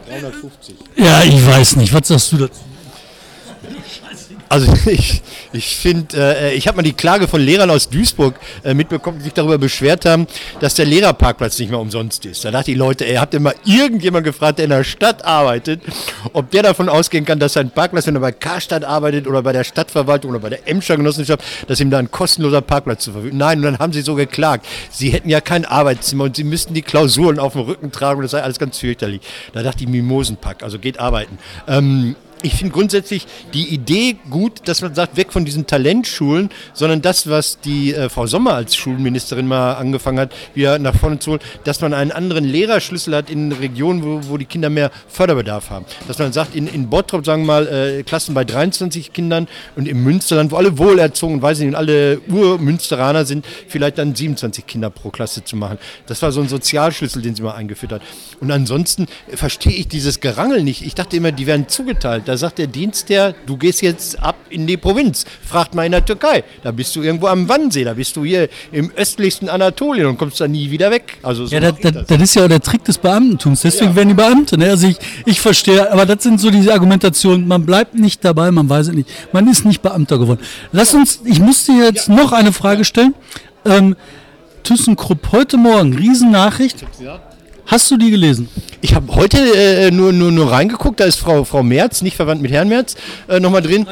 350. 0.08 0.76
Ja, 0.96 1.22
ich 1.22 1.46
weiß 1.46 1.76
nicht. 1.76 1.92
Was 1.92 2.08
sagst 2.08 2.32
du 2.32 2.38
dazu? 2.38 2.60
Also 4.48 4.72
ich, 4.86 5.22
ich 5.52 5.76
finde, 5.76 6.16
äh, 6.16 6.54
ich 6.54 6.68
habe 6.68 6.76
mal 6.76 6.82
die 6.82 6.92
Klage 6.92 7.28
von 7.28 7.40
Lehrern 7.40 7.70
aus 7.70 7.88
Duisburg 7.88 8.34
äh, 8.64 8.74
mitbekommen, 8.74 9.18
die 9.18 9.24
sich 9.24 9.32
darüber 9.32 9.58
beschwert 9.58 10.04
haben, 10.04 10.26
dass 10.60 10.74
der 10.74 10.86
Lehrerparkplatz 10.86 11.58
nicht 11.58 11.70
mehr 11.70 11.80
umsonst 11.80 12.24
ist. 12.26 12.44
Da 12.44 12.50
dachte 12.50 12.66
die 12.66 12.74
Leute, 12.74 13.06
ey, 13.06 13.16
habt 13.16 13.34
ihr 13.34 13.40
mal 13.40 13.54
irgendjemand 13.64 14.24
gefragt, 14.24 14.58
der 14.58 14.64
in 14.64 14.70
der 14.70 14.84
Stadt 14.84 15.24
arbeitet, 15.24 15.82
ob 16.32 16.50
der 16.50 16.62
davon 16.62 16.88
ausgehen 16.88 17.24
kann, 17.24 17.38
dass 17.38 17.54
sein 17.54 17.70
Parkplatz, 17.70 18.06
wenn 18.06 18.14
er 18.16 18.20
bei 18.20 18.32
Karstadt 18.32 18.84
arbeitet 18.84 19.26
oder 19.26 19.42
bei 19.42 19.52
der 19.52 19.64
Stadtverwaltung 19.64 20.30
oder 20.30 20.40
bei 20.40 20.50
der 20.50 20.68
Emscher 20.68 20.96
Genossenschaft, 20.96 21.44
dass 21.66 21.80
ihm 21.80 21.90
da 21.90 21.98
ein 21.98 22.10
kostenloser 22.10 22.60
Parkplatz 22.60 23.04
zur 23.04 23.14
Verfügung 23.14 23.38
Nein, 23.38 23.58
und 23.58 23.64
dann 23.64 23.78
haben 23.78 23.92
sie 23.92 24.02
so 24.02 24.14
geklagt. 24.14 24.66
Sie 24.90 25.10
hätten 25.10 25.28
ja 25.28 25.40
kein 25.40 25.64
Arbeitszimmer 25.64 26.24
und 26.24 26.36
sie 26.36 26.44
müssten 26.44 26.74
die 26.74 26.82
Klausuren 26.82 27.38
auf 27.38 27.52
dem 27.52 27.62
Rücken 27.62 27.92
tragen 27.92 28.18
und 28.18 28.24
das 28.24 28.32
sei 28.32 28.42
alles 28.42 28.58
ganz 28.58 28.78
fürchterlich. 28.78 29.20
Da 29.52 29.62
dachte 29.62 29.84
ich, 29.84 29.88
Mimosenpack, 29.88 30.62
also 30.62 30.78
geht 30.78 30.98
arbeiten. 31.00 31.38
Ähm, 31.68 32.16
ich 32.46 32.54
finde 32.54 32.72
grundsätzlich 32.72 33.26
die 33.52 33.68
Idee 33.74 34.16
gut, 34.30 34.68
dass 34.68 34.80
man 34.80 34.94
sagt, 34.94 35.16
weg 35.16 35.32
von 35.32 35.44
diesen 35.44 35.66
Talentschulen, 35.66 36.50
sondern 36.74 37.02
das, 37.02 37.28
was 37.28 37.58
die 37.58 37.92
äh, 37.92 38.08
Frau 38.08 38.26
Sommer 38.26 38.54
als 38.54 38.76
Schulministerin 38.76 39.48
mal 39.48 39.74
angefangen 39.74 40.20
hat, 40.20 40.32
wieder 40.54 40.78
nach 40.78 40.94
vorne 40.94 41.18
zu 41.18 41.32
holen, 41.32 41.40
dass 41.64 41.80
man 41.80 41.92
einen 41.92 42.12
anderen 42.12 42.44
Lehrerschlüssel 42.44 43.16
hat 43.16 43.30
in 43.30 43.50
Regionen, 43.50 44.04
wo, 44.04 44.20
wo 44.30 44.36
die 44.36 44.44
Kinder 44.44 44.70
mehr 44.70 44.92
Förderbedarf 45.08 45.70
haben. 45.70 45.86
Dass 46.06 46.18
man 46.18 46.32
sagt, 46.32 46.54
in, 46.54 46.68
in 46.68 46.88
Bottrop, 46.88 47.26
sagen 47.26 47.42
wir 47.42 47.46
mal, 47.46 47.66
äh, 47.66 48.02
Klassen 48.04 48.32
bei 48.32 48.44
23 48.44 49.12
Kindern 49.12 49.48
und 49.74 49.88
im 49.88 50.04
Münsterland, 50.04 50.52
wo 50.52 50.56
alle 50.56 50.78
wohlerzogen, 50.78 51.42
weiß 51.42 51.58
ich 51.58 51.64
nicht, 51.64 51.74
und 51.74 51.76
alle 51.76 52.20
Urmünsteraner 52.28 53.24
sind, 53.24 53.44
vielleicht 53.66 53.98
dann 53.98 54.14
27 54.14 54.66
Kinder 54.66 54.90
pro 54.90 55.10
Klasse 55.10 55.42
zu 55.42 55.56
machen. 55.56 55.78
Das 56.06 56.22
war 56.22 56.30
so 56.30 56.40
ein 56.40 56.48
Sozialschlüssel, 56.48 57.22
den 57.22 57.34
sie 57.34 57.42
mal 57.42 57.54
eingeführt 57.54 57.90
hat. 57.90 58.02
Und 58.40 58.52
ansonsten 58.52 59.06
verstehe 59.34 59.72
ich 59.72 59.88
dieses 59.88 60.20
Gerangel 60.20 60.62
nicht. 60.62 60.82
Ich 60.86 60.94
dachte 60.94 61.16
immer, 61.16 61.32
die 61.32 61.48
werden 61.48 61.68
zugeteilt. 61.68 62.28
Da 62.36 62.40
sagt 62.40 62.58
der 62.58 62.66
Dienstherr, 62.66 63.34
du 63.46 63.56
gehst 63.56 63.80
jetzt 63.80 64.22
ab 64.22 64.36
in 64.50 64.66
die 64.66 64.76
Provinz. 64.76 65.24
Fragt 65.42 65.74
mal 65.74 65.86
in 65.86 65.92
der 65.92 66.04
Türkei. 66.04 66.44
Da 66.62 66.70
bist 66.70 66.94
du 66.94 67.00
irgendwo 67.00 67.28
am 67.28 67.48
Wannsee. 67.48 67.82
Da 67.82 67.94
bist 67.94 68.14
du 68.14 68.26
hier 68.26 68.50
im 68.72 68.90
östlichsten 68.94 69.48
Anatolien 69.48 70.06
und 70.06 70.18
kommst 70.18 70.38
da 70.38 70.46
nie 70.46 70.70
wieder 70.70 70.90
weg. 70.90 71.16
Also 71.22 71.46
so 71.46 71.54
ja, 71.54 71.62
das, 71.62 71.76
das, 71.80 72.04
das, 72.06 72.20
ist 72.20 72.34
ja 72.34 72.44
auch 72.44 72.48
der 72.48 72.60
Trick 72.60 72.84
des 72.84 72.98
Beamtentums. 72.98 73.62
Deswegen 73.62 73.92
ja. 73.92 73.96
werden 73.96 74.08
die 74.10 74.14
Beamte. 74.14 74.58
Ne? 74.58 74.68
Also 74.68 74.86
ich, 74.86 74.98
ich 75.24 75.40
verstehe, 75.40 75.90
aber 75.90 76.04
das 76.04 76.24
sind 76.24 76.38
so 76.38 76.50
diese 76.50 76.74
Argumentationen. 76.74 77.48
Man 77.48 77.64
bleibt 77.64 77.94
nicht 77.94 78.22
dabei, 78.22 78.50
man 78.50 78.68
weiß 78.68 78.88
es 78.88 78.92
nicht. 78.92 79.08
Man 79.32 79.48
ist 79.48 79.64
nicht 79.64 79.80
Beamter 79.80 80.18
geworden. 80.18 80.40
Lass 80.72 80.92
uns, 80.92 81.22
ich 81.24 81.40
muss 81.40 81.64
dir 81.64 81.86
jetzt 81.86 82.08
ja. 82.08 82.16
noch 82.16 82.32
eine 82.32 82.52
Frage 82.52 82.84
stellen. 82.84 83.14
Ähm, 83.64 83.96
ThyssenKrupp 84.62 85.32
heute 85.32 85.56
Morgen, 85.56 85.94
Riesennachricht. 85.94 86.84
Ja. 87.00 87.18
Hast 87.66 87.90
du 87.90 87.96
die 87.96 88.10
gelesen? 88.10 88.48
Ich 88.80 88.94
habe 88.94 89.14
heute 89.14 89.38
äh, 89.38 89.90
nur, 89.90 90.12
nur, 90.12 90.30
nur 90.30 90.52
reingeguckt, 90.52 91.00
da 91.00 91.04
ist 91.04 91.16
Frau, 91.16 91.44
Frau 91.44 91.62
Merz, 91.62 92.00
nicht 92.02 92.16
verwandt 92.16 92.40
mit 92.40 92.52
Herrn 92.52 92.68
Merz, 92.68 92.94
äh, 93.28 93.40
nochmal 93.40 93.62
drin. 93.62 93.86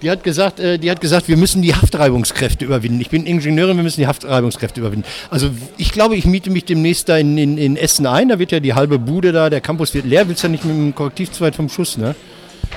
Die 0.00 0.10
hat, 0.10 0.22
gesagt, 0.22 0.60
äh, 0.60 0.78
die 0.78 0.90
hat 0.90 1.00
gesagt, 1.00 1.28
wir 1.28 1.36
müssen 1.36 1.60
die 1.60 1.74
Haftreibungskräfte 1.74 2.64
überwinden. 2.64 3.00
Ich 3.00 3.10
bin 3.10 3.26
Ingenieurin, 3.26 3.76
wir 3.76 3.82
müssen 3.82 4.00
die 4.00 4.06
Haftreibungskräfte 4.06 4.80
überwinden. 4.80 5.04
Also 5.28 5.50
ich 5.76 5.92
glaube, 5.92 6.16
ich 6.16 6.24
miete 6.24 6.50
mich 6.50 6.64
demnächst 6.64 7.08
da 7.08 7.18
in, 7.18 7.36
in, 7.36 7.58
in 7.58 7.76
Essen 7.76 8.06
ein. 8.06 8.28
Da 8.28 8.38
wird 8.38 8.52
ja 8.52 8.60
die 8.60 8.74
halbe 8.74 8.98
Bude 8.98 9.32
da, 9.32 9.50
der 9.50 9.60
Campus 9.60 9.92
wird 9.94 10.06
leer. 10.06 10.28
Willst 10.28 10.42
du 10.42 10.46
ja 10.46 10.52
nicht 10.52 10.64
mit 10.64 10.74
dem 10.74 10.94
Korrektiv 10.94 11.32
zu 11.32 11.42
weit 11.42 11.56
vom 11.56 11.68
Schuss, 11.68 11.98
ne? 11.98 12.14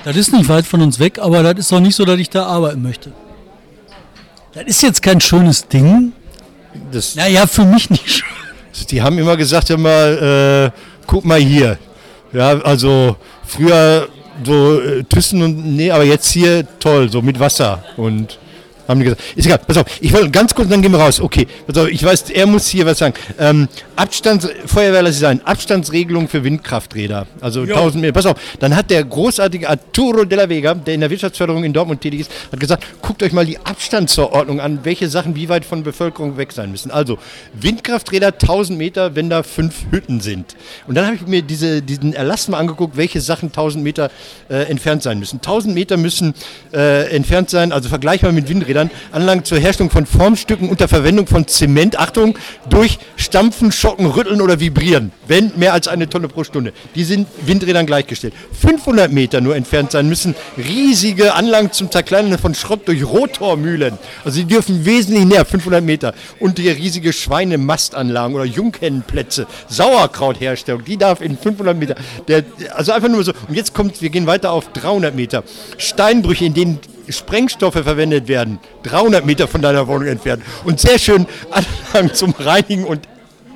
Das 0.04 0.18
ist 0.18 0.34
nicht 0.34 0.50
weit 0.50 0.66
von 0.66 0.82
uns 0.82 1.00
weg, 1.00 1.20
aber 1.20 1.44
das 1.44 1.66
ist 1.66 1.74
auch 1.74 1.80
nicht 1.80 1.96
so, 1.96 2.06
dass 2.06 2.20
ich 2.20 2.30
da 2.30 2.46
arbeiten 2.46 2.82
möchte. 2.82 3.12
Das 4.54 4.64
ist 4.66 4.82
jetzt 4.82 5.02
kein 5.02 5.22
schönes 5.22 5.68
Ding. 5.68 6.14
Das 6.92 7.16
naja, 7.16 7.46
für 7.46 7.66
mich 7.66 7.90
nicht 7.90 8.10
schön. 8.10 8.40
Die 8.90 9.02
haben 9.02 9.18
immer 9.18 9.38
gesagt, 9.38 9.70
immer, 9.70 9.90
äh, 9.90 10.72
guck 11.08 11.26
mal 11.26 11.40
hier. 11.40 11.78
Ja, 12.34 12.60
also 12.62 13.18
früher 13.46 14.08
so 14.44 14.82
äh, 14.82 15.04
Thyssen 15.04 15.42
und 15.42 15.76
nee, 15.76 15.92
aber 15.92 16.04
jetzt 16.04 16.32
hier 16.32 16.66
toll, 16.80 17.10
so 17.10 17.22
mit 17.22 17.40
Wasser 17.40 17.84
und 17.98 18.40
haben 18.91 18.99
die 18.99 19.06
gesagt. 19.06 19.21
Ist 19.36 19.45
egal, 19.45 19.60
pass 19.60 19.77
auf, 19.77 19.86
ich 19.99 20.13
wollte 20.13 20.30
ganz 20.30 20.54
kurz, 20.54 20.69
dann 20.69 20.82
gehen 20.82 20.91
wir 20.91 20.99
raus. 20.99 21.19
Okay, 21.19 21.47
pass 21.67 21.77
auf, 21.77 21.89
ich 21.89 22.04
weiß, 22.04 22.30
er 22.30 22.45
muss 22.45 22.67
hier 22.67 22.86
was 22.86 22.99
sagen. 22.99 23.13
Ähm, 23.39 23.67
Abstands, 23.95 24.47
Feuerwehrler 24.65 25.12
Sie 25.12 25.19
sein, 25.19 25.41
Abstandsregelung 25.45 26.27
für 26.27 26.43
Windkrafträder. 26.43 27.27
Also 27.39 27.62
1000 27.62 28.01
Meter. 28.01 28.13
Pass 28.13 28.25
auf, 28.25 28.38
dann 28.60 28.75
hat 28.75 28.89
der 28.89 29.04
großartige 29.04 29.69
Arturo 29.69 30.25
de 30.25 30.38
la 30.38 30.49
Vega, 30.49 30.73
der 30.73 30.95
in 30.95 31.01
der 31.01 31.10
Wirtschaftsförderung 31.10 31.63
in 31.63 31.73
Dortmund 31.73 32.01
tätig 32.01 32.21
ist, 32.21 32.32
hat 32.51 32.60
gesagt, 32.60 32.84
guckt 33.01 33.21
euch 33.23 33.32
mal 33.32 33.45
die 33.45 33.58
Abstandsverordnung 33.60 34.60
an, 34.60 34.80
welche 34.84 35.08
Sachen 35.08 35.36
wie 35.36 35.49
weit 35.49 35.65
von 35.65 35.84
Bevölkerung 35.84 36.38
weg 36.38 36.51
sein 36.51 36.71
müssen. 36.71 36.91
Also 36.91 37.17
Windkrafträder 37.54 38.27
1000 38.27 38.77
Meter, 38.77 39.15
wenn 39.15 39.30
da 39.30 39.43
fünf 39.43 39.86
Hütten 39.91 40.19
sind. 40.19 40.56
Und 40.88 40.95
dann 40.95 41.06
habe 41.06 41.15
ich 41.15 41.27
mir 41.27 41.41
diese, 41.41 41.82
diesen 41.82 42.13
Erlass 42.13 42.47
mal 42.47 42.58
angeguckt, 42.58 42.97
welche 42.97 43.21
Sachen 43.21 43.49
1000 43.49 43.84
Meter 43.84 44.10
äh, 44.49 44.63
entfernt 44.63 45.04
sein 45.04 45.19
müssen. 45.19 45.38
1000 45.38 45.73
Meter 45.73 45.97
müssen 45.97 46.34
äh, 46.73 47.15
entfernt 47.15 47.49
sein, 47.49 47.71
also 47.71 47.89
vergleichbar 47.89 48.32
mit 48.32 48.49
Windrädern, 48.49 48.81
Anlagen 49.12 49.44
zur 49.44 49.60
Herstellung 49.60 49.91
von 49.91 50.06
Formstücken 50.06 50.70
unter 50.70 50.88
Verwendung 50.88 51.28
von 51.28 51.48
Zement, 51.48 52.00
Achtung, 52.00 52.38
durch 52.70 52.98
Stampfen, 53.15 53.72
Schocken, 53.72 54.08
Rütteln 54.08 54.41
oder 54.41 54.60
Vibrieren, 54.60 55.12
wenn 55.28 55.52
mehr 55.58 55.74
als 55.74 55.88
eine 55.88 56.10
Tonne 56.10 56.28
pro 56.28 56.44
Stunde. 56.44 56.74
Die 56.96 57.04
sind 57.04 57.28
Windrädern 57.46 57.86
gleichgestellt. 57.86 58.34
500 58.60 59.12
Meter 59.12 59.41
nur 59.41 59.56
entfernt 59.56 59.91
sein 59.91 60.08
müssen 60.08 60.36
riesige 60.58 61.34
Anlagen 61.34 61.72
zum 61.72 61.91
Zerkleinern 61.91 62.39
von 62.39 62.56
Schrott 62.56 62.88
durch 62.88 63.04
Rotormühlen. 63.04 63.98
Also 64.24 64.39
die 64.39 64.46
dürfen 64.46 64.86
wesentlich 64.86 65.26
näher, 65.26 65.46
500 65.46 65.84
Meter. 65.84 66.13
Und 66.39 66.58
die 66.58 66.70
riesige 66.70 67.13
Schweinemastanlagen 67.13 68.36
oder 68.36 68.46
Junghennenplätze, 68.46 69.48
Sauerkrautherstellung, 69.67 70.86
die 70.86 70.98
darf 70.98 71.22
in 71.22 71.38
500 71.38 71.78
Meter. 71.78 71.96
Der, 72.28 72.44
also 72.74 72.91
einfach 72.91 73.10
nur 73.10 73.24
so. 73.24 73.34
Und 73.48 73.56
jetzt 73.56 73.74
kommt, 73.74 74.02
wir 74.02 74.10
gehen 74.10 74.28
weiter 74.28 74.52
auf 74.52 74.72
300 74.74 75.15
Meter. 75.15 75.44
Steinbrüche, 75.78 76.46
in 76.46 76.54
denen 76.54 76.80
Sprengstoffe 77.12 77.74
verwendet 77.74 78.28
werden, 78.28 78.60
300 78.84 79.26
Meter 79.26 79.47
von 79.47 79.62
deiner 79.62 79.88
Wohnung 79.88 80.08
entfernt. 80.08 80.43
Und 80.63 80.80
sehr 80.80 81.00
schön 81.00 81.28
Anlagen 81.52 82.13
zum 82.13 82.32
Reinigen 82.38 82.86
und 82.86 83.08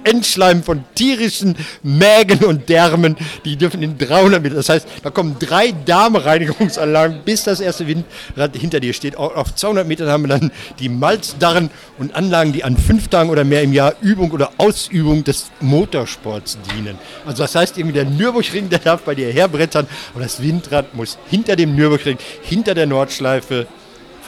Entschleimen 0.06 0.64
von 0.64 0.84
tierischen 0.96 1.56
Mägen 1.84 2.44
und 2.46 2.70
Därmen, 2.70 3.18
die 3.44 3.58
dürfen 3.58 3.82
in 3.82 3.98
300 3.98 4.42
Meter. 4.42 4.56
Das 4.56 4.70
heißt, 4.70 4.88
da 5.04 5.10
kommen 5.10 5.36
drei 5.40 5.74
Darmreinigungsanlagen, 5.86 7.22
bis 7.26 7.44
das 7.44 7.60
erste 7.60 7.88
Windrad 7.88 8.56
hinter 8.56 8.80
dir 8.80 8.94
steht. 8.94 9.18
Auf 9.18 9.56
200 9.56 9.88
Metern 9.88 10.10
haben 10.10 10.24
wir 10.24 10.30
dann 10.30 10.52
die 10.80 10.90
Malzdarren 10.90 11.70
und 11.98 12.16
Anlagen, 12.16 12.54
die 12.54 12.64
an 12.64 12.78
fünf 12.78 13.08
Tagen 13.08 13.30
oder 13.30 13.44
mehr 13.44 13.64
im 13.64 13.74
Jahr 13.74 13.96
Übung 14.02 14.32
oder 14.32 14.52
Ausübung 14.58 15.24
des 15.24 15.52
Motorsports 15.60 16.58
dienen. 16.72 16.98
Also 17.26 17.44
das 17.44 17.56
heißt, 17.56 17.78
irgendwie 17.78 17.96
der 17.96 18.06
Nürburgring, 18.06 18.70
der 18.70 18.80
darf 18.80 19.02
bei 19.02 19.16
dir 19.16 19.32
herbrettern, 19.32 19.88
aber 20.14 20.24
das 20.24 20.42
Windrad 20.42 20.94
muss 20.94 21.18
hinter 21.30 21.56
dem 21.56 21.76
Nürburgring, 21.76 22.18
hinter 22.44 22.74
der 22.74 22.86
Nordschleife 22.86 23.68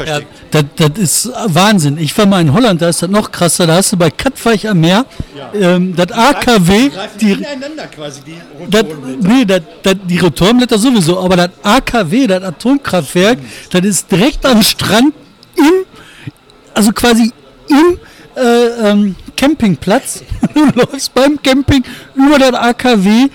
ja, 0.05 0.19
das, 0.51 0.65
das 0.75 0.97
ist 0.97 1.31
Wahnsinn. 1.47 1.97
Ich 1.97 2.17
war 2.17 2.25
mal 2.25 2.41
in 2.41 2.53
Holland, 2.53 2.81
da 2.81 2.89
ist 2.89 3.01
das 3.01 3.10
noch 3.10 3.31
krasser. 3.31 3.67
Da 3.67 3.75
hast 3.75 3.91
du 3.91 3.97
bei 3.97 4.12
Katweich 4.12 4.67
am 4.67 4.79
Meer 4.79 5.05
ja. 5.36 5.75
ähm, 5.75 5.95
das 5.95 6.12
AKW. 6.12 6.89
Die, 7.19 7.36
quasi, 7.95 8.21
die 8.25 8.38
das, 8.69 8.83
Nee, 9.19 9.45
das, 9.45 9.62
das, 9.83 9.95
die 10.05 10.17
Rotorblätter 10.17 10.77
sowieso, 10.77 11.19
aber 11.19 11.36
das 11.36 11.49
AKW, 11.63 12.27
das 12.27 12.43
Atomkraftwerk, 12.43 13.39
mhm. 13.39 13.45
das 13.71 13.86
ist 13.86 14.12
direkt 14.12 14.45
am 14.45 14.62
Strand 14.62 15.13
im, 15.55 15.86
also 16.73 16.91
quasi 16.91 17.31
im 17.69 17.99
äh, 18.36 18.89
ähm, 18.89 19.15
Campingplatz. 19.36 20.23
du 20.53 20.65
läufst 20.75 21.13
beim 21.13 21.41
Camping 21.41 21.83
über 22.15 22.39
das 22.39 22.53
AKW 22.53 23.27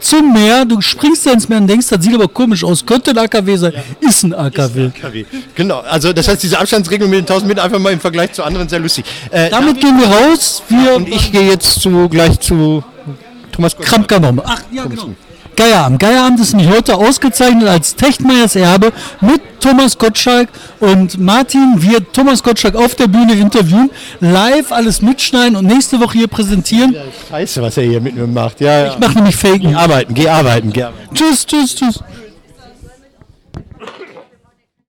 zum 0.00 0.32
Meer, 0.32 0.64
du 0.64 0.80
springst 0.80 1.26
da 1.26 1.32
ins 1.32 1.48
Meer 1.48 1.58
und 1.58 1.66
denkst, 1.66 1.88
das 1.88 2.02
sieht 2.02 2.14
aber 2.14 2.28
komisch 2.28 2.64
aus. 2.64 2.84
Könnte 2.84 3.10
ein 3.10 3.18
AKW 3.18 3.56
sein, 3.56 3.72
ja. 3.72 4.08
ist 4.08 4.22
ein 4.22 4.34
AKW. 4.34 4.86
Ist 4.86 4.94
ein 4.96 5.04
AKW. 5.04 5.24
Genau, 5.54 5.80
also 5.80 6.12
das 6.12 6.28
heißt, 6.28 6.42
diese 6.42 6.58
Abstandsregelung 6.58 7.10
mit 7.10 7.20
den 7.20 7.24
1000 7.24 7.48
Metern 7.48 7.64
einfach 7.64 7.78
mal 7.78 7.92
im 7.92 8.00
Vergleich 8.00 8.32
zu 8.32 8.42
anderen 8.42 8.68
sehr 8.68 8.80
lustig. 8.80 9.04
Äh, 9.30 9.50
Damit 9.50 9.80
gehen 9.80 9.98
wir 9.98 10.06
raus. 10.06 10.62
Wir 10.68 10.94
und 10.94 11.08
ich 11.08 11.30
gehe 11.32 11.48
jetzt 11.48 11.80
zu, 11.80 12.08
gleich 12.08 12.40
zu 12.40 12.82
Thomas 13.52 13.76
Krampka 13.76 14.18
nochmal. 14.18 14.44
Ach, 14.48 14.62
ja, 14.72 14.84
genau. 14.86 15.14
Geierabend. 15.60 15.98
Geierabend 15.98 16.40
ist 16.40 16.54
nämlich 16.54 16.74
heute 16.74 16.96
ausgezeichnet 16.96 17.68
als 17.68 17.94
Techtmeyers 17.94 18.56
Erbe 18.56 18.94
mit 19.20 19.42
Thomas 19.60 19.98
Gottschalk 19.98 20.48
und 20.78 21.18
Martin 21.18 21.74
wird 21.76 22.14
Thomas 22.14 22.42
Gottschalk 22.42 22.74
auf 22.74 22.94
der 22.94 23.08
Bühne 23.08 23.34
interviewen, 23.34 23.90
live 24.20 24.72
alles 24.72 25.02
mitschneiden 25.02 25.56
und 25.56 25.66
nächste 25.66 26.00
Woche 26.00 26.16
hier 26.16 26.28
präsentieren. 26.28 26.96
Scheiße, 27.28 27.60
was 27.60 27.76
er 27.76 27.82
hier 27.82 28.00
mit 28.00 28.14
mir 28.14 28.26
macht. 28.26 28.62
Ja, 28.62 28.86
ich 28.86 28.98
mache 28.98 29.16
nämlich 29.16 29.36
Fake. 29.36 29.60
Geh 29.60 29.74
arbeiten, 29.74 30.14
geh 30.14 30.30
arbeiten, 30.30 30.72
geh 30.72 30.84
arbeiten. 30.84 31.14
Tschüss, 31.14 31.44
tschüss, 31.44 31.74
tschüss. 31.74 32.00